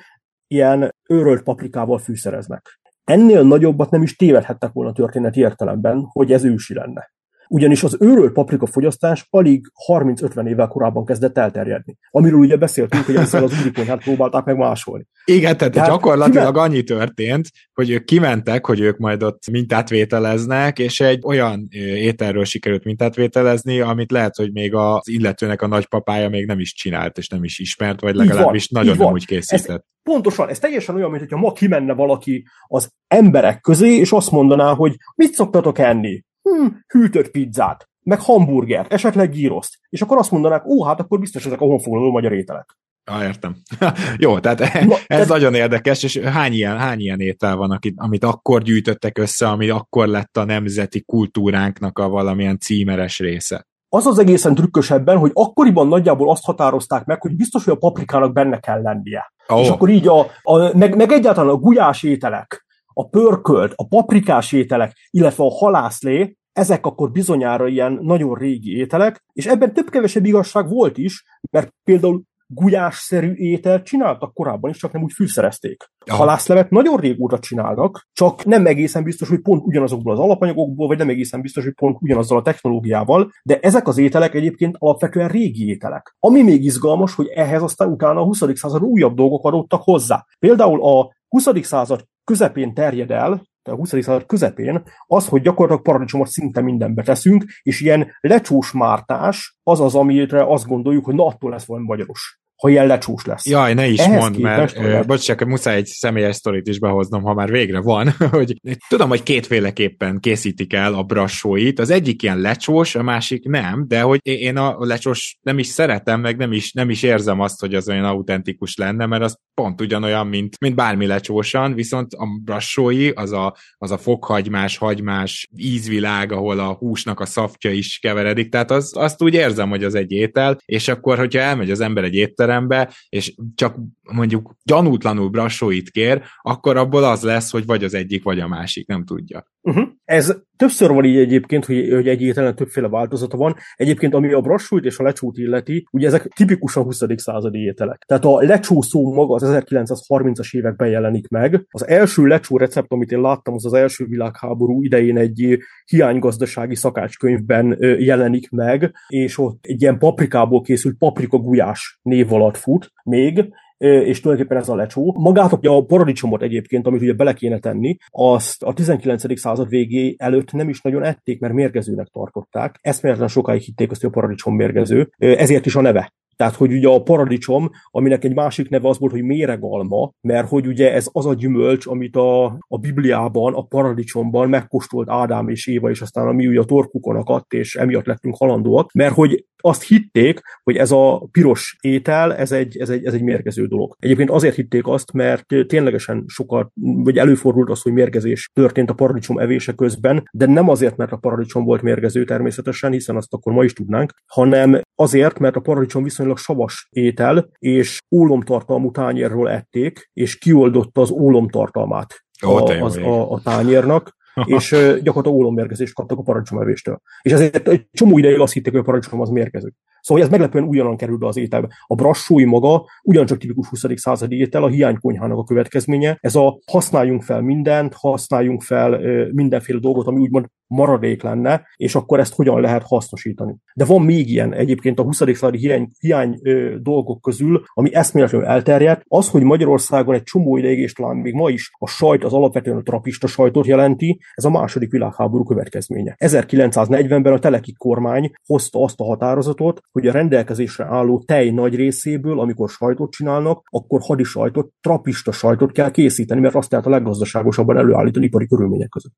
ilyen 0.48 0.96
őrölt 1.10 1.44
paprikával 1.44 1.98
fűszereznek. 1.98 2.80
Ennél 3.04 3.44
nagyobbat 3.44 3.90
nem 3.90 4.02
is 4.02 4.16
tévedhettek 4.16 4.72
volna 4.72 4.92
történeti 4.92 5.40
értelemben, 5.40 6.08
hogy 6.12 6.32
ez 6.32 6.44
ősi 6.44 6.74
lenne 6.74 7.14
ugyanis 7.48 7.84
az 7.84 7.98
őrölt 8.00 8.32
paprika 8.32 8.66
fogyasztás 8.66 9.28
alig 9.30 9.66
30-50 9.88 10.48
évvel 10.48 10.68
korábban 10.68 11.06
kezdett 11.06 11.38
elterjedni. 11.38 11.98
Amiről 12.10 12.40
ugye 12.40 12.58
beszéltünk, 12.58 13.06
hogy 13.06 13.16
ezzel 13.16 13.44
az 13.44 13.60
úrikonyhát 13.62 14.04
próbálták 14.04 14.44
meg 14.44 14.58
másolni. 14.58 15.06
Igen, 15.26 15.58
tehát, 15.58 15.74
tehát 15.74 15.90
gyakorlatilag 15.90 16.54
kiment... 16.54 16.68
annyi 16.68 16.84
történt, 16.84 17.48
hogy 17.74 17.90
ők 17.90 18.06
kimentek, 18.06 18.66
hogy 18.66 18.80
ők 18.80 18.98
majd 18.98 19.24
ott 19.24 19.50
mintát 19.52 19.90
vételeznek, 19.90 20.80
és 20.80 21.00
egy 21.00 21.20
olyan 21.26 21.68
ételről 21.96 22.46
sikerült 22.46 22.84
mintát 22.84 23.16
vételezni, 23.16 23.80
amit 23.80 24.12
lehet, 24.12 24.36
hogy 24.36 24.52
még 24.52 24.74
az 24.74 25.10
illetőnek 25.10 25.62
a 25.62 25.68
nagypapája 25.68 26.30
még 26.30 26.46
nem 26.46 26.60
is 26.60 26.74
csinált, 26.74 27.18
és 27.18 27.28
nem 27.28 27.44
is 27.44 27.60
ismert, 27.60 28.02
vagy 28.02 28.16
legalábbis 28.16 28.68
van, 28.72 28.84
nagyon 28.84 28.98
nem 28.98 29.14
úgy 29.14 29.26
készített. 29.26 29.70
Ez, 29.70 29.82
pontosan, 30.04 30.50
ez 30.50 30.60
teljesen 30.60 30.96
olyan, 30.96 31.12
mint 31.12 31.36
ma 31.36 31.52
kimenne 31.52 31.94
valaki 31.94 32.46
az 32.68 32.90
emberek 33.08 33.62
közé, 33.62 33.96
és 33.96 34.12
azt 34.12 34.32
mondaná, 34.32 34.74
hogy 34.74 34.96
mit 35.16 35.34
szoktatok 35.34 35.80
enni? 35.80 36.24
Hm, 36.50 36.68
hűtött 36.88 37.32
pizzát, 37.32 37.90
meg 38.04 38.20
hamburgert, 38.20 38.94
esetleg 38.94 39.30
gíroszt. 39.30 39.78
És 39.90 40.02
akkor 40.02 40.18
azt 40.18 40.32
mondanák, 40.32 40.66
ó, 40.66 40.84
hát 40.84 41.00
akkor 41.00 41.20
biztos 41.20 41.46
ezek 41.46 41.62
a 41.62 41.66
honfoglaló 41.66 42.12
magyar 42.12 42.34
ételek. 42.34 42.78
Ah, 43.12 43.24
értem. 43.24 43.56
Jó, 44.18 44.40
tehát 44.40 44.60
Na, 44.86 44.96
ez 45.08 45.28
te... 45.28 45.34
nagyon 45.34 45.54
érdekes, 45.54 46.04
és 46.04 46.18
hány 46.18 46.54
ilyen, 46.54 46.78
hány 46.78 47.00
ilyen 47.00 47.20
étel 47.20 47.56
van, 47.56 47.80
amit 47.96 48.24
akkor 48.24 48.62
gyűjtöttek 48.62 49.18
össze, 49.18 49.48
ami 49.48 49.70
akkor 49.70 50.08
lett 50.08 50.38
a 50.38 50.44
nemzeti 50.44 51.02
kultúránknak 51.02 52.00
a 52.00 52.10
valamilyen 52.10 52.60
címeres 52.60 53.20
része? 53.20 53.66
Az 53.90 54.06
az 54.06 54.20
egészen 54.20 54.56
trükkösebben, 54.56 55.18
hogy 55.18 55.32
akkoriban 55.34 55.88
nagyjából 55.88 56.30
azt 56.30 56.44
határozták 56.44 57.06
meg, 57.06 57.22
hogy 57.22 57.36
biztos, 57.36 57.64
hogy 57.64 57.74
a 57.74 57.78
paprikának 57.78 58.34
benne 58.34 58.60
kell 58.60 58.82
lennie. 58.82 59.34
Oh. 59.48 59.60
És 59.60 59.70
akkor 59.70 59.90
így 59.90 60.08
a, 60.08 60.20
a 60.42 60.78
meg, 60.78 60.96
meg 60.96 61.12
egyáltalán 61.12 61.50
a 61.50 61.58
gulyás 61.58 62.04
ételek, 62.04 62.65
a 62.98 63.08
pörkölt, 63.10 63.74
a 63.76 63.88
paprikás 63.88 64.52
ételek, 64.52 64.94
illetve 65.10 65.44
a 65.44 65.52
halászlé, 65.52 66.38
ezek 66.52 66.86
akkor 66.86 67.12
bizonyára 67.12 67.68
ilyen 67.68 68.00
nagyon 68.02 68.36
régi 68.36 68.78
ételek, 68.78 69.24
és 69.34 69.46
ebben 69.46 69.74
több-kevesebb 69.74 70.26
igazság 70.26 70.70
volt 70.70 70.98
is, 70.98 71.24
mert 71.52 71.74
például 71.84 72.24
gulyásszerű 72.48 73.34
ételt 73.34 73.86
csináltak 73.86 74.34
korábban 74.34 74.70
is, 74.70 74.78
csak 74.78 74.92
nem 74.92 75.04
úgy 75.04 75.12
fűszerezték. 75.14 75.84
Ja. 76.06 76.16
Halászlevet 76.16 76.70
nagyon 76.70 76.98
régóta 76.98 77.40
csinálnak, 77.40 78.08
csak 78.14 78.46
nem 78.46 78.66
egészen 78.66 79.04
biztos, 79.04 79.30
hogy 79.30 79.42
pont 79.42 79.66
ugyanazokból 79.66 80.14
az 80.14 80.20
alapanyagokból, 80.20 80.88
vagy 80.88 80.98
nem 80.98 81.10
egészen 81.10 81.42
biztos, 81.42 81.64
hogy 81.64 81.74
pont 81.74 81.98
ugyanazzal 82.02 82.38
a 82.38 82.42
technológiával, 82.42 83.32
de 83.44 83.60
ezek 83.60 83.88
az 83.88 83.98
ételek 83.98 84.34
egyébként 84.34 84.76
alapvetően 84.80 85.28
régi 85.28 85.68
ételek. 85.68 86.16
Ami 86.20 86.42
még 86.42 86.64
izgalmas, 86.64 87.16
hogy 87.16 87.28
ehhez 87.28 87.62
aztán 87.62 87.88
utána 87.88 88.20
a 88.20 88.24
20. 88.24 88.42
század 88.54 88.84
újabb 88.84 89.16
dolgok 89.16 89.46
adottak 89.46 89.82
hozzá. 89.84 90.26
Például 90.40 90.84
a 90.84 91.14
20. 91.28 91.48
század 91.62 92.06
közepén 92.26 92.74
terjed 92.74 93.12
el 93.12 93.48
a 93.64 93.76
20. 93.76 93.90
század 93.90 94.26
közepén, 94.26 94.84
az, 95.08 95.28
hogy 95.28 95.42
gyakorlatilag 95.42 95.84
paradicsomot 95.84 96.28
szinte 96.28 96.62
mindenbe 96.62 97.04
teszünk, 97.04 97.44
és 97.62 97.82
ilyen 97.82 98.12
lecsús 98.20 98.72
mártás 98.72 99.58
az 99.64 99.80
az, 99.80 99.96
amire 99.96 100.46
azt 100.54 100.68
gondoljuk, 100.68 101.06
hogy 101.06 101.16
na 101.16 101.26
attól 101.26 101.52
lesz 101.52 101.66
valami 101.66 101.86
magyaros 101.86 102.40
ha 102.56 102.70
ilyen 102.70 102.88
lecsús 102.88 103.26
lesz. 103.26 103.46
Jaj, 103.46 103.74
ne 103.74 103.88
is 103.88 104.00
Ehhez 104.00 104.22
mondd, 104.22 104.42
mert 104.42 104.78
uh, 104.78 105.06
bocs, 105.06 105.26
csak 105.26 105.46
muszáj 105.46 105.76
egy 105.76 105.86
személyes 105.86 106.36
sztorit 106.36 106.68
is 106.68 106.80
behoznom, 106.80 107.24
ha 107.24 107.34
már 107.34 107.52
végre 107.52 107.80
van, 107.82 108.12
hogy 108.32 108.56
tudom, 108.90 109.10
hogy 109.10 109.24
kétféleképpen 109.24 110.20
készítik 110.20 110.74
el 110.74 110.94
a 110.94 111.04
brassóit, 111.04 111.80
az 111.80 111.90
egyik 111.90 112.24
ilyen 112.24 112.40
lecsós, 112.40 112.96
a 112.96 113.04
másik 113.04 113.44
nem, 113.44 113.86
de 113.88 114.02
hogy 114.02 114.20
én 114.24 114.58
a 114.58 114.76
lecsós 114.80 115.38
nem 115.42 115.60
is 115.60 115.68
szeretem, 115.68 116.22
meg 116.22 116.38
nem 116.38 116.52
is, 116.52 116.72
nem 116.72 116.90
is 116.90 117.04
érzem 117.04 117.40
azt, 117.40 117.60
hogy 117.60 117.76
az 117.76 117.90
olyan 117.90 118.06
autentikus 118.06 118.76
lenne, 118.76 119.06
mert 119.06 119.24
az 119.24 119.38
pont 119.54 119.82
ugyanolyan, 119.82 120.28
mint, 120.28 120.60
mint 120.60 120.76
bármi 120.76 121.06
lecsósan, 121.06 121.74
viszont 121.74 122.14
a 122.14 122.26
brassói, 122.44 123.10
az 123.10 123.32
a, 123.32 123.56
az 123.78 123.92
a 123.92 123.98
fokhagymás, 123.98 124.78
hagymás 124.78 125.48
ízvilág, 125.58 126.32
ahol 126.32 126.60
a 126.60 126.74
húsnak 126.74 127.20
a 127.20 127.26
szaftja 127.26 127.72
is 127.72 128.00
keveredik, 128.00 128.50
tehát 128.50 128.72
az, 128.72 128.94
azt 128.98 129.24
úgy 129.24 129.34
érzem, 129.34 129.70
hogy 129.70 129.84
az 129.84 129.96
egy 129.96 130.12
étel, 130.12 130.58
és 130.66 130.88
akkor, 130.88 131.18
hogyha 131.18 131.40
elmegy 131.40 131.72
az 131.72 131.80
ember 131.80 132.04
egy 132.04 132.16
étel 132.16 132.45
étterembe, 132.46 132.94
és 133.10 133.36
csak 133.56 133.76
mondjuk 134.02 134.56
gyanútlanul 134.64 135.30
brassóit 135.30 135.90
kér, 135.90 136.22
akkor 136.42 136.78
abból 136.78 137.04
az 137.04 137.24
lesz, 137.24 137.52
hogy 137.52 137.66
vagy 137.66 137.84
az 137.84 137.94
egyik, 137.94 138.24
vagy 138.24 138.40
a 138.40 138.48
másik, 138.48 138.88
nem 138.88 139.06
tudja. 139.06 139.46
Uh-huh. 139.62 139.88
Ez 140.06 140.36
többször 140.56 140.92
van 140.92 141.06
így 141.06 141.18
egyébként, 141.18 141.66
hogy, 141.66 141.90
hogy 141.94 142.08
egy 142.08 142.22
ételen 142.22 142.56
többféle 142.56 142.88
változata 142.88 143.38
van. 143.38 143.56
Egyébként, 143.76 144.14
ami 144.14 144.34
a 144.34 144.42
brassóit 144.42 144.86
és 144.86 144.98
a 144.98 145.04
lecsót 145.04 145.38
illeti, 145.38 145.88
ugye 145.92 146.08
ezek 146.08 146.28
tipikusan 146.28 146.84
20. 146.84 147.02
századi 147.16 147.60
ételek. 147.60 148.04
Tehát 148.08 148.26
a 148.26 148.42
lecsó 148.42 148.82
szó 148.82 149.14
maga 149.14 149.34
az 149.34 149.44
1930-as 149.46 150.56
években 150.56 150.90
jelenik 150.90 151.28
meg. 151.28 151.66
Az 151.70 151.88
első 151.88 152.26
lecsó 152.26 152.58
recept, 152.58 152.92
amit 152.92 153.12
én 153.12 153.22
láttam, 153.22 153.54
az 153.54 153.66
az 153.66 153.74
első 153.74 154.06
világháború 154.06 154.84
idején 154.84 155.18
egy 155.18 155.58
hiánygazdasági 155.86 156.76
szakácskönyvben 156.76 157.78
jelenik 158.00 158.50
meg, 158.50 158.94
és 159.08 159.38
ott 159.38 159.66
egy 159.66 159.82
ilyen 159.82 159.98
paprikából 159.98 160.62
készült 160.62 160.98
paprika 160.98 161.38
gulyás 161.38 162.00
név 162.02 162.34
alatt 162.34 162.58
fut 162.58 162.92
még, 163.04 163.54
és 163.86 164.22
tulajdonképpen 164.22 164.62
ez 164.62 164.70
a 164.70 164.76
lecsó. 164.76 165.16
Magát 165.20 165.54
a 165.54 165.86
paradicsomot 165.86 166.42
egyébként, 166.42 166.88
amit 166.88 167.02
ugye 167.02 167.14
bele 167.14 167.34
kéne 167.34 167.60
tenni, 167.60 167.98
azt 168.10 168.64
a 168.64 168.74
19. 168.74 169.40
század 169.40 169.70
végé 169.70 170.16
előtt 170.18 170.52
nem 170.52 170.70
is 170.70 170.82
nagyon 170.82 171.04
ették, 171.04 171.40
mert 171.40 171.54
mérgezőnek 171.54 172.08
tartották. 172.08 172.80
Eszméletlen 172.82 173.28
sokáig 173.28 173.62
hitték 173.62 173.92
azt, 173.92 174.02
hogy 174.02 174.10
a 174.10 174.14
paradicsom 174.14 174.56
mérgező, 174.56 175.10
ezért 175.18 175.66
is 175.66 175.76
a 175.76 175.82
neve. 175.82 176.14
Tehát, 176.36 176.56
hogy 176.56 176.74
ugye 176.74 176.88
a 176.88 177.04
paradicsom, 177.04 177.70
aminek 177.92 178.24
egy 178.24 178.34
másik 178.34 178.70
neve 178.70 178.90
az 178.90 179.00
volt, 179.00 179.12
hogy 179.12 179.24
méregalma, 179.24 180.12
mert 180.22 180.48
hogy 180.48 180.68
ugye 180.68 180.94
ez 180.94 181.08
az 181.12 181.26
a 181.26 181.34
gyümölcs, 181.34 181.88
amit 181.88 182.16
a, 182.16 182.46
a 182.68 182.78
Bibliában, 182.78 183.54
a 183.54 183.62
paradicsomban 183.62 184.50
megkóstolt 184.50 185.10
Ádám 185.10 185.50
és 185.50 185.68
Éva, 185.68 185.90
és 185.90 186.02
aztán 186.02 186.28
ami 186.28 186.48
ugye 186.48 186.60
a 186.60 186.66
torkukon 186.66 187.16
akadt, 187.16 187.54
és 187.54 187.76
emiatt 187.76 188.06
lettünk 188.06 188.36
halandóak, 188.38 188.92
mert 188.94 189.14
hogy 189.14 189.46
azt 189.66 189.84
hitték, 189.84 190.40
hogy 190.64 190.76
ez 190.76 190.92
a 190.92 191.28
piros 191.32 191.78
étel, 191.82 192.36
ez 192.36 192.52
egy, 192.52 192.78
ez 192.78 192.90
egy, 192.90 193.06
ez 193.06 193.14
egy 193.14 193.22
mérgező 193.22 193.66
dolog. 193.66 193.96
Egyébként 194.00 194.30
azért 194.30 194.56
hitték 194.56 194.88
azt, 194.88 195.14
mert 195.14 195.46
ténylegesen 195.68 196.24
sokat, 196.28 196.72
vagy 196.82 197.18
előfordult 197.18 197.70
az, 197.70 197.82
hogy 197.82 197.94
mérgezés 197.94 198.50
történt 198.54 198.90
a 198.90 198.94
paradicsom 198.94 199.40
evése 199.40 199.74
közben, 199.74 200.30
de 200.32 200.46
nem 200.46 200.70
azért, 200.70 200.98
mert 200.98 201.12
a 201.12 201.18
paradicsom 201.18 201.64
volt 201.64 201.82
mérgező 201.82 202.24
természetesen, 202.24 202.92
hiszen 202.92 203.16
azt 203.16 203.34
akkor 203.34 203.54
ma 203.54 203.64
is 203.64 203.74
tudnánk, 203.74 204.14
hanem 204.26 204.82
azért, 204.96 205.40
mert 205.40 205.56
a 205.56 205.60
paradicsom 205.60 206.04
viszonylag 206.04 206.25
savas 206.36 206.88
étel, 206.92 207.50
és 207.60 208.00
ólomtartalmú 208.16 208.92
tányérról 208.92 209.50
ették, 209.50 210.10
és 210.14 210.38
kioldotta 210.38 211.02
az 211.02 211.12
ólomtartalmát 211.12 212.26
a, 212.40 212.62
az, 212.62 212.98
a, 212.98 213.32
a 213.32 213.40
tányérnak, 213.44 214.16
és 214.44 214.70
gyakorlatilag 215.04 215.38
ólommérgezést 215.38 215.94
kaptak 215.94 216.18
a 216.18 216.22
paradicsomevéstől. 216.22 217.02
És 217.22 217.32
ezért 217.32 217.68
egy 217.68 217.88
csomó 217.92 218.18
ideig 218.18 218.40
azt 218.40 218.54
hitték, 218.54 218.72
hogy 218.72 218.82
a 218.82 218.86
paradicsom 218.86 219.22
az 219.22 219.30
mérgező. 219.30 219.74
Szóval 220.02 220.24
ez 220.24 220.30
meglepően 220.30 220.64
ugyanan 220.64 220.98
kerül 220.98 221.18
be 221.18 221.28
az 221.28 221.38
ételbe. 221.38 221.68
A 221.88 221.96
brassói 221.96 222.46
maga 222.46 222.86
ugyancsak 223.04 223.38
tipikus 223.38 223.68
20. 223.68 223.84
századi 223.96 224.38
étel, 224.38 224.64
a 224.64 224.68
hiánykonyhának 224.68 225.38
a 225.38 225.44
következménye. 225.44 226.18
Ez 226.22 226.36
a 226.36 226.60
használjunk 226.72 227.24
fel 227.24 227.42
mindent, 227.42 227.94
használjunk 227.94 228.62
fel 228.62 229.00
mindenféle 229.32 229.80
dolgot, 229.80 230.08
ami 230.08 230.20
úgymond 230.20 230.46
maradék 230.68 231.24
lenne, 231.24 231.68
és 231.76 231.96
akkor 231.96 232.20
ezt 232.20 232.36
hogyan 232.36 232.62
lehet 232.62 232.84
hasznosítani. 232.84 233.56
De 233.74 233.86
van 233.86 234.02
még 234.02 234.30
ilyen 234.30 234.54
egyébként 234.54 235.00
a 235.00 235.04
20. 235.04 235.18
századi 235.18 235.58
hiány, 235.58 235.88
hiány 236.00 236.40
ö, 236.44 236.76
dolgok 236.80 237.22
közül, 237.22 237.64
ami 237.74 237.96
eszméletlenül 237.96 238.48
elterjedt, 238.48 239.02
az, 239.08 239.30
hogy 239.30 239.44
Magyarországon 239.44 240.16
egy 240.16 240.24
csomó 240.24 240.58
ideig, 240.58 240.80
és 240.80 240.94
talán 240.94 241.16
még 241.16 241.34
ma 241.34 241.50
is 241.50 241.72
a 241.78 241.88
sajt 241.88 242.24
az 242.24 242.34
alapvetően 242.34 242.78
a 242.78 242.82
trapista 242.82 243.28
sajtot 243.28 243.66
jelenti, 243.66 244.20
ez 244.34 244.46
a 244.46 244.50
második 244.50 244.92
világháború 244.92 245.44
következménye. 245.44 246.16
1940-ben 246.18 247.34
a 247.34 247.40
Teleki 247.40 247.74
kormány 247.74 248.32
hozta 248.46 248.84
azt 248.84 249.00
a 249.00 249.04
határozatot, 249.04 249.82
hogy 249.92 250.08
a 250.08 250.12
rendelkezésre 250.12 250.86
álló 250.86 251.24
tej 251.26 251.50
nagy 251.50 251.76
részéből, 251.76 252.40
amikor 252.40 252.70
sajtot 252.70 253.12
csinálnak, 253.12 253.62
akkor 253.70 254.00
hadi 254.04 254.24
sajtot, 254.24 254.72
trapista 254.82 255.32
sajtot 255.32 255.72
kell 255.72 255.92
készíteni, 255.92 256.42
mert 256.42 256.56
azt 256.56 256.72
lehet 256.72 256.86
a 256.86 256.90
leggazdaságosabban 256.90 257.78
előállítani 257.78 258.26
ipari 258.26 258.48
körülmények 258.48 258.90
között. 258.90 259.14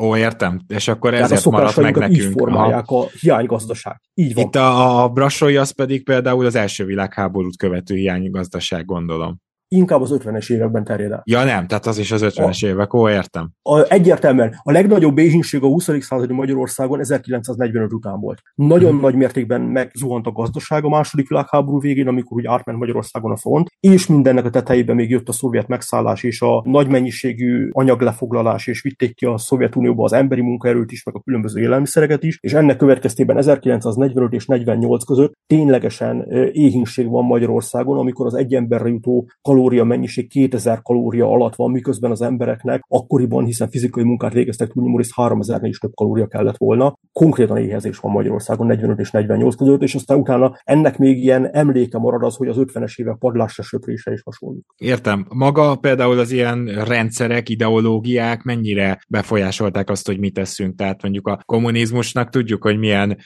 Ó, 0.00 0.16
értem. 0.16 0.60
És 0.68 0.88
akkor 0.88 1.10
Tehát 1.10 1.30
ezért 1.30 1.44
maradt 1.44 1.76
meg 1.76 1.96
nekünk. 1.96 2.18
így 2.18 2.32
formálják 2.32 2.84
Aha. 2.86 3.02
a 3.02 3.08
hiánygazdaság. 3.20 4.00
Így 4.14 4.34
van. 4.34 4.44
Itt 4.44 4.54
a, 4.54 5.02
a 5.02 5.08
brassói 5.08 5.56
az 5.56 5.70
pedig 5.70 6.04
például 6.04 6.46
az 6.46 6.54
első 6.54 6.84
világháborút 6.84 7.56
követő 7.56 7.94
hiánygazdaság, 7.94 8.84
gondolom 8.84 9.40
inkább 9.74 10.00
az 10.00 10.18
50-es 10.24 10.52
években 10.52 10.84
terjed 10.84 11.12
el. 11.12 11.22
Ja 11.24 11.44
nem, 11.44 11.66
tehát 11.66 11.86
az 11.86 11.98
is 11.98 12.12
az 12.12 12.22
50-es 12.24 12.66
évek, 12.66 12.94
ó, 12.94 13.08
értem. 13.08 13.50
A, 13.62 13.92
egyértelműen. 13.92 14.60
A 14.62 14.72
legnagyobb 14.72 15.18
éhínség 15.18 15.62
a 15.62 15.66
20. 15.66 15.88
századi 16.00 16.32
Magyarországon 16.32 17.00
1945 17.00 17.92
után 17.92 18.20
volt. 18.20 18.38
Nagyon 18.54 18.90
hmm. 18.90 19.00
nagy 19.00 19.14
mértékben 19.14 19.60
megzuhant 19.60 20.26
a 20.26 20.32
gazdaság 20.32 20.84
a 20.84 20.88
második 20.88 21.28
világháború 21.28 21.80
végén, 21.80 22.08
amikor 22.08 22.36
úgy 22.36 22.46
átment 22.46 22.78
Magyarországon 22.78 23.30
a 23.30 23.36
front, 23.36 23.68
és 23.80 24.06
mindennek 24.06 24.44
a 24.44 24.50
tetejében 24.50 24.96
még 24.96 25.10
jött 25.10 25.28
a 25.28 25.32
szovjet 25.32 25.68
megszállás 25.68 26.22
és 26.22 26.40
a 26.40 26.62
nagy 26.66 26.88
mennyiségű 26.88 27.68
anyaglefoglalás, 27.72 28.66
és 28.66 28.82
vitték 28.82 29.14
ki 29.14 29.24
a 29.24 29.38
Szovjetunióba 29.38 30.04
az 30.04 30.12
emberi 30.12 30.40
munkaerőt 30.40 30.92
is, 30.92 31.04
meg 31.04 31.14
a 31.14 31.20
különböző 31.20 31.60
élelmiszereket 31.60 32.22
is, 32.22 32.38
és 32.40 32.52
ennek 32.52 32.76
következtében 32.76 33.36
1945 33.36 34.32
és 34.32 34.46
48 34.46 35.04
között 35.04 35.32
ténylegesen 35.46 36.30
éhínség 36.52 37.08
van 37.08 37.24
Magyarországon, 37.24 37.98
amikor 37.98 38.26
az 38.26 38.34
egy 38.34 38.54
emberre 38.54 38.88
jutó 38.88 39.30
kalória 39.60 39.84
mennyiség 39.84 40.28
2000 40.28 40.82
kalória 40.82 41.30
alatt 41.30 41.54
van, 41.54 41.70
miközben 41.70 42.10
az 42.10 42.22
embereknek 42.22 42.82
akkoriban, 42.88 43.44
hiszen 43.44 43.70
fizikai 43.70 44.04
munkát 44.04 44.32
végeztek 44.32 44.68
túlnyomó 44.68 44.96
rész 44.96 45.14
3000 45.14 45.64
is 45.64 45.78
több 45.78 45.94
kalória 45.94 46.26
kellett 46.26 46.56
volna. 46.56 46.98
Konkrétan 47.12 47.56
éhezés 47.56 47.98
van 47.98 48.12
Magyarországon 48.12 48.66
45 48.66 48.98
és 48.98 49.10
48 49.10 49.54
között, 49.54 49.82
és 49.82 49.94
aztán 49.94 50.18
utána 50.18 50.56
ennek 50.64 50.98
még 50.98 51.22
ilyen 51.22 51.50
emléke 51.52 51.98
marad 51.98 52.22
az, 52.22 52.36
hogy 52.36 52.48
az 52.48 52.56
50-es 52.58 52.96
évek 52.96 53.16
padlásra 53.18 53.62
söprésre 53.62 54.12
is 54.12 54.22
hasonló. 54.22 54.60
Értem. 54.76 55.26
Maga 55.34 55.76
például 55.76 56.18
az 56.18 56.30
ilyen 56.30 56.64
rendszerek, 56.64 57.48
ideológiák 57.48 58.42
mennyire 58.42 58.98
befolyásolták 59.08 59.90
azt, 59.90 60.06
hogy 60.06 60.18
mit 60.18 60.34
teszünk. 60.34 60.76
Tehát 60.76 61.02
mondjuk 61.02 61.28
a 61.28 61.40
kommunizmusnak 61.44 62.28
tudjuk, 62.28 62.62
hogy 62.62 62.78
milyen 62.78 63.18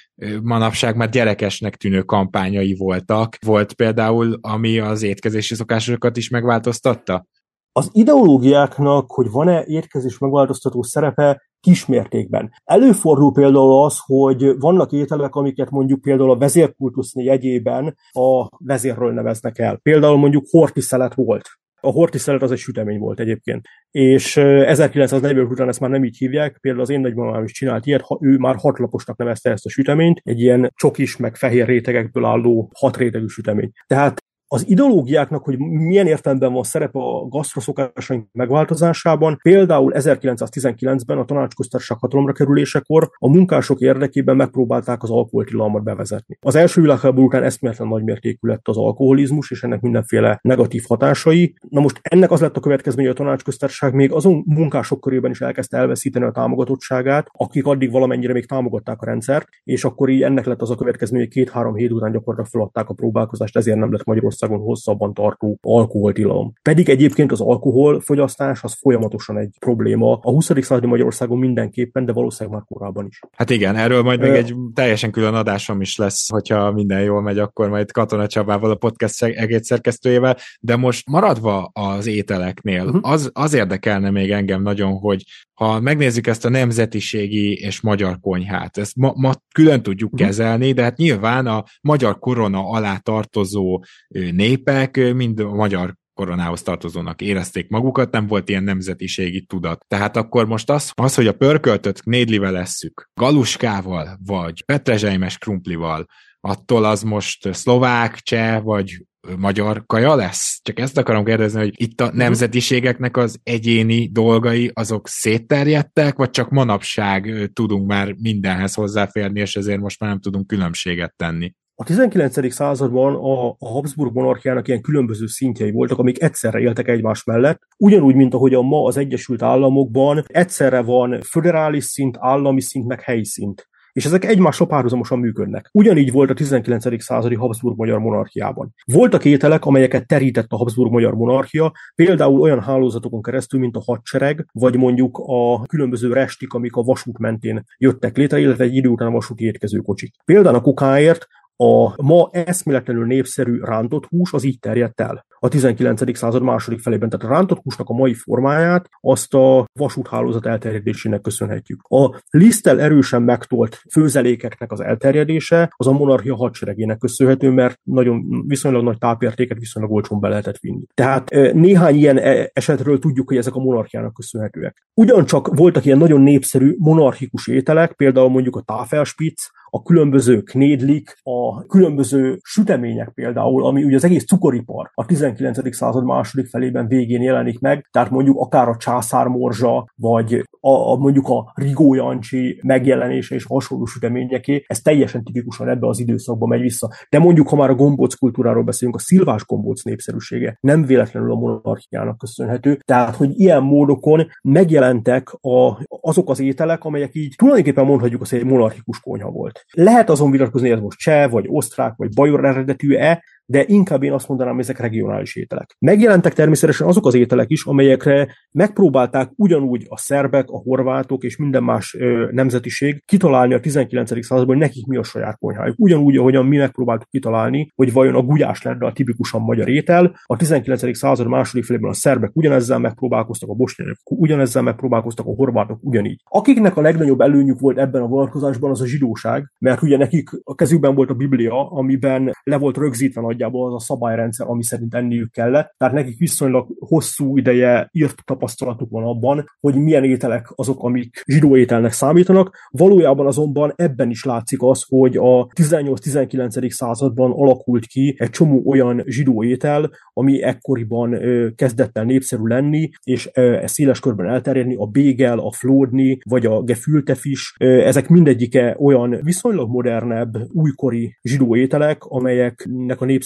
manapság 0.43 0.97
már 0.97 1.09
gyerekesnek 1.09 1.77
tűnő 1.77 2.03
kampányai 2.03 2.75
voltak. 2.79 3.37
Volt 3.47 3.73
például, 3.73 4.39
ami 4.41 4.79
az 4.79 5.03
étkezési 5.03 5.55
szokásokat 5.55 6.17
is 6.17 6.24
is 6.25 6.31
megváltoztatta? 6.31 7.27
Az 7.73 7.91
ideológiáknak, 7.93 9.11
hogy 9.11 9.31
van-e 9.31 9.65
étkezés 9.67 10.19
megváltoztató 10.19 10.83
szerepe, 10.83 11.43
kismértékben. 11.61 12.51
Előfordul 12.65 13.33
például 13.33 13.85
az, 13.85 13.99
hogy 14.07 14.59
vannak 14.59 14.93
ételek, 14.93 15.35
amiket 15.35 15.71
mondjuk 15.71 16.01
például 16.01 16.31
a 16.31 16.37
vezérkultusz 16.37 17.15
jegyében 17.15 17.95
a 18.13 18.49
vezérről 18.59 19.13
neveznek 19.13 19.59
el. 19.59 19.79
Például 19.83 20.17
mondjuk 20.17 20.45
hortiszelet 20.51 21.15
volt. 21.15 21.49
A 21.81 21.91
hortiszelet 21.91 22.43
az 22.43 22.51
egy 22.51 22.59
sütemény 22.59 22.99
volt 22.99 23.21
egyébként. 23.21 23.67
És 23.91 24.37
1940 24.37 25.47
után 25.47 25.69
ezt 25.69 25.81
már 25.81 25.91
nem 25.91 26.05
így 26.05 26.17
hívják, 26.17 26.59
például 26.61 26.83
az 26.83 26.91
én 26.91 27.01
nagymamám 27.01 27.45
is 27.45 27.53
csinált 27.53 27.87
ilyet, 27.87 28.05
ő 28.21 28.37
már 28.37 28.57
hatlaposnak 28.57 29.17
nevezte 29.17 29.51
ezt 29.51 29.67
a 29.67 29.71
süteményt, 29.71 30.21
egy 30.23 30.41
ilyen 30.41 30.73
csokis 30.75 31.17
meg 31.17 31.37
fehér 31.37 31.67
rétegekből 31.67 32.25
álló 32.25 32.71
hat 32.79 32.97
rétegű 32.97 33.27
sütemény. 33.27 33.71
Tehát 33.87 34.25
az 34.49 34.69
ideológiáknak, 34.69 35.45
hogy 35.45 35.59
milyen 35.59 36.07
értelemben 36.07 36.53
van 36.53 36.63
szerepe 36.63 36.99
a 36.99 37.29
gasztroszokásaink 37.29 38.29
megváltozásában, 38.33 39.39
például 39.43 39.93
1919-ben 39.95 41.19
a 41.19 41.25
tanácsköztársaság 41.25 41.99
hatalomra 41.99 42.33
kerülésekor 42.33 43.11
a 43.19 43.29
munkások 43.29 43.81
érdekében 43.81 44.37
megpróbálták 44.37 45.03
az 45.03 45.11
alkoholtilalmat 45.11 45.83
bevezetni. 45.83 46.39
Az 46.41 46.55
első 46.55 46.81
világháború 46.81 47.27
után 47.27 47.43
eszméletlen 47.43 47.89
nagy 47.89 48.05
mértékű 48.05 48.49
lett 48.49 48.69
az 48.69 48.77
alkoholizmus, 48.77 49.51
és 49.51 49.63
ennek 49.63 49.81
mindenféle 49.81 50.39
negatív 50.43 50.85
hatásai. 50.89 51.55
Na 51.69 51.81
most 51.81 51.99
ennek 52.03 52.31
az 52.31 52.41
lett 52.41 52.57
a 52.57 52.61
következménye, 52.61 53.09
hogy 53.09 53.17
a 53.21 53.23
tanácsköztársaság 53.23 53.95
még 53.95 54.13
azon 54.13 54.43
munkások 54.47 55.01
körében 55.01 55.31
is 55.31 55.41
elkezdte 55.41 55.77
elveszíteni 55.77 56.25
a 56.25 56.31
támogatottságát, 56.31 57.29
akik 57.33 57.67
addig 57.67 57.91
valamennyire 57.91 58.33
még 58.33 58.47
támogatták 58.47 59.01
a 59.01 59.07
rendszert, 59.07 59.49
és 59.65 59.85
akkor 59.85 60.09
így 60.09 60.23
ennek 60.23 60.45
lett 60.45 60.63
az 60.63 60.71
a 60.71 60.75
következménye, 60.75 61.25
hogy 61.25 61.33
két-három 61.33 61.75
hét 61.75 61.91
után 61.91 62.13
gyakorlatilag 62.13 62.51
feladták 62.51 62.89
a 62.89 62.95
próbálkozást, 62.95 63.57
ezért 63.57 63.79
nem 63.79 63.93
lett 63.93 64.05
Magyarország 64.05 64.44
Magyarországon 64.49 64.67
hosszabban 64.67 65.15
tartó 65.15 65.59
alkoholtilalom. 65.63 66.53
Pedig 66.63 66.89
egyébként 66.89 67.33
az 67.33 67.41
alkoholfogyasztás 67.41 68.63
az 68.63 68.77
folyamatosan 68.81 69.39
egy 69.39 69.57
probléma. 69.59 70.19
A 70.23 70.31
20. 70.31 70.45
századi 70.45 70.87
Magyarországon 70.87 71.39
mindenképpen, 71.39 72.05
de 72.05 72.13
valószínűleg 72.13 72.59
már 72.59 72.67
korábban 72.69 73.07
is. 73.07 73.21
Hát 73.33 73.51
igen, 73.51 73.77
erről 73.77 74.03
majd 74.03 74.21
még 74.21 74.31
egy 74.31 74.55
teljesen 74.75 75.11
külön 75.11 75.35
adásom 75.35 75.81
is 75.81 75.97
lesz, 75.97 76.31
hogyha 76.31 76.73
minden 76.73 77.03
jól 77.03 77.23
megy, 77.23 77.39
akkor 77.39 77.69
majd 77.69 77.93
Katona 77.93 78.27
Csabával, 78.27 78.71
a 78.71 78.75
podcast 78.75 79.23
egész 79.23 79.67
szerkesztőjével, 79.67 80.37
de 80.61 80.77
most 80.77 81.09
maradva 81.09 81.71
az 81.73 82.07
ételeknél, 82.07 82.85
uh-huh. 82.85 83.11
az, 83.11 83.31
az 83.33 83.55
érdekelne 83.55 84.11
még 84.11 84.31
engem 84.31 84.63
nagyon, 84.63 84.93
hogy 84.93 85.23
ha 85.55 85.81
megnézzük 85.81 86.27
ezt 86.27 86.45
a 86.45 86.49
nemzetiségi 86.49 87.53
és 87.53 87.81
magyar 87.81 88.19
konyhát, 88.21 88.77
ezt 88.77 88.97
ma, 88.97 89.13
ma 89.17 89.33
külön 89.55 89.83
tudjuk 89.83 90.13
uh-huh. 90.13 90.29
kezelni, 90.29 90.73
de 90.73 90.83
hát 90.83 90.97
nyilván 90.97 91.47
a 91.47 91.65
magyar 91.81 92.19
korona 92.19 92.69
alá 92.69 92.97
tartozó 92.97 93.83
népek 94.31 95.15
mind 95.15 95.41
a 95.41 95.55
magyar 95.55 95.95
koronához 96.15 96.63
tartozónak 96.63 97.21
érezték 97.21 97.69
magukat, 97.69 98.11
nem 98.11 98.27
volt 98.27 98.49
ilyen 98.49 98.63
nemzetiségi 98.63 99.45
tudat. 99.45 99.85
Tehát 99.89 100.17
akkor 100.17 100.47
most 100.47 100.71
az, 100.71 100.91
az 100.95 101.15
hogy 101.15 101.27
a 101.27 101.33
pörköltöt 101.33 102.05
nédlivel 102.05 102.53
lesszük, 102.53 103.11
galuskával, 103.15 104.19
vagy 104.27 104.65
petrezselymes 104.65 105.39
krumplival, 105.39 106.07
attól 106.41 106.85
az 106.85 107.03
most 107.03 107.55
szlovák, 107.55 108.19
cseh, 108.19 108.63
vagy 108.63 109.07
magyar 109.39 109.87
kaja 109.87 110.15
lesz? 110.15 110.61
Csak 110.63 110.79
ezt 110.79 110.99
akarom 110.99 111.25
kérdezni, 111.25 111.59
hogy 111.59 111.73
itt 111.75 112.01
a 112.01 112.07
mhm. 112.07 112.17
nemzetiségeknek 112.17 113.17
az 113.17 113.39
egyéni 113.43 114.09
dolgai 114.13 114.71
azok 114.75 115.09
szétterjedtek, 115.09 116.17
vagy 116.17 116.31
csak 116.31 116.51
manapság 116.51 117.51
tudunk 117.53 117.87
már 117.87 118.13
mindenhez 118.13 118.75
hozzáférni, 118.75 119.41
és 119.41 119.57
ezért 119.57 119.81
most 119.81 120.01
már 120.01 120.11
nem 120.11 120.21
tudunk 120.21 120.47
különbséget 120.47 121.15
tenni? 121.17 121.55
A 121.77 121.85
19. 121.85 122.53
században 122.53 123.15
a, 123.15 123.57
Habsburg 123.67 124.15
monarchiának 124.15 124.69
ilyen 124.69 124.81
különböző 124.81 125.27
szintjei 125.27 125.71
voltak, 125.71 125.99
amik 125.99 126.23
egyszerre 126.23 126.59
éltek 126.61 126.89
egymás 126.89 127.25
mellett, 127.25 127.61
ugyanúgy, 127.79 128.15
mint 128.15 128.35
ahogy 128.35 128.55
a 128.55 128.63
ma 128.63 128.85
az 128.85 128.97
Egyesült 128.97 129.43
Államokban 129.43 130.25
egyszerre 130.27 130.83
van 130.83 131.21
föderális 131.21 131.85
szint, 131.85 132.17
állami 132.21 132.61
szint, 132.61 132.87
meg 132.87 133.01
helyi 133.01 133.25
szint 133.25 133.69
és 133.95 134.05
ezek 134.05 134.25
egymással 134.25 134.67
párhuzamosan 134.67 135.19
működnek. 135.19 135.69
Ugyanígy 135.73 136.13
volt 136.13 136.31
a 136.31 136.35
19. 136.35 137.03
századi 137.03 137.35
Habsburg-magyar 137.35 137.99
monarchiában. 137.99 138.75
Voltak 138.93 139.25
ételek, 139.25 139.65
amelyeket 139.65 140.07
terített 140.07 140.53
a 140.53 140.57
Habsburg-magyar 140.57 141.15
monarchia, 141.15 141.73
például 141.95 142.41
olyan 142.41 142.63
hálózatokon 142.63 143.23
keresztül, 143.23 143.61
mint 143.61 143.77
a 143.77 143.83
hadsereg, 143.85 144.47
vagy 144.53 144.77
mondjuk 144.77 145.23
a 145.27 145.63
különböző 145.63 146.13
restik, 146.13 146.53
amik 146.53 146.77
a 146.77 146.83
vasút 146.83 147.19
mentén 147.19 147.65
jöttek 147.79 148.17
létre, 148.17 148.39
illetve 148.39 148.65
egy 148.65 148.75
idő 148.75 148.89
után 148.89 149.09
a 149.09 149.11
vasúti 149.11 149.45
étkezőkocsik. 149.45 150.15
Például 150.25 150.55
a 150.55 150.61
kokáért 150.61 151.27
a 151.57 152.03
ma 152.03 152.29
eszméletlenül 152.33 153.07
népszerű 153.07 153.61
rántott 153.61 154.07
hús 154.07 154.33
az 154.33 154.45
így 154.45 154.59
terjedt 154.59 155.01
el 155.01 155.27
a 155.45 155.49
19. 155.49 156.17
század 156.17 156.43
második 156.43 156.81
felében. 156.81 157.09
Tehát 157.09 157.27
a 157.27 157.29
rántott 157.29 157.61
húsnak 157.63 157.89
a 157.89 157.95
mai 157.95 158.15
formáját 158.15 158.89
azt 159.01 159.35
a 159.35 159.65
vasúthálózat 159.73 160.47
elterjedésének 160.47 161.21
köszönhetjük. 161.21 161.81
A 161.83 162.21
liszttel 162.31 162.81
erősen 162.81 163.23
megtolt 163.23 163.83
főzelékeknek 163.93 164.73
az 164.73 164.81
elterjedése 164.81 165.73
az 165.77 165.87
a 165.87 165.93
monarchia 165.93 166.37
hadseregének 166.37 166.99
köszönhető, 166.99 167.51
mert 167.51 167.79
nagyon 167.83 168.45
viszonylag 168.47 168.83
nagy 168.83 168.99
tápértéket 168.99 169.59
viszonylag 169.59 169.93
olcsón 169.93 170.21
be 170.21 170.29
lehetett 170.29 170.59
vinni. 170.59 170.87
Tehát 170.95 171.31
néhány 171.53 171.95
ilyen 171.95 172.19
esetről 172.53 172.99
tudjuk, 172.99 173.29
hogy 173.29 173.37
ezek 173.37 173.55
a 173.55 173.63
monarchiának 173.63 174.15
köszönhetőek. 174.15 174.87
Ugyancsak 174.95 175.57
voltak 175.57 175.85
ilyen 175.85 175.99
nagyon 175.99 176.21
népszerű 176.21 176.75
monarchikus 176.79 177.49
ételek, 177.49 177.93
például 177.93 178.29
mondjuk 178.29 178.57
a 178.57 178.63
táfelspitz, 178.63 179.51
a 179.71 179.83
különböző 179.83 180.41
knédlik, 180.41 181.17
a 181.23 181.67
különböző 181.67 182.39
sütemények 182.43 183.09
például, 183.09 183.67
ami 183.67 183.85
ugye 183.85 183.97
az 183.97 184.05
egész 184.05 184.25
cukoripar 184.25 184.91
a 184.95 185.05
19. 185.05 185.34
század 185.73 186.05
második 186.05 186.47
felében 186.47 186.87
végén 186.89 187.23
jelenik 187.23 187.61
meg, 187.61 187.89
tehát 187.91 188.11
mondjuk 188.11 188.39
akár 188.39 188.69
a 188.69 188.77
császármorzsa, 188.77 189.87
vagy 189.97 190.45
a, 190.61 190.93
a 190.93 190.97
mondjuk 190.97 191.29
a 191.29 191.53
Rigó 191.55 191.95
Jancsi 191.95 192.61
megjelenése 192.63 193.35
és 193.35 193.45
hasonló 193.45 193.85
süteményeké, 193.85 194.65
ez 194.67 194.81
teljesen 194.81 195.25
tipikusan 195.25 195.69
ebbe 195.69 195.87
az 195.87 195.99
időszakba 195.99 196.47
megy 196.47 196.61
vissza. 196.61 196.91
De 197.09 197.19
mondjuk, 197.19 197.49
ha 197.49 197.57
már 197.57 197.71
a 197.71 197.75
gombóc 197.75 198.15
kultúráról 198.15 198.63
beszélünk, 198.63 198.97
a 198.97 199.01
szilvás 199.03 199.45
gombóc 199.47 199.83
népszerűsége 199.83 200.59
nem 200.61 200.85
véletlenül 200.85 201.33
a 201.33 201.35
monarchiának 201.35 202.19
köszönhető, 202.19 202.79
tehát, 202.85 203.17
hogy 203.17 203.41
ilyen 203.41 203.63
módokon 203.63 204.27
megjelentek 204.43 205.29
a, 205.41 205.87
azok 205.89 206.31
az 206.31 206.41
ételek, 206.41 206.85
amelyek 206.85 207.15
így 207.15 207.35
tulajdonképpen 207.37 207.85
mondhatjuk 207.85 208.21
azt, 208.21 208.31
hogy 208.31 208.41
egy 208.41 208.47
monarchikus 208.47 209.01
konyha 209.01 209.31
volt. 209.31 209.65
Lehet 209.73 210.11
azon 210.11 210.31
vitatkozni, 210.31 210.69
hogy 210.69 210.77
ez 210.77 210.83
most 210.83 210.99
cseh, 210.99 211.31
vagy 211.31 211.45
osztrák, 211.49 211.95
vagy 211.97 212.09
bajor 212.15 212.45
eredetű-e, 212.45 213.23
de 213.47 213.65
inkább 213.67 214.03
én 214.03 214.13
azt 214.13 214.29
mondanám, 214.29 214.55
hogy 214.55 214.63
ezek 214.63 214.79
regionális 214.79 215.37
ételek. 215.37 215.77
Megjelentek 215.79 216.33
természetesen 216.33 216.87
azok 216.87 217.07
az 217.07 217.15
ételek 217.15 217.51
is, 217.51 217.65
amelyekre 217.65 218.29
megpróbálták 218.53 219.31
ugyanúgy 219.37 219.87
a 219.89 219.99
szerbek, 219.99 220.49
a 220.49 220.59
horvátok 220.59 221.23
és 221.23 221.37
minden 221.37 221.63
más 221.63 221.95
ö, 221.95 222.29
nemzetiség 222.31 223.03
kitalálni 223.05 223.55
a 223.55 223.61
19. 223.61 224.25
században, 224.25 224.57
hogy 224.57 224.65
nekik 224.65 224.87
mi 224.87 224.97
a 224.97 225.03
saját 225.03 225.39
konyhájuk. 225.39 225.75
Ugyanúgy, 225.79 226.17
ahogyan 226.17 226.47
mi 226.47 226.57
megpróbáltuk 226.57 227.09
kitalálni, 227.09 227.71
hogy 227.75 227.93
vajon 227.93 228.15
a 228.15 228.23
gulyás 228.23 228.63
lenne 228.63 228.87
a 228.87 228.93
tipikusan 228.93 229.41
magyar 229.41 229.69
étel. 229.69 230.21
A 230.25 230.37
19. 230.37 230.97
század 230.97 231.27
második 231.27 231.65
felében 231.65 231.91
a 231.91 231.95
szerbek 231.95 232.31
ugyanezzel 232.33 232.79
megpróbálkoztak, 232.79 233.49
a 233.49 233.55
bosnyák 233.55 233.97
ugyanezzel 234.05 234.63
megpróbálkoztak, 234.63 235.27
a 235.27 235.35
horvátok 235.35 235.79
ugyanígy. 235.83 236.21
Akiknek 236.25 236.77
a 236.77 236.81
legnagyobb 236.81 237.21
előnyük 237.21 237.61
volt 237.61 237.79
ebben 237.79 238.03
a 238.03 238.07
vonatkozásban, 238.07 238.71
az 238.71 238.81
a 238.81 238.87
zsidóság, 238.87 239.53
mert 239.59 239.83
ugye 239.83 239.97
nekik 239.97 240.31
a 240.45 240.55
kezükben 240.55 240.95
volt 240.95 241.11
a 241.11 241.15
Biblia, 241.15 241.71
amiben 241.71 242.33
le 242.43 242.59
volt 242.59 242.77
rögzítve 242.77 243.21
nagyjából 243.35 243.67
az 243.67 243.75
a 243.75 243.85
szabályrendszer, 243.85 244.47
ami 244.47 244.65
szerint 244.65 244.95
enniük 244.95 245.31
kellett. 245.31 245.75
Tehát 245.77 245.95
nekik 245.95 246.19
viszonylag 246.19 246.67
hosszú 246.79 247.37
ideje 247.37 247.89
írt 247.93 248.25
tapasztalatuk 248.25 248.91
van 248.91 249.05
abban, 249.05 249.45
hogy 249.61 249.75
milyen 249.75 250.05
ételek 250.05 250.53
azok, 250.55 250.83
amik 250.83 251.23
zsidó 251.27 251.57
ételnek 251.57 251.93
számítanak. 251.93 252.57
Valójában 252.71 253.27
azonban 253.27 253.73
ebben 253.77 254.11
is 254.11 254.25
látszik 254.25 254.63
az, 254.63 254.85
hogy 254.89 255.17
a 255.17 255.47
18-19. 255.47 256.71
században 256.71 257.31
alakult 257.31 257.87
ki 257.87 258.15
egy 258.19 258.31
csomó 258.31 258.63
olyan 258.67 259.03
zsidó 259.07 259.45
étel, 259.45 259.91
ami 260.13 260.43
ekkoriban 260.43 261.19
kezdett 261.57 261.99
el 261.99 262.05
népszerű 262.05 262.43
lenni, 262.45 262.91
és 263.03 263.31
széles 263.65 264.01
körben 264.01 264.29
elterjedni, 264.29 264.77
a 264.79 264.87
bégel, 264.87 265.39
a 265.39 265.53
flódni, 265.53 266.19
vagy 266.29 266.47
a 266.47 266.63
gefültefis, 266.63 267.55
ezek 267.59 268.09
mindegyike 268.09 268.77
olyan 268.79 269.19
viszonylag 269.23 269.69
modernebb, 269.69 270.37
újkori 270.53 271.19
zsidó 271.23 271.57
ételek, 271.57 272.05
amelyeknek 272.05 273.01
a 273.01 273.05
népszerűsége 273.05 273.24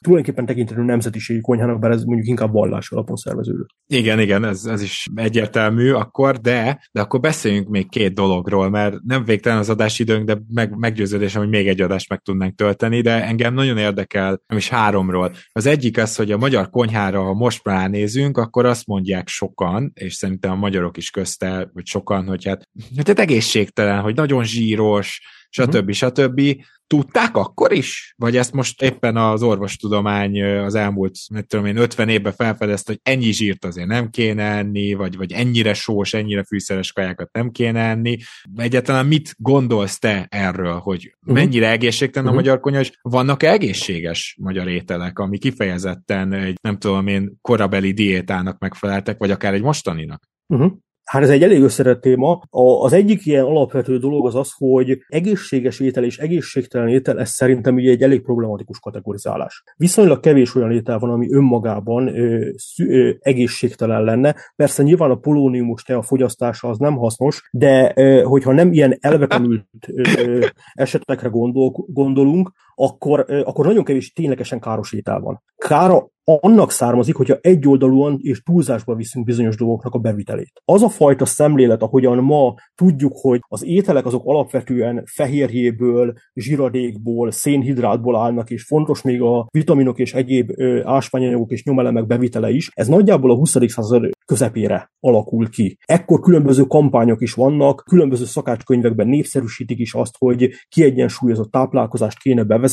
tulajdonképpen 0.00 0.46
tekintető 0.46 0.82
nemzetiségi 0.82 1.40
konyhának, 1.40 1.80
bár 1.80 1.90
ez 1.90 2.04
mondjuk 2.04 2.28
inkább 2.28 2.52
vallás 2.52 2.90
alapon 2.90 3.16
szerveződött. 3.16 3.68
Igen, 3.86 4.20
igen, 4.20 4.44
ez, 4.44 4.64
ez 4.64 4.82
is 4.82 5.06
egyértelmű 5.14 5.90
akkor, 5.90 6.36
de, 6.36 6.88
de 6.92 7.00
akkor 7.00 7.20
beszéljünk 7.20 7.68
még 7.68 7.88
két 7.88 8.14
dologról, 8.14 8.70
mert 8.70 8.96
nem 9.02 9.24
végtelen 9.24 9.58
az 9.58 9.70
adásidőnk, 9.70 10.24
de 10.24 10.38
meg, 10.48 10.76
meggyőződésem, 10.76 11.40
hogy 11.40 11.50
még 11.50 11.68
egy 11.68 11.80
adást 11.80 12.08
meg 12.08 12.20
tudnánk 12.20 12.54
tölteni, 12.54 13.00
de 13.00 13.24
engem 13.24 13.54
nagyon 13.54 13.78
érdekel, 13.78 14.42
nem 14.46 14.58
is 14.58 14.68
háromról. 14.68 15.32
Az 15.52 15.66
egyik 15.66 15.98
az, 15.98 16.16
hogy 16.16 16.32
a 16.32 16.38
magyar 16.38 16.70
konyhára, 16.70 17.22
ha 17.22 17.34
most 17.34 17.60
ránézünk, 17.64 18.38
akkor 18.38 18.66
azt 18.66 18.86
mondják 18.86 19.28
sokan, 19.28 19.90
és 19.94 20.14
szerintem 20.14 20.50
a 20.50 20.54
magyarok 20.54 20.96
is 20.96 21.10
közte, 21.10 21.70
vagy 21.72 21.86
sokan, 21.86 22.26
hogy 22.26 22.44
hát, 22.44 22.68
hát 22.96 23.18
egészségtelen, 23.18 24.00
hogy 24.00 24.14
nagyon 24.14 24.44
zsíros, 24.44 25.20
stb. 25.54 25.74
Uh-huh. 25.74 25.92
stb. 25.92 26.64
Tudták 26.86 27.36
akkor 27.36 27.72
is? 27.72 28.14
Vagy 28.16 28.36
ezt 28.36 28.52
most 28.52 28.82
éppen 28.82 29.16
az 29.16 29.42
orvostudomány 29.42 30.42
az 30.42 30.74
elmúlt, 30.74 31.16
mit 31.30 31.46
tudom 31.46 31.66
én, 31.66 31.76
50 31.76 32.08
évben 32.08 32.32
felfedezte, 32.32 32.92
hogy 32.92 33.00
ennyi 33.14 33.32
zsírt 33.32 33.64
azért 33.64 33.86
nem 33.86 34.10
kéne 34.10 34.42
enni, 34.42 34.94
vagy, 34.94 35.16
vagy 35.16 35.32
ennyire 35.32 35.74
sós, 35.74 36.14
ennyire 36.14 36.44
fűszeres 36.44 36.92
kajákat 36.92 37.32
nem 37.32 37.50
kéne 37.50 37.80
enni. 37.80 38.18
Egyáltalán 38.56 39.06
mit 39.06 39.34
gondolsz 39.38 39.98
te 39.98 40.26
erről, 40.30 40.78
hogy 40.78 41.14
uh-huh. 41.20 41.34
mennyire 41.34 41.70
egészségtelen 41.70 42.28
uh-huh. 42.28 42.40
a 42.40 42.44
magyar 42.44 42.60
konyha, 42.60 42.80
és 42.80 42.92
vannak 43.02 43.42
-e 43.42 43.50
egészséges 43.50 44.36
magyar 44.40 44.68
ételek, 44.68 45.18
ami 45.18 45.38
kifejezetten 45.38 46.32
egy, 46.32 46.56
nem 46.62 46.78
tudom 46.78 47.06
én, 47.06 47.32
korabeli 47.40 47.92
diétának 47.92 48.58
megfeleltek, 48.58 49.18
vagy 49.18 49.30
akár 49.30 49.54
egy 49.54 49.62
mostaninak? 49.62 50.22
Uh-huh. 50.46 50.72
Hát 51.04 51.22
ez 51.22 51.30
egy 51.30 51.42
elég 51.42 51.62
összetett 51.62 52.00
téma. 52.00 52.42
Az 52.80 52.92
egyik 52.92 53.26
ilyen 53.26 53.44
alapvető 53.44 53.98
dolog 53.98 54.26
az 54.26 54.34
az, 54.34 54.52
hogy 54.58 54.98
egészséges 55.08 55.80
étel 55.80 56.04
és 56.04 56.18
egészségtelen 56.18 56.88
étel, 56.88 57.20
ez 57.20 57.30
szerintem 57.30 57.74
ugye 57.74 57.90
egy 57.90 58.02
elég 58.02 58.22
problematikus 58.22 58.78
kategorizálás. 58.78 59.62
Viszonylag 59.76 60.20
kevés 60.20 60.54
olyan 60.54 60.72
étel 60.72 60.98
van, 60.98 61.10
ami 61.10 61.32
önmagában 61.32 62.06
ö, 62.08 62.48
ö, 62.78 63.10
egészségtelen 63.20 64.04
lenne. 64.04 64.36
Persze 64.56 64.82
nyilván 64.82 65.10
a 65.10 65.14
polóniumos 65.14 65.82
tea 65.82 66.02
fogyasztása 66.02 66.68
az 66.68 66.78
nem 66.78 66.96
hasznos, 66.96 67.48
de 67.52 67.92
ö, 67.96 68.22
hogyha 68.22 68.52
nem 68.52 68.72
ilyen 68.72 68.96
elvetemült 69.00 69.66
ö, 69.86 70.46
esetekre 70.72 71.28
gondol, 71.28 71.72
gondolunk, 71.86 72.50
akkor, 72.74 73.24
akkor 73.44 73.66
nagyon 73.66 73.84
kevés 73.84 74.12
ténylegesen 74.12 74.60
káros 74.60 74.92
étel 74.92 75.20
van. 75.20 75.42
Kára 75.56 76.12
annak 76.24 76.70
származik, 76.70 77.14
hogyha 77.14 77.38
egyoldalúan 77.40 78.18
és 78.22 78.42
túlzásba 78.42 78.94
viszünk 78.94 79.24
bizonyos 79.24 79.56
dolgoknak 79.56 79.94
a 79.94 79.98
bevitelét. 79.98 80.62
Az 80.64 80.82
a 80.82 80.88
fajta 80.88 81.24
szemlélet, 81.24 81.82
ahogyan 81.82 82.18
ma 82.18 82.54
tudjuk, 82.74 83.12
hogy 83.16 83.40
az 83.48 83.64
ételek 83.64 84.06
azok 84.06 84.22
alapvetően 84.24 85.02
fehérjéből, 85.06 86.12
zsiradékból, 86.34 87.30
szénhidrátból 87.30 88.16
állnak, 88.16 88.50
és 88.50 88.64
fontos 88.64 89.02
még 89.02 89.22
a 89.22 89.46
vitaminok 89.50 89.98
és 89.98 90.14
egyéb 90.14 90.50
ásványanyagok 90.84 91.50
és 91.50 91.64
nyomelemek 91.64 92.06
bevitele 92.06 92.50
is, 92.50 92.70
ez 92.72 92.88
nagyjából 92.88 93.30
a 93.30 93.34
20. 93.34 93.56
század 93.66 94.08
közepére 94.26 94.90
alakul 95.00 95.48
ki. 95.48 95.76
Ekkor 95.84 96.20
különböző 96.20 96.62
kampányok 96.62 97.20
is 97.20 97.32
vannak, 97.32 97.82
különböző 97.88 98.24
szakácskönyvekben 98.24 99.08
népszerűsítik 99.08 99.78
is 99.78 99.94
azt, 99.94 100.14
hogy 100.18 100.50
kiegyensúlyozott 100.68 101.50
táplálkozást 101.50 102.18
kéne 102.18 102.42
bevezetni, 102.42 102.63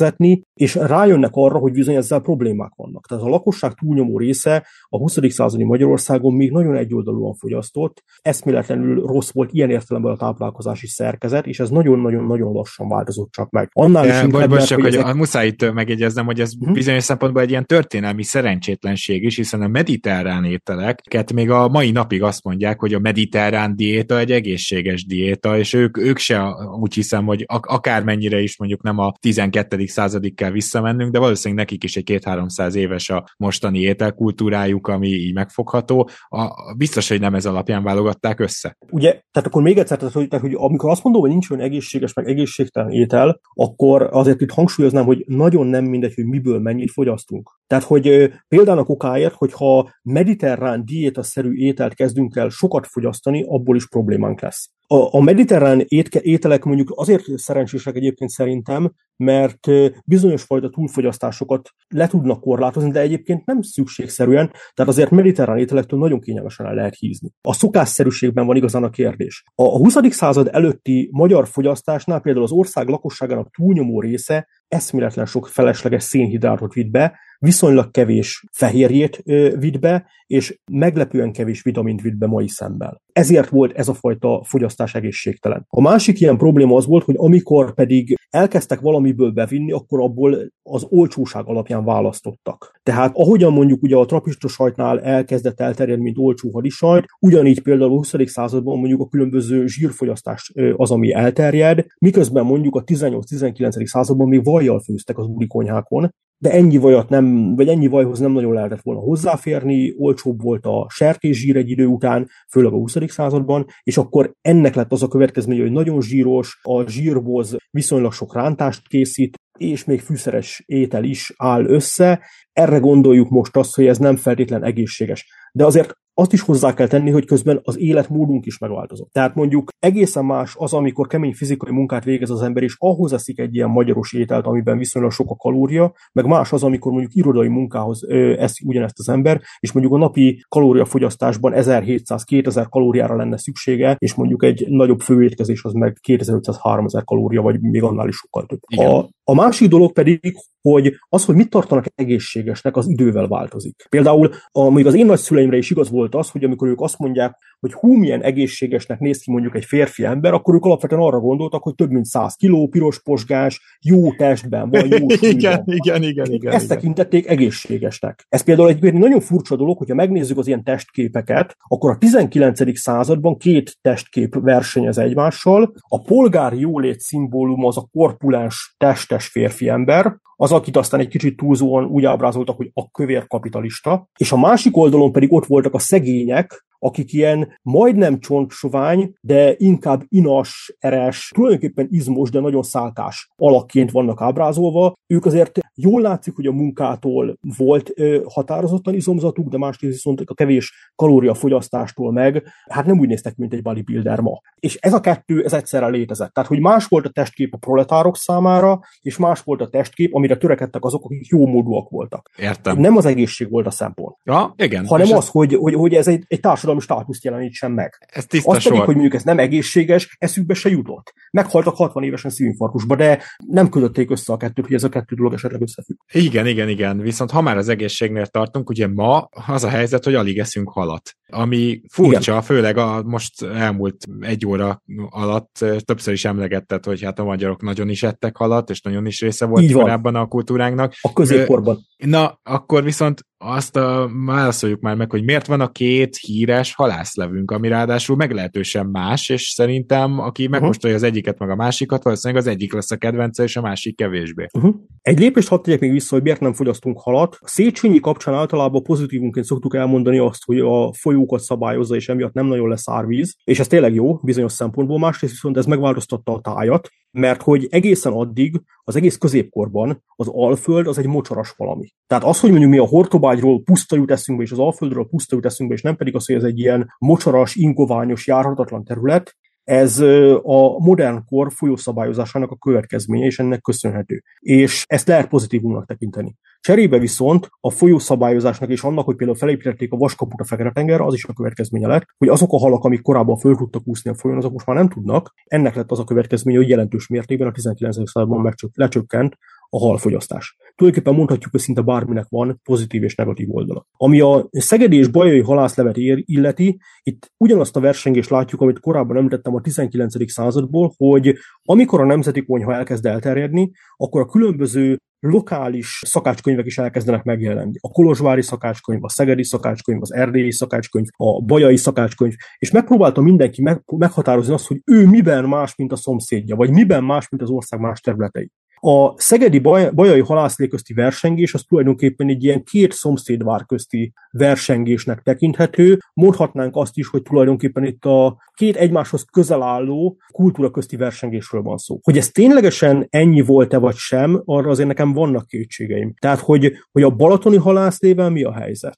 és 0.53 0.75
rájönnek 0.75 1.31
arra, 1.33 1.57
hogy 1.57 1.71
bizony 1.71 1.95
ezzel 1.95 2.19
problémák 2.19 2.71
vannak. 2.75 3.05
Tehát 3.07 3.23
a 3.23 3.29
lakosság 3.29 3.73
túlnyomó 3.73 4.17
része 4.17 4.65
a 4.89 4.97
20. 4.97 5.17
századi 5.27 5.63
Magyarországon 5.63 6.33
még 6.33 6.51
nagyon 6.51 6.75
egyoldalúan 6.75 7.33
fogyasztott, 7.33 8.03
eszméletlenül 8.21 9.05
rossz 9.05 9.31
volt 9.31 9.49
ilyen 9.53 9.69
értelemben 9.69 10.11
a 10.11 10.17
táplálkozási 10.17 10.87
szerkezet, 10.87 11.47
és 11.47 11.59
ez 11.59 11.69
nagyon-nagyon-nagyon 11.69 12.51
lassan 12.53 12.87
változott 12.87 13.31
csak 13.31 13.49
meg. 13.49 13.69
Annál 13.73 14.07
is 14.07 14.21
inkább, 14.23 14.49
bocs, 14.49 14.63
csak, 14.63 14.81
hogy 14.81 14.95
ezek... 14.95 15.13
muszáj 15.13 15.47
itt 15.47 15.73
megjegyeznem, 15.73 16.25
hogy 16.25 16.39
ez 16.39 16.51
uh-huh. 16.59 16.73
bizonyos 16.73 17.03
szempontból 17.03 17.41
egy 17.41 17.49
ilyen 17.49 17.65
történelmi 17.65 18.23
szerencsétlenség 18.23 19.23
is, 19.23 19.35
hiszen 19.35 19.61
a 19.61 19.67
mediterrán 19.67 20.43
ételeket 20.43 21.33
még 21.33 21.49
a 21.49 21.67
mai 21.67 21.91
napig 21.91 22.23
azt 22.23 22.43
mondják, 22.43 22.79
hogy 22.79 22.93
a 22.93 22.99
mediterrán 22.99 23.75
diéta 23.75 24.19
egy 24.19 24.31
egészséges 24.31 25.05
diéta, 25.05 25.57
és 25.57 25.73
ők, 25.73 25.97
ők 25.97 26.17
se 26.17 26.41
úgy 26.79 26.93
hiszem, 26.93 27.25
hogy 27.25 27.45
akármennyire 27.47 28.41
is 28.41 28.57
mondjuk 28.57 28.81
nem 28.81 28.97
a 28.97 29.13
12. 29.19 29.80
századig 29.89 30.35
kell 30.35 30.51
visszamennünk, 30.51 31.11
de 31.11 31.19
valószínűleg 31.19 31.65
nekik 31.65 31.83
is 31.83 31.95
egy 31.95 32.03
két-háromszáz 32.03 32.75
éves 32.75 33.09
a 33.09 33.25
mostani 33.37 33.79
ételkultúrájuk, 33.79 34.87
ami 34.87 35.07
így 35.07 35.33
megfogható. 35.33 36.09
A, 36.27 36.73
biztos, 36.77 37.09
hogy 37.09 37.19
nem 37.19 37.35
ez 37.35 37.45
alapján 37.45 37.83
válogatták 37.83 38.39
össze. 38.39 38.77
Ugye, 38.89 39.09
tehát 39.31 39.47
akkor 39.47 39.61
még 39.61 39.77
egyszer, 39.77 39.97
tehát, 39.97 40.13
hogy, 40.13 40.27
tehát, 40.27 40.45
hogy 40.45 40.55
amikor 40.57 40.89
azt 40.89 41.03
mondom, 41.03 41.21
hogy 41.21 41.31
nincs 41.31 41.49
olyan 41.49 41.63
egészséges, 41.63 42.13
meg 42.13 42.27
egészségtelen 42.27 42.91
étel, 42.91 43.39
akkor 43.53 44.07
azért 44.11 44.41
itt 44.41 44.51
hangsúlyoznám, 44.51 45.05
hogy 45.05 45.23
nagyon 45.27 45.67
nem 45.67 45.85
mindegy, 45.85 46.13
hogy 46.13 46.25
miből 46.25 46.59
mennyit 46.59 46.91
fogyasztunk. 46.91 47.59
Tehát, 47.71 47.85
hogy 47.85 48.31
például 48.47 48.83
okáért, 48.87 49.33
hogyha 49.33 49.91
mediterrán 50.01 50.85
diétaszerű 50.85 51.53
ételt 51.53 51.93
kezdünk 51.93 52.35
el 52.35 52.49
sokat 52.49 52.87
fogyasztani, 52.87 53.45
abból 53.47 53.75
is 53.75 53.87
problémánk 53.87 54.41
lesz. 54.41 54.69
A, 54.87 55.17
a 55.17 55.21
mediterrán 55.21 55.83
étke, 55.87 56.19
ételek 56.21 56.63
mondjuk 56.63 56.93
azért 56.95 57.23
szerencsések 57.35 57.95
egyébként 57.95 58.29
szerintem, 58.29 58.91
mert 59.15 59.67
bizonyos 60.05 60.43
fajta 60.43 60.69
túlfogyasztásokat 60.69 61.69
le 61.87 62.07
tudnak 62.07 62.41
korlátozni, 62.41 62.91
de 62.91 62.99
egyébként 62.99 63.45
nem 63.45 63.61
szükségszerűen, 63.61 64.51
tehát 64.73 64.91
azért 64.91 65.09
mediterrán 65.09 65.57
ételektől 65.57 65.99
nagyon 65.99 66.19
kényelmesen 66.19 66.65
el 66.65 66.73
lehet 66.73 66.95
hízni. 66.95 67.29
A 67.41 67.53
szokásszerűségben 67.53 68.45
van 68.45 68.55
igazán 68.55 68.83
a 68.83 68.89
kérdés. 68.89 69.43
A 69.55 69.77
20. 69.77 69.97
század 70.09 70.49
előtti 70.51 71.09
magyar 71.11 71.47
fogyasztásnál 71.47 72.19
például 72.19 72.45
az 72.45 72.51
ország 72.51 72.87
lakosságának 72.87 73.51
túlnyomó 73.51 74.01
része 74.01 74.47
eszméletlen 74.67 75.25
sok 75.25 75.47
felesleges 75.47 76.03
szénhidrátot 76.03 76.73
vitt 76.73 76.91
be, 76.91 77.19
viszonylag 77.41 77.91
kevés 77.91 78.45
fehérjét 78.51 79.21
vitt 79.59 79.79
be, 79.79 80.05
és 80.27 80.59
meglepően 80.71 81.31
kevés 81.31 81.61
vitamint 81.61 82.01
vitt 82.01 82.17
be 82.17 82.27
mai 82.27 82.47
szemben. 82.47 83.01
Ezért 83.11 83.49
volt 83.49 83.77
ez 83.77 83.87
a 83.87 83.93
fajta 83.93 84.43
fogyasztás 84.43 84.95
egészségtelen. 84.95 85.65
A 85.69 85.81
másik 85.81 86.19
ilyen 86.19 86.37
probléma 86.37 86.75
az 86.75 86.85
volt, 86.85 87.03
hogy 87.03 87.15
amikor 87.17 87.73
pedig 87.73 88.17
elkezdtek 88.29 88.79
valamiből 88.79 89.31
bevinni, 89.31 89.71
akkor 89.71 90.01
abból 90.01 90.51
az 90.63 90.85
olcsóság 90.89 91.45
alapján 91.45 91.85
választottak. 91.85 92.79
Tehát 92.83 93.11
ahogyan 93.15 93.53
mondjuk 93.53 93.83
ugye 93.83 93.95
a 93.95 94.05
trapista 94.05 94.47
sajtnál 94.47 95.01
elkezdett 95.01 95.59
elterjedni, 95.59 96.03
mint 96.03 96.17
olcsó 96.17 96.51
hadisajt, 96.51 97.05
ugyanígy 97.19 97.61
például 97.61 97.91
a 97.91 97.95
20. 97.95 98.13
században 98.25 98.77
mondjuk 98.77 99.01
a 99.01 99.07
különböző 99.07 99.67
zsírfogyasztás 99.67 100.51
az, 100.75 100.91
ami 100.91 101.13
elterjed, 101.13 101.85
miközben 101.97 102.45
mondjuk 102.45 102.75
a 102.75 102.83
18-19. 102.83 103.85
században 103.85 104.27
még 104.27 104.43
vajjal 104.43 104.79
főztek 104.79 105.17
az 105.17 105.25
úri 105.25 105.47
konyhákon, 105.47 106.11
de 106.41 106.51
ennyi 106.51 106.77
vajat 106.77 107.09
nem, 107.09 107.55
vagy 107.55 107.67
ennyi 107.67 107.87
vajhoz 107.87 108.19
nem 108.19 108.31
nagyon 108.31 108.53
lehetett 108.53 108.81
volna 108.81 109.01
hozzáférni, 109.01 109.93
olcsóbb 109.97 110.41
volt 110.41 110.65
a 110.65 110.87
sertészsír 110.89 111.55
egy 111.55 111.69
idő 111.69 111.85
után, 111.85 112.27
főleg 112.51 112.73
a 112.73 112.75
20. 112.75 112.95
században, 113.07 113.65
és 113.83 113.97
akkor 113.97 114.33
ennek 114.41 114.75
lett 114.75 114.91
az 114.91 115.03
a 115.03 115.07
következménye, 115.07 115.61
hogy 115.61 115.71
nagyon 115.71 116.01
zsíros, 116.01 116.59
a 116.61 116.89
zsírboz 116.89 117.55
viszonylag 117.71 118.13
sok 118.13 118.33
rántást 118.35 118.87
készít, 118.87 119.37
és 119.57 119.83
még 119.83 119.99
fűszeres 119.99 120.63
étel 120.65 121.03
is 121.03 121.33
áll 121.37 121.65
össze. 121.65 122.21
Erre 122.51 122.77
gondoljuk 122.77 123.29
most 123.29 123.57
azt, 123.57 123.75
hogy 123.75 123.85
ez 123.85 123.97
nem 123.97 124.15
feltétlen 124.15 124.63
egészséges. 124.63 125.27
De 125.51 125.65
azért 125.65 125.93
azt 126.21 126.33
is 126.33 126.41
hozzá 126.41 126.73
kell 126.73 126.87
tenni, 126.87 127.11
hogy 127.11 127.25
közben 127.25 127.59
az 127.63 127.79
életmódunk 127.79 128.45
is 128.45 128.57
megváltozott. 128.57 129.11
Tehát 129.11 129.35
mondjuk 129.35 129.69
egészen 129.79 130.25
más 130.25 130.55
az, 130.57 130.73
amikor 130.73 131.07
kemény 131.07 131.33
fizikai 131.33 131.71
munkát 131.71 132.03
végez 132.03 132.29
az 132.29 132.41
ember, 132.41 132.63
és 132.63 132.75
ahhoz 132.77 133.13
eszik 133.13 133.39
egy 133.39 133.55
ilyen 133.55 133.69
magyaros 133.69 134.13
ételt, 134.13 134.45
amiben 134.45 134.77
viszonylag 134.77 135.11
sok 135.11 135.29
a 135.29 135.35
kalória, 135.35 135.93
meg 136.13 136.25
más 136.25 136.51
az, 136.51 136.63
amikor 136.63 136.91
mondjuk 136.91 137.15
irodai 137.15 137.47
munkához 137.47 138.07
eszik 138.37 138.67
ugyanezt 138.67 138.99
az 138.99 139.09
ember, 139.09 139.41
és 139.59 139.71
mondjuk 139.71 139.95
a 139.95 139.97
napi 139.97 140.43
kalóriafogyasztásban 140.49 141.53
1700-2000 141.55 142.65
kalóriára 142.69 143.15
lenne 143.15 143.37
szüksége, 143.37 143.95
és 143.97 144.13
mondjuk 144.13 144.43
egy 144.43 144.65
nagyobb 144.69 144.99
főétkezés 144.99 145.63
az 145.63 145.73
meg 145.73 145.97
2500-3000 146.07 147.01
kalória, 147.05 147.41
vagy 147.41 147.61
még 147.61 147.83
annál 147.83 148.07
is 148.07 148.15
sokkal 148.15 148.45
több. 148.45 148.59
A, 148.85 149.09
a 149.31 149.33
másik 149.33 149.69
dolog 149.69 149.93
pedig, 149.93 150.35
hogy 150.61 150.93
az, 151.09 151.25
hogy 151.25 151.35
mit 151.35 151.49
tartanak 151.49 151.85
egészségesnek, 151.95 152.75
az 152.77 152.89
idővel 152.89 153.27
változik. 153.27 153.85
Például 153.89 154.29
a, 154.51 154.63
mondjuk 154.63 154.87
az 154.87 154.93
én 154.93 155.05
nagyszüleimre 155.05 155.57
is 155.57 155.69
igaz 155.69 155.89
volt 155.89 156.15
az, 156.15 156.29
hogy 156.29 156.43
amikor 156.43 156.67
ők 156.67 156.81
azt 156.81 156.97
mondják, 156.97 157.37
hogy 157.61 157.73
hú, 157.73 157.93
milyen 157.95 158.21
egészségesnek 158.21 158.99
néz 158.99 159.21
ki 159.21 159.31
mondjuk 159.31 159.55
egy 159.55 159.65
férfi 159.65 160.03
ember, 160.03 160.33
akkor 160.33 160.55
ők 160.55 160.65
alapvetően 160.65 161.01
arra 161.01 161.19
gondoltak, 161.19 161.63
hogy 161.63 161.75
több 161.75 161.89
mint 161.89 162.05
100 162.05 162.35
kiló, 162.35 162.67
piros 162.67 163.01
posgás, 163.01 163.77
jó 163.81 164.13
testben 164.13 164.69
van, 164.69 164.87
jó 164.87 165.05
igen, 165.29 165.63
igen, 165.65 166.03
igen, 166.03 166.31
igen, 166.31 166.53
Ezt 166.53 166.65
igen. 166.65 166.77
tekintették 166.77 167.27
egészségesnek. 167.27 168.25
Ez 168.29 168.41
például 168.41 168.69
egy 168.69 168.93
nagyon 168.93 169.19
furcsa 169.19 169.55
dolog, 169.55 169.77
hogyha 169.77 169.95
megnézzük 169.95 170.37
az 170.37 170.47
ilyen 170.47 170.63
testképeket, 170.63 171.55
akkor 171.67 171.89
a 171.89 171.97
19. 171.97 172.79
században 172.79 173.37
két 173.37 173.77
testkép 173.81 174.35
versenyez 174.39 174.97
egymással. 174.97 175.73
A 175.87 176.01
polgár 176.01 176.53
jólét 176.53 176.99
szimbólum 176.99 177.65
az 177.65 177.77
a 177.77 177.87
korpulens 177.91 178.75
testes 178.77 179.27
férfi 179.27 179.69
ember, 179.69 180.19
az, 180.35 180.51
akit 180.51 180.77
aztán 180.77 180.99
egy 180.99 181.07
kicsit 181.07 181.37
túlzóan 181.37 181.85
úgy 181.85 182.05
ábrázoltak, 182.05 182.57
hogy 182.57 182.71
a 182.73 182.91
kövér 182.91 183.27
kapitalista, 183.27 184.09
és 184.17 184.31
a 184.31 184.37
másik 184.37 184.77
oldalon 184.77 185.11
pedig 185.11 185.33
ott 185.33 185.45
voltak 185.45 185.73
a 185.73 185.79
szegények, 185.79 186.65
akik 186.83 187.13
ilyen 187.13 187.59
majdnem 187.61 188.19
csontsovány, 188.19 189.13
de 189.21 189.55
inkább 189.57 190.03
inas, 190.07 190.75
eres, 190.79 191.31
tulajdonképpen 191.33 191.87
izmos, 191.89 192.29
de 192.29 192.39
nagyon 192.39 192.63
szálkás 192.63 193.29
alakként 193.35 193.91
vannak 193.91 194.21
ábrázolva. 194.21 194.93
Ők 195.07 195.25
azért 195.25 195.59
jól 195.75 196.01
látszik, 196.01 196.35
hogy 196.35 196.45
a 196.45 196.51
munkától 196.51 197.37
volt 197.57 197.93
határozottan 198.27 198.93
izomzatuk, 198.93 199.47
de 199.47 199.57
másrészt 199.57 199.93
viszont 199.93 200.21
a 200.25 200.33
kevés 200.33 200.91
kalóriafogyasztástól 200.95 202.11
meg, 202.11 202.43
hát 202.69 202.85
nem 202.85 202.99
úgy 202.99 203.07
néztek, 203.07 203.35
mint 203.35 203.53
egy 203.53 203.61
bodybuilder 203.61 204.19
ma. 204.19 204.41
És 204.59 204.75
ez 204.75 204.93
a 204.93 204.99
kettő, 204.99 205.43
ez 205.43 205.53
egyszerre 205.53 205.87
létezett. 205.87 206.33
Tehát, 206.33 206.49
hogy 206.49 206.59
más 206.59 206.85
volt 206.85 207.05
a 207.05 207.09
testkép 207.09 207.53
a 207.53 207.57
proletárok 207.57 208.17
számára, 208.17 208.79
és 209.01 209.17
más 209.17 209.41
volt 209.41 209.61
a 209.61 209.69
testkép, 209.69 210.15
amire 210.15 210.37
törekedtek 210.37 210.85
azok, 210.85 211.05
akik 211.05 211.27
jó 211.27 211.47
módúak 211.47 211.89
voltak. 211.89 212.29
Értem. 212.37 212.79
Nem 212.79 212.97
az 212.97 213.05
egészség 213.05 213.49
volt 213.49 213.65
a 213.65 213.71
szempont. 213.71 214.15
Ja, 214.23 214.53
igen. 214.57 214.85
Hanem 214.85 215.17
az, 215.17 215.27
hogy, 215.27 215.53
hogy, 215.53 215.73
hogy 215.73 215.93
ez 215.93 216.07
egy, 216.07 216.23
egy 216.27 216.39
társadalmi 216.39 216.69
társadalmi 216.71 216.81
státuszt 216.81 217.23
jelenítsen 217.23 217.71
meg. 217.71 218.07
Ez 218.07 218.25
tiszta 218.25 218.51
Azt 218.51 218.63
pedig, 218.63 218.79
hogy 218.79 218.93
mondjuk 218.93 219.13
ez 219.13 219.23
nem 219.23 219.39
egészséges, 219.39 220.15
eszükbe 220.19 220.53
se 220.53 220.69
jutott. 220.69 221.13
Meghaltak 221.31 221.75
60 221.75 222.03
évesen 222.03 222.31
szívinfarktusba, 222.31 222.95
de 222.95 223.23
nem 223.47 223.69
kötötték 223.69 224.11
össze 224.11 224.33
a 224.33 224.37
kettőt, 224.37 224.65
hogy 224.65 224.75
ez 224.75 224.83
a 224.83 224.89
kettő 224.89 225.15
dolog 225.15 225.33
esetleg 225.33 225.61
összefügg. 225.61 225.97
Igen, 226.11 226.47
igen, 226.47 226.69
igen. 226.69 226.97
Viszont 226.97 227.31
ha 227.31 227.41
már 227.41 227.57
az 227.57 227.69
egészségnél 227.69 228.25
tartunk, 228.25 228.69
ugye 228.69 228.87
ma 228.87 229.29
az 229.47 229.63
a 229.63 229.69
helyzet, 229.69 230.03
hogy 230.03 230.15
alig 230.15 230.39
eszünk 230.39 230.69
halat. 230.69 231.15
Ami 231.31 231.81
furcsa, 231.91 232.31
igen. 232.31 232.43
főleg 232.43 232.77
a 232.77 233.03
most 233.03 233.43
elmúlt 233.43 234.05
egy 234.19 234.45
óra 234.45 234.83
alatt 235.09 235.65
többször 235.77 236.13
is 236.13 236.25
emlegetted, 236.25 236.85
hogy 236.85 237.03
hát 237.03 237.19
a 237.19 237.23
magyarok 237.23 237.61
nagyon 237.61 237.89
is 237.89 238.03
ettek 238.03 238.37
halat, 238.37 238.69
és 238.69 238.81
nagyon 238.81 239.05
is 239.05 239.21
része 239.21 239.45
volt 239.45 239.63
Így 239.63 239.71
korábban 239.71 240.13
van. 240.13 240.21
a 240.21 240.27
kultúránknak. 240.27 240.93
A 241.01 241.13
középkorban. 241.13 241.77
Na, 241.97 242.39
akkor 242.43 242.83
viszont 242.83 243.25
azt 243.37 243.75
a, 243.75 244.09
válaszoljuk 244.25 244.79
már 244.79 244.95
meg, 244.95 245.11
hogy 245.11 245.23
miért 245.23 245.47
van 245.47 245.61
a 245.61 245.71
két 245.71 246.15
híres 246.15 246.75
halászlevünk, 246.75 247.51
ami 247.51 247.67
ráadásul 247.67 248.15
meglehetősen 248.15 248.85
más, 248.85 249.29
és 249.29 249.41
szerintem 249.41 250.19
aki 250.19 250.43
uh-huh. 250.43 250.59
megkóstolja 250.59 250.95
az 250.95 251.03
egyiket 251.03 251.39
meg 251.39 251.49
a 251.49 251.55
másikat, 251.55 252.03
valószínűleg 252.03 252.43
az 252.43 252.49
egyik 252.49 252.73
lesz 252.73 252.91
a 252.91 252.97
kedvence, 252.97 253.43
és 253.43 253.55
a 253.55 253.61
másik 253.61 253.95
kevésbé. 253.95 254.47
Uh-huh. 254.53 254.75
Egy 255.01 255.19
lépést 255.19 255.47
hadd 255.47 255.61
tegyek 255.61 255.79
még 255.79 255.91
vissza, 255.91 256.15
hogy 256.15 256.23
miért 256.23 256.39
nem 256.39 256.53
fogyasztunk 256.53 256.99
halat. 256.99 257.37
A 257.39 257.47
Széchenyi 257.47 257.99
kapcsán 257.99 258.33
általában 258.33 258.83
pozitívunként 258.83 259.45
szoktuk 259.45 259.75
elmondani 259.75 260.17
azt, 260.17 260.43
hogy 260.45 260.59
a 260.59 260.93
folyó 260.93 261.20
hajókat 261.21 261.39
szabályozza, 261.39 261.95
és 261.95 262.09
emiatt 262.09 262.33
nem 262.33 262.45
nagyon 262.45 262.69
lesz 262.69 262.89
árvíz, 262.89 263.35
és 263.43 263.59
ez 263.59 263.67
tényleg 263.67 263.93
jó 263.93 264.13
bizonyos 264.13 264.51
szempontból, 264.51 264.99
másrészt 264.99 265.33
viszont 265.33 265.57
ez 265.57 265.65
megváltoztatta 265.65 266.33
a 266.33 266.41
tájat, 266.41 266.89
mert 267.11 267.41
hogy 267.41 267.67
egészen 267.69 268.13
addig, 268.13 268.61
az 268.83 268.95
egész 268.95 269.17
középkorban 269.17 270.03
az 270.15 270.27
Alföld 270.31 270.87
az 270.87 270.97
egy 270.97 271.07
mocsaras 271.07 271.53
valami. 271.57 271.87
Tehát 272.07 272.23
az, 272.23 272.39
hogy 272.39 272.49
mondjuk 272.49 272.71
mi 272.71 272.77
a 272.77 272.85
Hortobágyról 272.85 273.63
puszta 273.63 273.95
jut 273.95 274.11
eszünkbe, 274.11 274.43
és 274.43 274.51
az 274.51 274.59
Alföldről 274.59 275.07
puszta 275.09 275.35
jut 275.35 275.45
eszünkbe, 275.45 275.75
és 275.75 275.81
nem 275.81 275.95
pedig 275.95 276.15
az, 276.15 276.25
hogy 276.25 276.35
ez 276.35 276.43
egy 276.43 276.59
ilyen 276.59 276.93
mocsaras, 276.99 277.55
ingoványos, 277.55 278.27
járhatatlan 278.27 278.83
terület, 278.83 279.35
ez 279.63 279.99
a 280.43 280.79
modern 280.79 281.25
kor 281.25 281.51
folyószabályozásának 281.51 282.51
a 282.51 282.57
következménye, 282.57 283.25
és 283.25 283.39
ennek 283.39 283.61
köszönhető. 283.61 284.23
És 284.39 284.83
ezt 284.87 285.07
lehet 285.07 285.27
pozitívumnak 285.27 285.85
tekinteni. 285.85 286.35
Cserébe 286.61 286.97
viszont 286.97 287.49
a 287.59 287.69
folyószabályozásnak 287.69 288.69
és 288.69 288.81
annak, 288.81 289.05
hogy 289.05 289.15
például 289.15 289.37
felépítették 289.37 289.91
a 289.91 289.97
vaskaput 289.97 290.39
a 290.39 290.43
Fekete-tengerre, 290.43 291.03
az 291.03 291.13
is 291.13 291.25
a 291.25 291.33
következménye 291.33 291.87
lett, 291.87 292.05
hogy 292.17 292.27
azok 292.27 292.53
a 292.53 292.57
halak, 292.57 292.83
amik 292.83 293.01
korábban 293.01 293.37
föl 293.37 293.55
tudtak 293.55 293.81
úszni 293.85 294.09
a 294.09 294.13
folyón, 294.13 294.37
azok 294.37 294.51
most 294.51 294.65
már 294.65 294.75
nem 294.75 294.89
tudnak. 294.89 295.33
Ennek 295.45 295.75
lett 295.75 295.91
az 295.91 295.99
a 295.99 296.03
következménye, 296.03 296.57
hogy 296.57 296.69
jelentős 296.69 297.07
mértékben 297.07 297.47
a 297.47 297.51
19. 297.51 298.09
században 298.09 298.53
lecsökkent 298.73 299.37
a 299.73 299.79
halfogyasztás. 299.79 300.55
Tulajdonképpen 300.75 301.17
mondhatjuk, 301.17 301.51
hogy 301.51 301.59
szinte 301.59 301.81
bárminek 301.81 302.25
van 302.29 302.59
pozitív 302.63 303.03
és 303.03 303.15
negatív 303.15 303.55
oldala. 303.55 303.85
Ami 303.97 304.19
a 304.19 304.47
szegedi 304.51 304.97
és 304.97 305.07
bajai 305.07 305.41
halászlevet 305.41 305.97
ér, 305.97 306.21
illeti, 306.25 306.79
itt 307.03 307.31
ugyanazt 307.37 307.75
a 307.75 307.79
versengést 307.79 308.29
látjuk, 308.29 308.61
amit 308.61 308.79
korábban 308.79 309.17
említettem 309.17 309.55
a 309.55 309.61
19. 309.61 310.31
századból, 310.31 310.93
hogy 310.97 311.35
amikor 311.63 312.01
a 312.01 312.05
nemzeti 312.05 312.45
konyha 312.45 312.73
elkezd 312.73 313.05
elterjedni, 313.05 313.71
akkor 313.97 314.21
a 314.21 314.25
különböző 314.25 314.97
lokális 315.19 316.01
szakácskönyvek 316.05 316.65
is 316.65 316.77
elkezdenek 316.77 317.23
megjelenni. 317.23 317.77
A 317.81 317.91
Kolozsvári 317.91 318.41
szakácskönyv, 318.41 319.03
a 319.03 319.09
Szegedi 319.09 319.43
szakácskönyv, 319.43 320.01
az 320.01 320.13
Erdélyi 320.13 320.51
szakácskönyv, 320.51 321.05
a 321.17 321.41
Bajai 321.41 321.75
szakácskönyv, 321.75 322.33
és 322.57 322.71
megpróbálta 322.71 323.21
mindenki 323.21 323.61
meg, 323.61 323.83
meghatározni 323.97 324.53
azt, 324.53 324.67
hogy 324.67 324.81
ő 324.85 325.07
miben 325.07 325.45
más, 325.45 325.75
mint 325.75 325.91
a 325.91 325.95
szomszédja, 325.95 326.55
vagy 326.55 326.71
miben 326.71 327.03
más, 327.03 327.29
mint 327.29 327.43
az 327.43 327.49
ország 327.49 327.79
más 327.79 327.99
területei. 327.99 328.51
A 328.83 329.19
szegedi 329.19 329.59
bajai 329.93 330.19
halászlé 330.19 330.67
közti 330.67 330.93
versengés 330.93 331.53
az 331.53 331.63
tulajdonképpen 331.63 332.27
egy 332.27 332.43
ilyen 332.43 332.63
két 332.63 332.93
szomszédvár 332.93 333.65
közti 333.65 334.13
versengésnek 334.31 335.21
tekinthető. 335.21 335.99
Mondhatnánk 336.13 336.75
azt 336.75 336.97
is, 336.97 337.07
hogy 337.07 337.21
tulajdonképpen 337.21 337.83
itt 337.83 338.05
a 338.05 338.37
két 338.53 338.75
egymáshoz 338.75 339.25
közel 339.31 339.61
álló 339.61 340.17
kultúra 340.31 340.71
közti 340.71 340.95
versengésről 340.95 341.61
van 341.61 341.77
szó. 341.77 341.99
Hogy 342.01 342.17
ez 342.17 342.29
ténylegesen 342.29 343.07
ennyi 343.09 343.41
volt-e 343.41 343.77
vagy 343.77 343.95
sem, 343.95 344.41
arra 344.45 344.69
azért 344.69 344.87
nekem 344.87 345.13
vannak 345.13 345.47
kétségeim. 345.47 346.13
Tehát, 346.19 346.39
hogy, 346.39 346.73
hogy 346.91 347.03
a 347.03 347.15
balatoni 347.15 347.57
halászlével 347.57 348.29
mi 348.29 348.43
a 348.43 348.53
helyzet? 348.53 348.97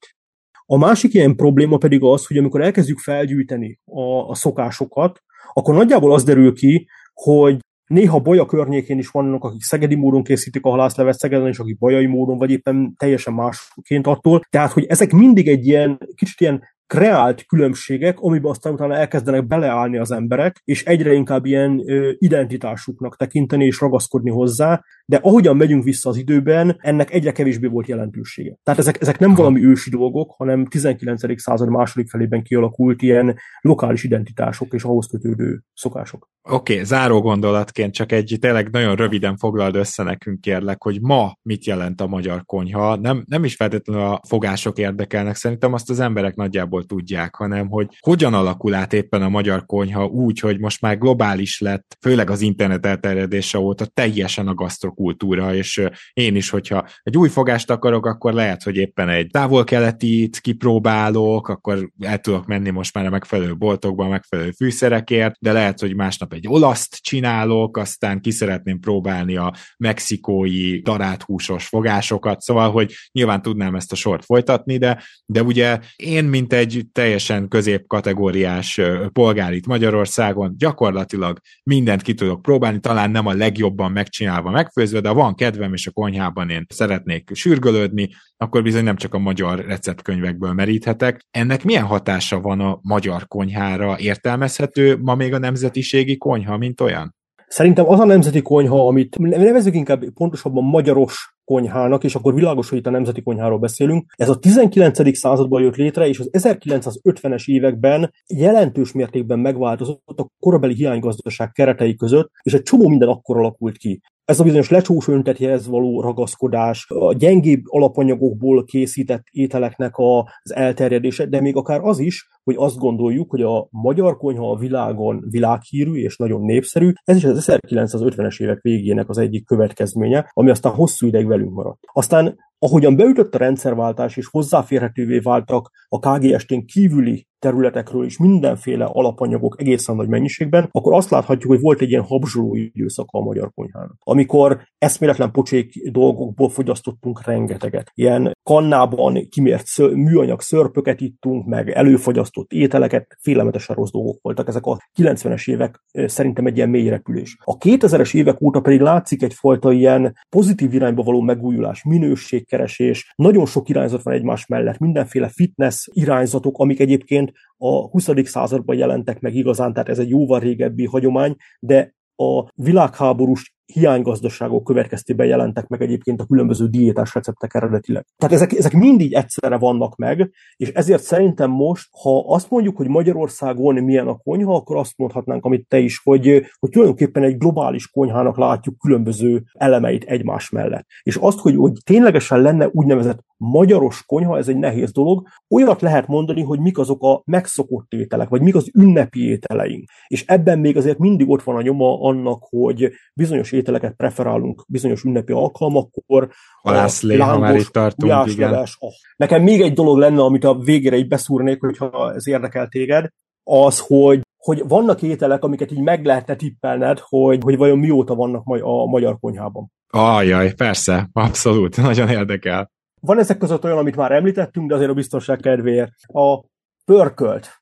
A 0.66 0.78
másik 0.78 1.14
ilyen 1.14 1.36
probléma 1.36 1.78
pedig 1.78 2.04
az, 2.04 2.26
hogy 2.26 2.38
amikor 2.38 2.62
elkezdjük 2.62 3.00
felgyűjteni 3.00 3.80
a, 3.86 4.30
a 4.30 4.36
szokásokat, 4.36 5.22
akkor 5.54 5.74
nagyjából 5.76 6.14
az 6.14 6.24
derül 6.24 6.54
ki, 6.54 6.88
hogy 7.14 7.58
Néha 7.88 8.20
Baja 8.20 8.46
környékén 8.46 8.98
is 8.98 9.10
vannak, 9.10 9.44
akik 9.44 9.62
szegedi 9.62 9.96
módon 9.96 10.24
készítik 10.24 10.66
a 10.66 10.70
halászlevet 10.70 11.20
Szegeden, 11.20 11.48
és 11.48 11.60
akik 11.60 11.78
bajai 11.78 12.06
módon, 12.06 12.38
vagy 12.38 12.52
éppen 12.52 12.96
teljesen 12.98 13.34
másként 13.34 14.08
attól. 14.08 14.42
Tehát, 14.50 14.72
hogy 14.72 14.86
ezek 14.86 15.12
mindig 15.12 15.48
egy 15.48 15.68
ilyen, 15.68 15.98
kicsit 16.16 16.42
ilyen 16.42 16.64
kreált 16.88 17.46
különbségek, 17.46 18.20
amiben 18.20 18.52
aztán 18.52 18.74
utána 18.74 18.96
elkezdenek 18.96 19.48
beleállni 19.48 19.98
az 19.98 20.12
emberek, 20.12 20.62
és 20.64 20.84
egyre 20.84 21.14
inkább 21.14 21.46
ilyen 21.46 21.84
ö, 21.86 22.12
identitásuknak 22.18 23.18
tekinteni 23.18 23.66
és 23.66 23.80
ragaszkodni 23.80 24.30
hozzá, 24.30 24.84
de 25.06 25.20
ahogyan 25.22 25.58
megyünk 25.58 25.84
vissza 25.84 26.10
az 26.10 26.18
időben, 26.18 26.78
ennek 26.80 27.12
egyre 27.12 27.32
kevésbé 27.32 27.68
volt 27.68 27.88
jelentősége. 27.88 28.58
Tehát 28.64 28.80
ezek, 28.80 29.02
ezek 29.02 29.20
nem 29.20 29.34
valami 29.34 29.66
ősi 29.66 29.90
dolgok, 29.90 30.34
hanem 30.38 30.66
19. 30.66 31.42
század 31.42 31.70
második 31.70 32.10
felében 32.10 32.44
kialakult 32.44 33.02
ilyen 33.02 33.38
lokális 33.62 34.04
identitások 34.04 34.74
és 34.74 34.84
ahhoz 34.84 35.08
kötődő 35.08 35.62
szokások. 35.74 36.30
Oké, 36.50 36.74
okay, 36.74 36.86
záró 36.86 37.22
gondolatként 37.22 37.94
csak 37.94 38.12
egy 38.12 38.38
tényleg 38.40 38.70
nagyon 38.70 38.96
röviden 38.96 39.38
foglald 39.38 39.76
össze 39.76 40.04
nekünk 40.04 40.42
kérlek, 40.42 40.84
hogy 40.84 41.02
ma 41.02 41.38
mit 41.42 41.66
jelent 41.66 42.02
a 42.02 42.08
magyar 42.08 42.46
konyha. 42.46 42.96
Nem, 42.96 43.24
nem 43.28 43.44
is 43.44 43.56
feltétlenül 43.56 44.04
a 44.04 44.22
fogások 44.28 44.78
érdekelnek, 44.78 45.36
szerintem 45.36 45.74
azt 45.74 45.90
az 45.90 46.00
emberek 46.00 46.36
nagyjából 46.36 46.73
tudják, 46.82 47.36
hanem 47.36 47.68
hogy 47.68 47.88
hogyan 48.00 48.34
alakul 48.34 48.74
át 48.74 48.94
éppen 48.94 49.22
a 49.22 49.30
magyar 49.30 49.66
konyha 49.66 50.06
úgy, 50.06 50.40
hogy 50.40 50.60
most 50.60 50.82
már 50.82 50.98
globális 50.98 51.60
lett, 51.60 51.98
főleg 52.02 52.30
az 52.30 52.42
internet 52.42 52.86
elterjedése 52.86 53.60
óta 53.60 53.86
teljesen 53.86 54.48
a 54.48 54.54
gasztrokultúra, 54.54 55.56
és 55.56 55.88
én 56.14 56.36
is, 56.36 56.50
hogyha 56.50 56.88
egy 57.04 57.18
új 57.18 57.30
fogást 57.30 57.70
akarok, 57.70 58.06
akkor 58.06 58.34
lehet, 58.34 58.64
hogy 58.64 58.76
éppen 58.76 59.10
egy 59.10 59.28
távol-keletit 59.32 60.40
kipróbálok, 60.40 61.48
akkor 61.48 61.90
el 62.00 62.20
tudok 62.20 62.46
menni 62.46 62.70
most 62.70 62.94
már 62.94 63.06
a 63.06 63.10
megfelelő 63.10 63.56
boltokba, 63.56 64.06
a 64.06 64.10
megfelelő 64.10 64.52
fűszerekért, 64.52 65.36
de 65.40 65.52
lehet, 65.52 65.80
hogy 65.80 65.96
másnap 65.96 66.34
egy 66.34 66.48
olaszt 66.48 66.96
csinálok, 67.02 67.78
aztán 67.78 68.22
ki 68.22 68.32
szeretném 68.32 68.80
próbálni 68.80 69.36
a 69.36 69.54
mexikói 69.78 70.82
daráthúsos 70.82 71.68
fogásokat, 71.68 72.42
szóval, 72.42 72.72
hogy 72.72 72.94
nyilván 73.12 73.42
tudnám 73.42 73.76
ezt 73.76 73.92
a 73.92 73.96
sort 73.96 74.26
folytatni, 74.26 74.78
de, 74.78 75.04
de 75.26 75.44
ugye 75.44 75.80
én, 75.96 76.26
mint 76.26 76.54
egy 76.54 76.63
teljesen 76.92 77.48
középkategóriás 77.48 78.82
polgár 79.12 79.54
itt 79.54 79.66
Magyarországon, 79.66 80.56
gyakorlatilag 80.58 81.40
mindent 81.64 82.02
ki 82.02 82.14
tudok 82.14 82.42
próbálni, 82.42 82.80
talán 82.80 83.12
nem 83.12 83.26
a 83.26 83.34
legjobban 83.34 83.92
megcsinálva, 83.92 84.50
megfőzve, 84.50 85.00
de 85.00 85.10
van 85.10 85.36
kedvem, 85.36 85.74
és 85.74 85.88
a 85.88 85.92
konyhában 85.92 86.50
én 86.50 86.66
szeretnék 86.70 87.30
sürgölődni, 87.34 88.10
akkor 88.38 88.64
bizony 88.64 88.84
nem 88.84 88.96
csak 88.96 89.14
a 89.14 89.20
magyar 89.20 89.66
receptkönyvekből 89.66 90.54
meríthetek. 90.54 91.26
Ennek 91.32 91.64
milyen 91.64 91.86
hatása 91.86 92.40
van 92.40 92.60
a 92.60 92.80
magyar 92.82 93.28
konyhára? 93.28 93.96
Értelmezhető 94.00 94.98
ma 95.02 95.16
még 95.16 95.34
a 95.34 95.38
nemzetiségi 95.38 96.18
konyha, 96.18 96.58
mint 96.58 96.82
olyan? 96.82 97.16
Szerintem 97.48 97.90
az 97.90 98.00
a 98.00 98.06
nemzeti 98.06 98.42
konyha, 98.42 98.88
amit 98.88 99.18
nevezünk 99.18 99.76
inkább 99.76 100.04
pontosabban 100.14 100.64
magyaros 100.64 101.33
konyhának, 101.46 102.04
és 102.04 102.16
akkor 102.16 102.34
világos, 102.34 102.70
hogy 102.70 102.78
itt 102.78 102.88
a 102.88 102.90
nemzeti 102.90 103.22
konyháról 103.22 103.60
beszélünk. 103.60 104.14
Ez 104.16 104.30
a 104.30 104.40
19. 104.40 105.18
században 105.18 105.62
jött 105.62 105.76
létre, 105.76 106.08
és 106.08 106.20
az 106.20 106.30
1950-es 106.32 107.46
években 107.46 108.14
jelentős 108.28 108.92
mértékben 108.92 109.40
megváltozott 109.40 110.20
a 110.20 110.30
korabeli 110.40 110.74
hiánygazdaság 110.74 111.52
keretei 111.52 111.96
között, 111.96 112.32
és 112.42 112.54
egy 112.54 112.64
csomó 112.64 112.88
minden 112.88 113.10
akkor 113.10 113.38
alakult 113.38 113.78
ki 113.78 114.02
ez 114.26 114.40
a 114.40 114.44
bizonyos 114.44 114.70
lecsós 114.70 115.08
öntetjehez 115.08 115.68
való 115.68 116.02
ragaszkodás, 116.02 116.86
a 116.90 117.14
gyengébb 117.14 117.62
alapanyagokból 117.66 118.64
készített 118.64 119.24
ételeknek 119.32 119.94
az 119.96 120.56
elterjedése, 120.56 121.26
de 121.26 121.42
még 121.42 121.56
akár 121.56 121.80
az 121.82 122.00
is, 122.00 122.28
hogy 122.44 122.56
azt 122.58 122.78
gondoljuk, 122.78 123.30
hogy 123.30 123.42
a 123.42 123.68
magyar 123.72 124.18
konyha 124.18 124.52
a 124.52 124.58
világon 124.58 125.26
világhírű 125.30 125.94
és 125.94 126.18
nagyon 126.18 126.42
népszerű. 126.42 126.92
Ez 127.04 127.16
is 127.16 127.24
az 127.24 127.50
1950-es 127.50 128.42
évek 128.42 128.62
végének 128.62 129.10
az 129.10 129.18
egyik 129.18 129.46
következménye, 129.46 130.30
ami 130.34 130.50
aztán 130.50 130.74
hosszú 130.74 131.08
ideig 131.08 131.28
velünk 131.28 131.54
maradt. 131.54 131.80
Aztán 131.94 132.36
ahogyan 132.58 132.96
beütött 132.96 133.36
a 133.36 133.38
rendszerváltás 133.38 134.18
és 134.18 134.28
hozzáférhetővé 134.28 135.20
váltak 135.20 135.70
a 135.88 136.00
KGST-n 136.00 136.66
kívüli 136.66 137.28
területekről 137.44 138.06
is 138.06 138.18
mindenféle 138.18 138.86
alapanyagok 138.86 139.56
egészen 139.60 139.96
nagy 139.96 140.08
mennyiségben, 140.08 140.68
akkor 140.72 140.94
azt 140.94 141.10
láthatjuk, 141.10 141.52
hogy 141.52 141.62
volt 141.62 141.82
egy 141.82 141.90
ilyen 141.90 142.04
habzsoló 142.04 142.56
időszaka 142.56 143.18
a 143.18 143.22
magyar 143.22 143.52
konyhának. 143.54 143.96
Amikor 144.00 144.62
eszméletlen 144.78 145.32
pocsék 145.32 145.92
dolgokból 145.92 146.50
fogyasztottunk 146.50 147.26
rengeteget. 147.26 147.92
Ilyen 147.94 148.32
kannában 148.44 149.28
kimért 149.30 149.66
ször, 149.66 149.94
műanyag 149.94 150.42
szörpöket 150.42 151.02
ittunk, 151.02 151.46
meg 151.46 151.70
előfogyasztott 151.70 152.52
ételeket, 152.52 153.18
félelmetesen 153.22 153.76
rossz 153.76 153.92
dolgok 153.92 154.18
voltak. 154.22 154.48
Ezek 154.48 154.66
a 154.66 154.78
90-es 155.00 155.50
évek 155.50 155.84
szerintem 155.92 156.46
egy 156.46 156.58
ilyen 156.58 156.70
mély 156.70 156.90
repülés. 156.90 157.38
A 157.44 157.58
2000-es 157.58 158.16
évek 158.16 158.42
óta 158.42 158.62
pedig 158.62 158.80
látszik 158.80 159.24
egyfajta 159.24 159.72
ilyen 159.72 160.16
pozitív 160.30 160.74
irányba 160.74 161.04
való 161.04 161.22
megújulás, 161.22 161.84
minőségkeresés, 161.84 163.14
nagyon 163.16 163.46
sok 163.46 163.70
irányzat 163.70 164.04
van 164.04 164.14
egymás 164.14 164.46
mellett, 164.46 164.78
mindenféle 164.78 165.28
fitness 165.28 165.88
irányzatok, 165.92 166.58
amik 166.58 166.80
egyébként 166.80 167.32
a 167.58 167.88
20. 167.90 168.10
században 168.24 168.76
jelentek 168.76 169.20
meg 169.20 169.36
igazán, 169.36 169.74
tehát 169.74 169.90
ez 169.90 170.00
egy 170.00 170.10
jóval 170.10 170.40
régebbi 170.40 170.86
hagyomány, 170.86 171.36
de 171.60 171.94
a 172.16 172.52
világháborús 172.56 173.56
hiánygazdaságok 173.66 174.64
következtében 174.64 175.28
jelentek 175.28 175.68
meg 175.68 175.82
egyébként 175.82 176.22
a 176.22 176.26
különböző 176.26 176.68
diétás 176.68 177.14
receptek 177.14 177.54
eredetileg. 177.54 178.06
Tehát 178.18 178.36
ezek, 178.36 178.54
ezek 178.54 178.74
mindig 178.74 179.14
egyszerre 179.14 179.58
vannak 179.58 179.96
meg, 179.96 180.32
és 180.56 180.70
ezért 180.70 181.04
szerintem 181.04 181.50
most, 181.50 181.90
ha 182.02 182.20
azt 182.28 182.50
mondjuk, 182.50 182.78
hogy 182.78 182.88
Magyarországon 182.88 183.76
milyen 183.76 184.08
a 184.08 184.18
konyha, 184.18 184.56
akkor 184.56 184.78
azt 184.78 184.98
mondhatnánk, 184.98 185.46
amit 185.46 185.68
te 185.68 185.78
is, 185.78 186.02
hogy, 186.04 186.46
hogy 186.60 186.70
tulajdonképpen 186.70 187.24
egy 187.24 187.38
globális 187.38 187.90
konyhának 187.90 188.38
látjuk 188.38 188.78
különböző 188.78 189.44
elemeit 189.54 190.04
egymás 190.04 190.50
mellett. 190.50 190.86
És 191.02 191.16
azt, 191.16 191.40
hogy, 191.40 191.56
hogy 191.56 191.74
ténylegesen 191.84 192.42
lenne 192.42 192.70
úgynevezett 192.72 193.20
magyaros 193.38 194.04
konyha, 194.06 194.38
ez 194.38 194.48
egy 194.48 194.58
nehéz 194.58 194.92
dolog. 194.92 195.28
Olyat 195.50 195.82
lehet 195.82 196.08
mondani, 196.08 196.42
hogy 196.42 196.60
mik 196.60 196.78
azok 196.78 197.04
a 197.04 197.22
megszokott 197.26 197.92
ételek, 197.94 198.30
vagy 198.30 198.42
mik 198.42 198.56
az 198.56 198.70
ünnepi 198.74 199.28
ételeink. 199.28 199.90
És 200.08 200.26
ebben 200.26 200.60
még 200.60 200.78
azért 200.78 200.98
mindig 200.98 201.30
ott 201.30 201.44
van 201.44 201.56
a 201.56 201.62
nyoma 201.62 202.02
annak, 202.02 202.44
hogy 202.50 202.92
bizonyos 203.14 203.52
ételeket 203.54 203.94
preferálunk 203.96 204.64
bizonyos 204.68 205.04
ünnepi 205.04 205.32
alkalmakkor. 205.32 206.30
Halászlé, 206.62 207.18
ha 207.18 207.40
már 207.40 207.56
itt 207.56 207.68
tartunk, 207.68 208.28
igen. 208.28 208.54
Oh. 208.54 208.92
Nekem 209.16 209.44
még 209.44 209.62
egy 209.62 209.74
dolog 209.74 209.98
lenne, 209.98 210.22
amit 210.22 210.44
a 210.44 210.58
végére 210.58 210.96
így 210.96 211.08
beszúrnék, 211.08 211.60
hogyha 211.60 212.14
ez 212.14 212.28
érdekel 212.28 212.68
téged, 212.68 213.08
az, 213.44 213.80
hogy 213.80 214.22
hogy 214.44 214.68
vannak 214.68 215.02
ételek, 215.02 215.44
amiket 215.44 215.72
így 215.72 215.82
meg 215.82 216.06
lehetne 216.06 216.36
tippelned, 216.36 217.00
hogy, 217.00 217.40
hogy 217.44 217.58
vajon 217.58 217.78
mióta 217.78 218.16
vannak 218.16 218.44
a 218.46 218.86
magyar 218.86 219.20
konyhában. 219.20 219.72
Ajaj, 219.90 220.54
persze, 220.54 221.10
abszolút, 221.14 221.78
nagyon 221.82 222.10
érdekel. 222.10 222.72
Van 223.02 223.20
ezek 223.20 223.38
között 223.38 223.64
olyan, 223.64 223.78
amit 223.78 223.96
már 223.96 224.12
említettünk, 224.12 224.70
de 224.70 224.76
azért 224.76 224.90
a 224.90 224.94
biztonság 224.94 225.40
kedvéért. 225.40 225.92
A 226.08 226.44
pörkölt, 226.86 227.62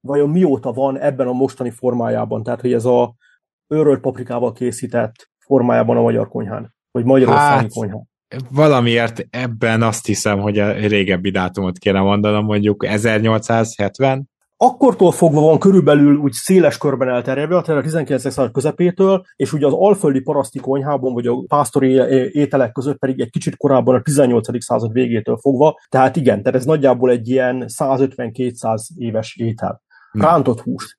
vajon 0.00 0.30
mióta 0.30 0.72
van 0.72 0.98
ebben 0.98 1.26
a 1.26 1.32
mostani 1.32 1.70
formájában? 1.70 2.42
Tehát, 2.42 2.60
hogy 2.60 2.72
ez 2.72 2.84
a 2.84 3.14
őrölt 3.68 4.00
paprikával 4.00 4.52
készített 4.52 5.30
formájában 5.38 5.96
a 5.96 6.02
magyar 6.02 6.28
konyhán, 6.28 6.74
vagy 6.90 7.04
magyarországi 7.04 7.62
hát, 7.62 7.72
konyhán. 7.72 8.08
Valamiért 8.50 9.26
ebben 9.30 9.82
azt 9.82 10.06
hiszem, 10.06 10.40
hogy 10.40 10.58
a 10.58 10.72
régebbi 10.72 11.30
dátumot 11.30 11.78
kéne 11.78 12.00
mondanom, 12.00 12.44
mondjuk 12.44 12.86
1870, 12.86 14.28
Akkortól 14.58 15.12
fogva 15.12 15.40
van 15.40 15.58
körülbelül 15.58 16.16
úgy 16.16 16.32
széles 16.32 16.78
körben 16.78 17.08
elterjedve, 17.08 17.60
tehát 17.60 17.80
a 17.80 17.84
19. 17.84 18.20
század 18.20 18.52
közepétől, 18.52 19.24
és 19.36 19.52
ugye 19.52 19.66
az 19.66 19.72
alföldi 19.72 20.20
paraszti 20.20 20.58
konyhában, 20.58 21.12
vagy 21.12 21.26
a 21.26 21.44
pásztori 21.46 21.92
ételek 22.32 22.72
között 22.72 22.98
pedig 22.98 23.20
egy 23.20 23.30
kicsit 23.30 23.56
korábban 23.56 23.94
a 23.94 24.02
18. 24.02 24.64
század 24.64 24.92
végétől 24.92 25.36
fogva, 25.36 25.78
tehát 25.88 26.16
igen, 26.16 26.42
tehát 26.42 26.58
ez 26.58 26.64
nagyjából 26.64 27.10
egy 27.10 27.28
ilyen 27.28 27.64
150-200 27.66 28.80
éves 28.98 29.36
étel. 29.36 29.82
Rántott 30.12 30.60
hús. 30.60 30.98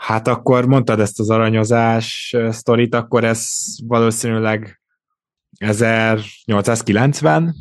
Hát 0.00 0.28
akkor 0.28 0.66
mondtad 0.66 1.00
ezt 1.00 1.20
az 1.20 1.30
aranyozás 1.30 2.36
sztorit, 2.50 2.94
akkor 2.94 3.24
ez 3.24 3.48
valószínűleg 3.86 4.80
1890, 5.58 7.54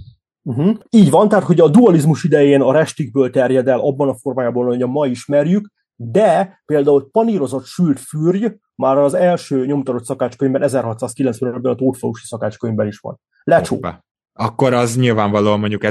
Uh-huh. 0.43 0.77
Így 0.89 1.09
van, 1.09 1.29
tehát 1.29 1.45
hogy 1.45 1.59
a 1.59 1.69
dualizmus 1.69 2.23
idején 2.23 2.61
a 2.61 2.71
restikből 2.71 3.29
terjed 3.29 3.67
el 3.67 3.79
abban 3.79 4.09
a 4.09 4.15
formájában, 4.15 4.65
hogy 4.65 4.81
a 4.81 4.87
ma 4.87 5.05
ismerjük, 5.05 5.71
de 5.95 6.61
például 6.65 7.09
panírozott 7.11 7.65
sült 7.65 7.99
fürgy 7.99 8.55
már 8.75 8.97
az 8.97 9.13
első 9.13 9.65
nyomtatott 9.65 10.05
szakácskönyvben 10.05 10.61
1690-ben 10.65 11.71
a 11.71 11.75
Tótfalusi 11.75 12.25
szakácskönyvben 12.25 12.87
is 12.87 12.99
van. 12.99 13.19
Lecsó. 13.43 13.75
Hoppá. 13.75 14.03
Akkor 14.33 14.73
az 14.73 14.97
nyilvánvalóan 14.97 15.59
mondjuk 15.59 15.83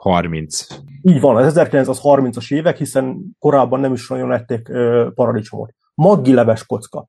1930. 0.00 0.66
Így 1.02 1.20
van, 1.20 1.36
az 1.36 1.54
1930-as 1.56 2.54
évek, 2.54 2.76
hiszen 2.76 3.36
korábban 3.38 3.80
nem 3.80 3.92
is 3.92 4.08
nagyon 4.08 4.32
ették 4.32 4.68
paradicsomot. 5.14 5.74
Maggi 5.94 6.32
leves 6.32 6.66
kocka. 6.66 7.08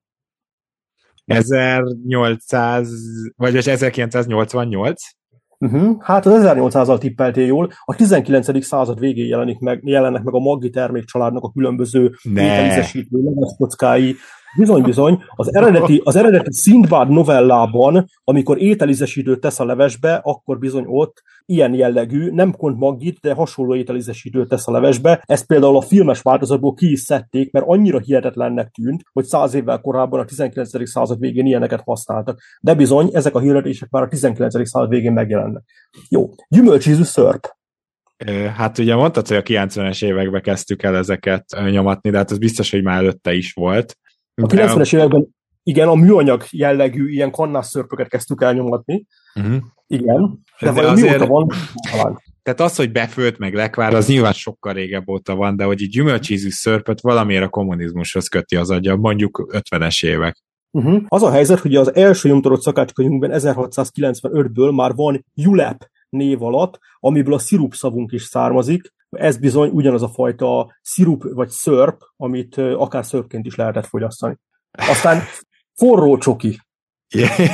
1800, 1.25 2.89
vagy 3.35 3.55
1988? 3.55 5.01
Uh-huh. 5.57 6.01
Hát 6.01 6.25
az 6.25 6.43
1800-al 6.45 6.97
tippeltél 6.97 7.45
jól, 7.45 7.71
a 7.85 7.95
19. 7.95 8.65
század 8.65 8.99
végén 8.99 9.27
jelenik 9.27 9.59
meg, 9.59 9.81
jelennek 9.83 10.23
meg 10.23 10.33
a 10.33 10.39
Maggi 10.39 10.69
termékcsaládnak 10.69 11.43
a 11.43 11.51
különböző 11.51 12.11
ételizesítő 12.23 13.17
kockái, 13.57 14.15
Bizony, 14.57 14.81
bizony. 14.81 15.23
Az 15.35 15.55
eredeti, 15.55 16.01
az 16.03 16.15
eredeti 16.15 16.53
Szindbád 16.53 17.09
novellában, 17.09 18.05
amikor 18.23 18.61
ételizesítőt 18.61 19.39
tesz 19.39 19.59
a 19.59 19.65
levesbe, 19.65 20.21
akkor 20.23 20.57
bizony 20.57 20.83
ott 20.87 21.21
ilyen 21.45 21.73
jellegű, 21.73 22.29
nem 22.31 22.51
kont 22.51 22.77
magit, 22.77 23.19
de 23.19 23.33
hasonló 23.33 23.75
ételizesítőt 23.75 24.47
tesz 24.47 24.67
a 24.67 24.71
levesbe. 24.71 25.23
Ezt 25.25 25.45
például 25.45 25.77
a 25.77 25.81
filmes 25.81 26.21
változatból 26.21 26.73
ki 26.73 26.91
is 26.91 26.99
szedték, 26.99 27.51
mert 27.51 27.65
annyira 27.67 27.99
hihetetlennek 27.99 28.69
tűnt, 28.69 29.01
hogy 29.13 29.25
száz 29.25 29.53
évvel 29.53 29.81
korábban 29.81 30.19
a 30.19 30.25
19. 30.25 30.89
század 30.89 31.19
végén 31.19 31.45
ilyeneket 31.45 31.81
használtak. 31.85 32.39
De 32.61 32.73
bizony, 32.73 33.09
ezek 33.13 33.35
a 33.35 33.39
hirdetések 33.39 33.89
már 33.89 34.03
a 34.03 34.07
19. 34.07 34.67
század 34.67 34.89
végén 34.89 35.13
megjelennek. 35.13 35.63
Jó, 36.09 36.29
gyümölcsízű 36.47 37.03
szörp. 37.03 37.47
Hát 38.55 38.77
ugye 38.77 38.95
mondtad, 38.95 39.27
hogy 39.27 39.37
a 39.37 39.41
90-es 39.41 40.05
években 40.05 40.41
kezdtük 40.41 40.83
el 40.83 40.95
ezeket 40.95 41.45
nyomatni, 41.71 42.09
de 42.09 42.17
hát 42.17 42.31
az 42.31 42.37
biztos, 42.37 42.71
hogy 42.71 42.83
már 42.83 42.97
előtte 42.97 43.33
is 43.33 43.53
volt. 43.53 43.97
A 44.35 44.45
90-es 44.45 44.95
években 44.95 45.27
igen, 45.63 45.87
a 45.87 45.95
műanyag 45.95 46.43
jellegű 46.51 47.09
ilyen 47.09 47.31
kannás 47.31 47.65
szörpöket 47.65 48.07
kezdtük 48.07 48.41
elnyomatni. 48.41 49.05
Uh-huh. 49.35 49.55
Igen. 49.87 50.43
De, 50.59 50.71
de 50.71 50.87
azért... 50.87 51.27
van? 51.27 51.49
Talán. 51.91 52.21
Tehát 52.43 52.59
az, 52.59 52.75
hogy 52.75 52.91
befőtt 52.91 53.37
meg 53.37 53.53
lekvár, 53.53 53.93
az 53.93 54.07
nyilván 54.07 54.33
sokkal 54.33 54.73
régebb 54.73 55.09
óta 55.09 55.35
van, 55.35 55.55
de 55.55 55.63
hogy 55.63 55.81
egy 55.81 55.89
gyümölcsízű 55.89 56.49
szörpöt 56.49 57.01
valamiért 57.01 57.43
a 57.43 57.49
kommunizmushoz 57.49 58.27
köti 58.27 58.55
az 58.55 58.69
agya, 58.69 58.95
mondjuk 58.95 59.47
50-es 59.51 60.05
évek. 60.05 60.43
Uh-huh. 60.71 61.03
Az 61.07 61.23
a 61.23 61.31
helyzet, 61.31 61.59
hogy 61.59 61.75
az 61.75 61.95
első 61.95 62.29
nyomtorott 62.29 62.61
szakácskönyvünkben 62.61 63.31
1695-ből 63.33 64.75
már 64.75 64.93
van 64.95 65.25
Julep 65.33 65.89
név 66.09 66.43
alatt, 66.43 66.79
amiből 66.99 67.33
a 67.33 67.39
szirup 67.39 67.73
szavunk 67.73 68.11
is 68.11 68.23
származik, 68.23 68.93
ez 69.13 69.37
bizony 69.37 69.69
ugyanaz 69.69 70.03
a 70.03 70.09
fajta 70.09 70.75
szirup 70.81 71.23
vagy 71.33 71.49
szörp, 71.49 72.01
amit 72.15 72.57
akár 72.57 73.05
szörpként 73.05 73.45
is 73.45 73.55
lehetett 73.55 73.85
fogyasztani. 73.85 74.37
Aztán 74.71 75.21
forró 75.79 76.17
csoki. 76.17 76.59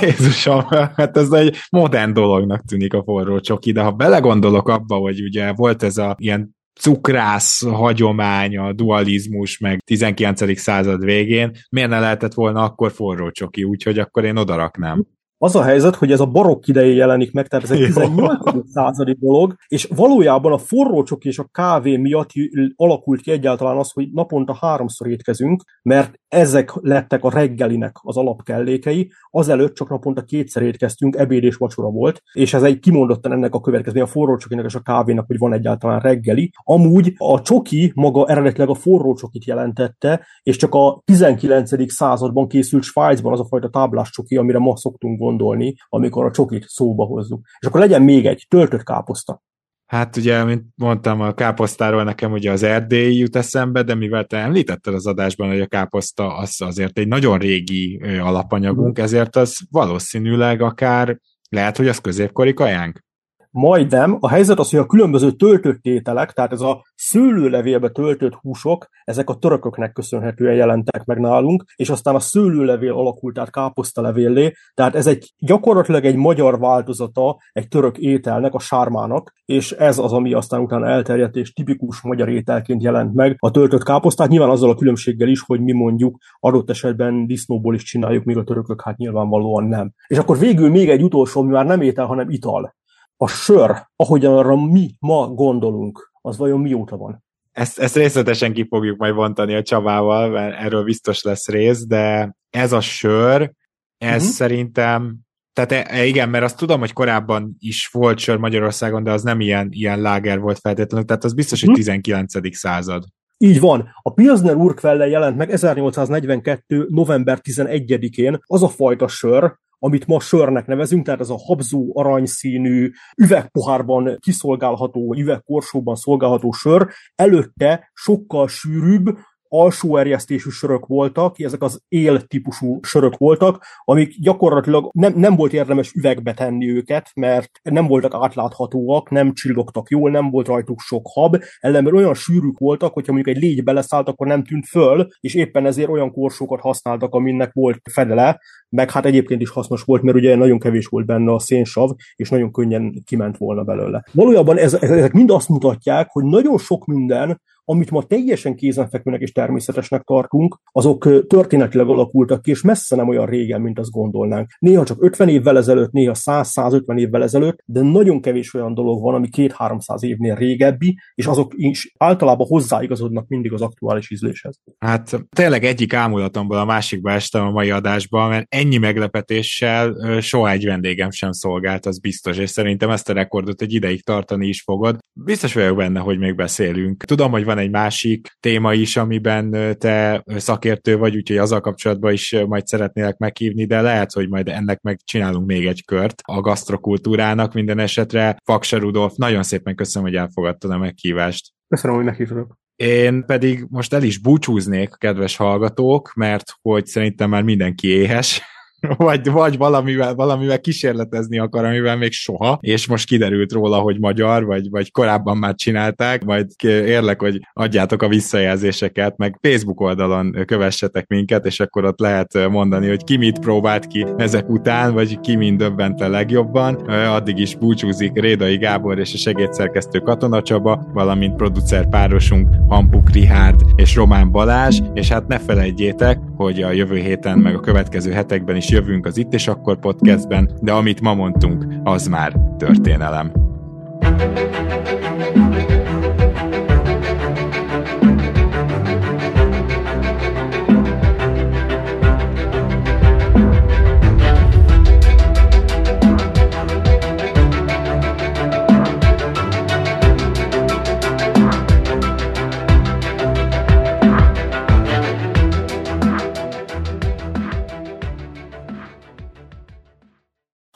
Jézusom, 0.01 0.65
hát 0.69 1.17
ez 1.17 1.31
egy 1.31 1.55
modern 1.69 2.13
dolognak 2.13 2.61
tűnik 2.65 2.93
a 2.93 3.03
forró 3.03 3.39
csoki, 3.39 3.71
de 3.71 3.81
ha 3.81 3.91
belegondolok 3.91 4.67
abba, 4.67 4.95
hogy 4.95 5.21
ugye 5.21 5.53
volt 5.53 5.83
ez 5.83 5.97
a 5.97 6.15
ilyen 6.19 6.57
cukrász 6.79 7.65
hagyomány, 7.65 8.57
a 8.57 8.73
dualizmus, 8.73 9.57
meg 9.57 9.79
19. 9.79 10.59
század 10.59 11.03
végén, 11.03 11.51
miért 11.69 11.89
ne 11.89 11.99
lehetett 11.99 12.33
volna 12.33 12.63
akkor 12.63 12.91
forró 12.91 13.31
csoki, 13.31 13.63
úgyhogy 13.63 13.99
akkor 13.99 14.23
én 14.23 14.37
odaraknám. 14.37 15.05
Az 15.41 15.55
a 15.55 15.63
helyzet, 15.63 15.95
hogy 15.95 16.11
ez 16.11 16.19
a 16.19 16.25
barokk 16.25 16.67
idején 16.67 16.95
jelenik 16.95 17.31
meg, 17.31 17.47
tehát 17.47 17.65
ez 17.65 17.71
egy 17.71 17.85
18. 17.85 18.69
századi 18.73 19.15
dolog, 19.19 19.55
és 19.67 19.89
valójában 19.95 20.51
a 20.51 20.57
forró 20.57 21.03
csoki 21.03 21.27
és 21.27 21.39
a 21.39 21.49
kávé 21.51 21.97
miatt 21.97 22.29
alakult 22.75 23.21
ki 23.21 23.31
egyáltalán 23.31 23.77
az, 23.77 23.91
hogy 23.91 24.09
naponta 24.11 24.57
háromszor 24.61 25.07
étkezünk, 25.07 25.63
mert 25.83 26.19
ezek 26.27 26.73
lettek 26.81 27.23
a 27.23 27.29
reggelinek 27.29 27.95
az 28.01 28.17
alapkellékei, 28.17 29.11
azelőtt 29.31 29.75
csak 29.75 29.89
naponta 29.89 30.23
kétszer 30.23 30.63
étkeztünk, 30.63 31.15
ebéd 31.15 31.43
és 31.43 31.55
vacsora 31.55 31.89
volt, 31.89 32.21
és 32.33 32.53
ez 32.53 32.63
egy 32.63 32.79
kimondottan 32.79 33.31
ennek 33.31 33.53
a 33.53 33.59
következmény 33.59 34.03
a 34.03 34.07
forró 34.07 34.37
csokinak 34.37 34.65
és 34.65 34.75
a 34.75 34.79
kávénak, 34.79 35.27
hogy 35.27 35.37
van 35.37 35.53
egyáltalán 35.53 35.99
reggeli. 35.99 36.51
Amúgy 36.63 37.13
a 37.17 37.41
csoki 37.41 37.91
maga 37.95 38.27
eredetileg 38.27 38.69
a 38.69 38.73
forró 38.73 39.13
csokit 39.13 39.45
jelentette, 39.45 40.25
és 40.43 40.55
csak 40.55 40.73
a 40.73 41.01
19. 41.05 41.91
században 41.93 42.47
készült 42.47 42.83
Svájcban 42.83 43.33
az 43.33 43.39
a 43.39 43.45
fajta 43.45 43.69
táblás 43.69 44.09
csoki, 44.09 44.37
amire 44.37 44.59
ma 44.59 44.77
szoktunk 44.77 45.27
gondolni, 45.29 45.75
amikor 45.89 46.25
a 46.25 46.31
csokit 46.31 46.67
szóba 46.67 47.05
hozzuk. 47.05 47.41
És 47.59 47.67
akkor 47.67 47.79
legyen 47.79 48.01
még 48.01 48.25
egy, 48.25 48.45
töltött 48.49 48.83
káposzta. 48.83 49.41
Hát 49.85 50.17
ugye, 50.17 50.43
mint 50.43 50.63
mondtam, 50.75 51.21
a 51.21 51.33
káposztáról 51.33 52.03
nekem 52.03 52.31
ugye 52.31 52.51
az 52.51 52.63
erdély 52.63 53.17
jut 53.17 53.35
eszembe, 53.35 53.83
de 53.83 53.95
mivel 53.95 54.25
te 54.25 54.37
említetted 54.37 54.93
az 54.93 55.07
adásban, 55.07 55.47
hogy 55.47 55.61
a 55.61 55.67
káposzta 55.67 56.37
az 56.37 56.61
azért 56.61 56.97
egy 56.97 57.07
nagyon 57.07 57.37
régi 57.37 58.01
alapanyagunk, 58.19 58.99
mm. 58.99 59.03
ezért 59.03 59.35
az 59.35 59.57
valószínűleg 59.71 60.61
akár 60.61 61.19
lehet, 61.49 61.77
hogy 61.77 61.87
az 61.87 61.97
középkori 61.97 62.53
kajánk? 62.53 63.03
Majdnem. 63.51 64.17
A 64.19 64.29
helyzet 64.29 64.59
az, 64.59 64.69
hogy 64.69 64.79
a 64.79 64.85
különböző 64.85 65.31
töltött 65.31 65.85
ételek, 65.85 66.31
tehát 66.31 66.51
ez 66.51 66.61
a 66.61 66.85
szőlőlevélbe 66.95 67.89
töltött 67.89 68.33
húsok, 68.33 68.87
ezek 69.03 69.29
a 69.29 69.35
törököknek 69.35 69.91
köszönhetően 69.91 70.55
jelentek 70.55 71.05
meg 71.05 71.19
nálunk, 71.19 71.63
és 71.75 71.89
aztán 71.89 72.15
a 72.15 72.19
szőlőlevél 72.19 72.93
alakult 72.93 73.37
át 73.37 73.51
káposztalevéllé, 73.51 74.53
tehát 74.73 74.95
ez 74.95 75.07
egy 75.07 75.33
gyakorlatilag 75.37 76.05
egy 76.05 76.15
magyar 76.15 76.59
változata 76.59 77.37
egy 77.51 77.67
török 77.67 77.97
ételnek, 77.97 78.53
a 78.53 78.59
sármának, 78.59 79.33
és 79.45 79.71
ez 79.71 79.97
az, 79.97 80.13
ami 80.13 80.33
aztán 80.33 80.61
utána 80.61 80.87
elterjedt 80.87 81.35
és 81.35 81.53
tipikus 81.53 82.01
magyar 82.01 82.29
ételként 82.29 82.83
jelent 82.83 83.13
meg 83.13 83.35
a 83.39 83.51
töltött 83.51 83.83
káposztát, 83.83 84.29
nyilván 84.29 84.49
azzal 84.49 84.69
a 84.69 84.75
különbséggel 84.75 85.27
is, 85.27 85.41
hogy 85.41 85.61
mi 85.61 85.71
mondjuk 85.71 86.17
adott 86.39 86.69
esetben 86.69 87.27
disznóból 87.27 87.75
is 87.75 87.83
csináljuk, 87.83 88.23
míg 88.23 88.37
a 88.37 88.43
törökök 88.43 88.81
hát 88.81 88.97
nyilvánvalóan 88.97 89.63
nem. 89.63 89.91
És 90.07 90.17
akkor 90.17 90.37
végül 90.37 90.69
még 90.69 90.89
egy 90.89 91.03
utolsó, 91.03 91.41
ami 91.41 91.51
már 91.51 91.65
nem 91.65 91.81
étel, 91.81 92.05
hanem 92.05 92.29
ital 92.29 92.77
a 93.21 93.27
sör, 93.27 93.87
ahogyan 93.95 94.37
arra 94.37 94.55
mi 94.55 94.95
ma 94.99 95.27
gondolunk, 95.27 96.11
az 96.21 96.37
vajon 96.37 96.59
mióta 96.59 96.97
van? 96.97 97.23
Ezt, 97.51 97.79
ezt 97.79 97.95
részletesen 97.95 98.53
ki 98.53 98.65
fogjuk 98.69 98.97
majd 98.97 99.13
vontani 99.13 99.55
a 99.55 99.61
Csabával, 99.61 100.29
mert 100.29 100.59
erről 100.59 100.83
biztos 100.83 101.21
lesz 101.21 101.47
rész, 101.47 101.85
de 101.85 102.35
ez 102.49 102.71
a 102.71 102.81
sör, 102.81 103.51
ez 103.97 104.21
uh-huh. 104.21 104.35
szerintem, 104.35 105.17
tehát 105.53 105.71
e, 105.71 105.97
e, 105.97 106.05
igen, 106.05 106.29
mert 106.29 106.43
azt 106.43 106.57
tudom, 106.57 106.79
hogy 106.79 106.93
korábban 106.93 107.55
is 107.59 107.87
volt 107.87 108.17
sör 108.17 108.37
Magyarországon, 108.37 109.03
de 109.03 109.11
az 109.11 109.23
nem 109.23 109.39
ilyen, 109.39 109.67
ilyen 109.71 110.01
láger 110.01 110.39
volt 110.39 110.59
feltétlenül, 110.59 111.05
tehát 111.05 111.23
az 111.23 111.33
biztos, 111.33 111.63
hogy 111.63 111.73
19. 111.73 112.35
Mhm. 112.35 112.47
század. 112.51 113.03
Így 113.37 113.59
van. 113.59 113.89
A 114.01 114.13
Pilsner 114.13 114.55
Urquell 114.55 115.07
jelent 115.09 115.37
meg 115.37 115.51
1842. 115.51 116.87
november 116.89 117.39
11-én 117.43 118.37
az 118.45 118.63
a 118.63 118.67
fajta 118.67 119.07
sör, 119.07 119.55
amit 119.79 120.07
ma 120.07 120.19
sörnek 120.19 120.65
nevezünk, 120.65 121.05
tehát 121.05 121.19
ez 121.19 121.29
a 121.29 121.37
habzó 121.45 121.91
aranyszínű, 121.93 122.91
üvegpohárban 123.17 124.17
kiszolgálható, 124.19 125.15
üvegkorsóban 125.17 125.95
szolgálható 125.95 126.51
sör, 126.51 126.87
előtte 127.15 127.91
sokkal 127.93 128.47
sűrűbb, 128.47 129.17
alsó 129.49 129.97
erjesztésű 129.97 130.49
sörök 130.49 130.85
voltak, 130.85 131.39
ezek 131.39 131.61
az 131.61 131.81
él 131.87 132.21
típusú 132.21 132.79
sörök 132.81 133.17
voltak, 133.17 133.65
amik 133.83 134.19
gyakorlatilag 134.19 134.89
nem, 134.93 135.13
nem 135.15 135.35
volt 135.35 135.53
érdemes 135.53 135.93
üvegbe 135.93 136.33
tenni 136.33 136.69
őket, 136.69 137.11
mert 137.15 137.49
nem 137.63 137.87
voltak 137.87 138.13
átláthatóak, 138.13 139.09
nem 139.09 139.33
csillogtak 139.33 139.89
jól, 139.89 140.11
nem 140.11 140.29
volt 140.29 140.47
rajtuk 140.47 140.79
sok 140.79 141.07
hab, 141.13 141.43
ellenben 141.59 141.95
olyan 141.95 142.13
sűrűk 142.13 142.57
voltak, 142.57 142.93
hogyha 142.93 143.13
mondjuk 143.13 143.35
egy 143.35 143.41
légy 143.43 143.63
beleszállt, 143.63 144.07
akkor 144.07 144.27
nem 144.27 144.43
tűnt 144.43 144.67
föl, 144.67 145.07
és 145.19 145.35
éppen 145.35 145.65
ezért 145.65 145.89
olyan 145.89 146.11
korsókat 146.11 146.61
használtak, 146.61 147.13
aminek 147.13 147.53
volt 147.53 147.81
fedele, 147.91 148.39
meg 148.69 148.91
hát 148.91 149.05
egyébként 149.05 149.41
is 149.41 149.49
hasznos 149.49 149.81
volt, 149.81 150.01
mert 150.01 150.17
ugye 150.17 150.35
nagyon 150.35 150.59
kevés 150.59 150.85
volt 150.85 151.05
benne 151.05 151.33
a 151.33 151.39
szénsav, 151.39 151.89
és 152.15 152.29
nagyon 152.29 152.51
könnyen 152.51 153.03
kiment 153.05 153.37
volna 153.37 153.63
belőle. 153.63 154.03
Valójában 154.11 154.57
ez, 154.57 154.73
ezek 154.73 155.11
mind 155.11 155.31
azt 155.31 155.49
mutatják, 155.49 156.07
hogy 156.11 156.23
nagyon 156.23 156.57
sok 156.57 156.85
minden, 156.85 157.39
amit 157.69 157.91
ma 157.91 158.03
teljesen 158.03 158.55
kézenfekvőnek 158.55 159.21
és 159.21 159.31
természetesnek 159.31 160.01
tartunk, 160.01 160.59
azok 160.71 161.27
történetileg 161.27 161.87
alakultak 161.87 162.41
ki, 162.41 162.51
és 162.51 162.61
messze 162.61 162.95
nem 162.95 163.07
olyan 163.07 163.25
régen, 163.25 163.61
mint 163.61 163.79
azt 163.79 163.91
gondolnánk. 163.91 164.49
Néha 164.59 164.83
csak 164.83 165.03
50 165.03 165.29
évvel 165.29 165.57
ezelőtt, 165.57 165.91
néha 165.91 166.13
100-150 166.15 166.99
évvel 166.99 167.23
ezelőtt, 167.23 167.59
de 167.65 167.81
nagyon 167.81 168.21
kevés 168.21 168.53
olyan 168.53 168.73
dolog 168.73 169.01
van, 169.01 169.13
ami 169.13 169.27
2-300 169.37 170.03
évnél 170.03 170.35
régebbi, 170.35 170.97
és 171.15 171.25
azok 171.25 171.51
is 171.55 171.93
általában 171.97 172.47
hozzáigazodnak 172.47 173.27
mindig 173.27 173.53
az 173.53 173.61
aktuális 173.61 174.11
ízléshez. 174.11 174.59
Hát 174.79 175.25
tényleg 175.29 175.63
egyik 175.63 175.93
ámulatomból 175.93 176.57
a 176.57 176.65
másikba 176.65 177.11
estem 177.11 177.45
a 177.45 177.51
mai 177.51 177.71
adásban, 177.71 178.29
mert 178.29 178.45
ennyi 178.59 178.77
meglepetéssel 178.77 180.19
soha 180.21 180.49
egy 180.49 180.65
vendégem 180.65 181.11
sem 181.11 181.31
szolgált, 181.31 181.85
az 181.85 181.99
biztos, 181.99 182.37
és 182.37 182.49
szerintem 182.49 182.89
ezt 182.89 183.09
a 183.09 183.13
rekordot 183.13 183.61
egy 183.61 183.73
ideig 183.73 184.03
tartani 184.03 184.47
is 184.47 184.61
fogod. 184.61 184.97
Biztos 185.13 185.53
vagyok 185.53 185.77
benne, 185.77 185.99
hogy 185.99 186.17
még 186.17 186.35
beszélünk. 186.35 187.03
Tudom, 187.03 187.31
hogy 187.31 187.43
van 187.43 187.57
egy 187.57 187.69
másik 187.69 188.27
téma 188.39 188.73
is, 188.73 188.97
amiben 188.97 189.77
te 189.77 190.23
szakértő 190.27 190.97
vagy, 190.97 191.15
úgyhogy 191.15 191.37
azzal 191.37 191.61
kapcsolatban 191.61 192.13
is 192.13 192.35
majd 192.47 192.67
szeretnélek 192.67 193.17
meghívni, 193.17 193.65
de 193.65 193.81
lehet, 193.81 194.11
hogy 194.11 194.29
majd 194.29 194.47
ennek 194.47 194.81
meg 194.81 194.99
csinálunk 195.03 195.45
még 195.45 195.65
egy 195.65 195.85
kört 195.85 196.21
a 196.25 196.41
gasztrokultúrának 196.41 197.53
minden 197.53 197.79
esetre. 197.79 198.37
Faksa 198.43 198.77
Rudolf, 198.77 199.13
nagyon 199.15 199.43
szépen 199.43 199.75
köszönöm, 199.75 200.07
hogy 200.07 200.17
elfogadtad 200.17 200.71
a 200.71 200.77
meghívást. 200.77 201.49
Köszönöm, 201.67 201.95
hogy 201.95 202.05
meghívtatok. 202.05 202.58
Én 202.83 203.25
pedig 203.25 203.65
most 203.69 203.93
el 203.93 204.03
is 204.03 204.17
búcsúznék, 204.17 204.89
kedves 204.97 205.35
hallgatók, 205.35 206.13
mert 206.13 206.53
hogy 206.61 206.85
szerintem 206.85 207.29
már 207.29 207.43
mindenki 207.43 207.87
éhes, 207.87 208.41
vagy, 208.97 209.31
vagy 209.31 209.57
valamivel, 209.57 210.15
valamivel 210.15 210.59
kísérletezni 210.59 211.39
akar, 211.39 211.65
amivel 211.65 211.97
még 211.97 212.11
soha, 212.11 212.57
és 212.61 212.87
most 212.87 213.07
kiderült 213.07 213.51
róla, 213.51 213.77
hogy 213.77 213.99
magyar, 213.99 214.45
vagy, 214.45 214.69
vagy 214.69 214.91
korábban 214.91 215.37
már 215.37 215.55
csinálták, 215.55 216.23
majd 216.25 216.47
érlek, 216.63 217.21
hogy 217.21 217.39
adjátok 217.53 218.01
a 218.01 218.07
visszajelzéseket, 218.07 219.17
meg 219.17 219.37
Facebook 219.41 219.81
oldalon 219.81 220.43
kövessetek 220.45 221.07
minket, 221.07 221.45
és 221.45 221.59
akkor 221.59 221.85
ott 221.85 221.99
lehet 221.99 222.49
mondani, 222.49 222.87
hogy 222.87 223.03
ki 223.03 223.17
mit 223.17 223.39
próbált 223.39 223.87
ki 223.87 224.05
ezek 224.17 224.49
után, 224.49 224.93
vagy 224.93 225.19
ki 225.19 225.35
mind 225.35 225.57
döbbent 225.57 226.01
a 226.01 226.09
legjobban. 226.09 226.75
Addig 226.89 227.37
is 227.37 227.55
búcsúzik 227.55 228.19
Rédai 228.19 228.57
Gábor 228.57 228.99
és 228.99 229.13
a 229.13 229.17
segédszerkesztő 229.17 229.99
Katona 229.99 230.41
Csaba, 230.41 230.89
valamint 230.93 231.35
producer 231.35 231.89
párosunk 231.89 232.49
Hampuk 232.67 233.09
Rihárd 233.09 233.61
és 233.75 233.95
Román 233.95 234.31
Balázs, 234.31 234.79
és 234.93 235.09
hát 235.09 235.27
ne 235.27 235.39
felejtjétek, 235.39 236.19
hogy 236.35 236.61
a 236.61 236.71
jövő 236.71 236.95
héten, 236.95 237.39
meg 237.39 237.55
a 237.55 237.59
következő 237.59 238.11
hetekben 238.11 238.55
is 238.55 238.68
jövünk 238.69 239.05
az 239.05 239.17
Itt 239.17 239.33
és 239.33 239.47
Akkor 239.47 239.79
podcastben, 239.79 240.51
de 240.61 240.71
amit 240.71 241.01
ma 241.01 241.13
mondtunk, 241.13 241.65
az 241.83 242.07
már 242.07 242.35
történelem. 242.57 243.31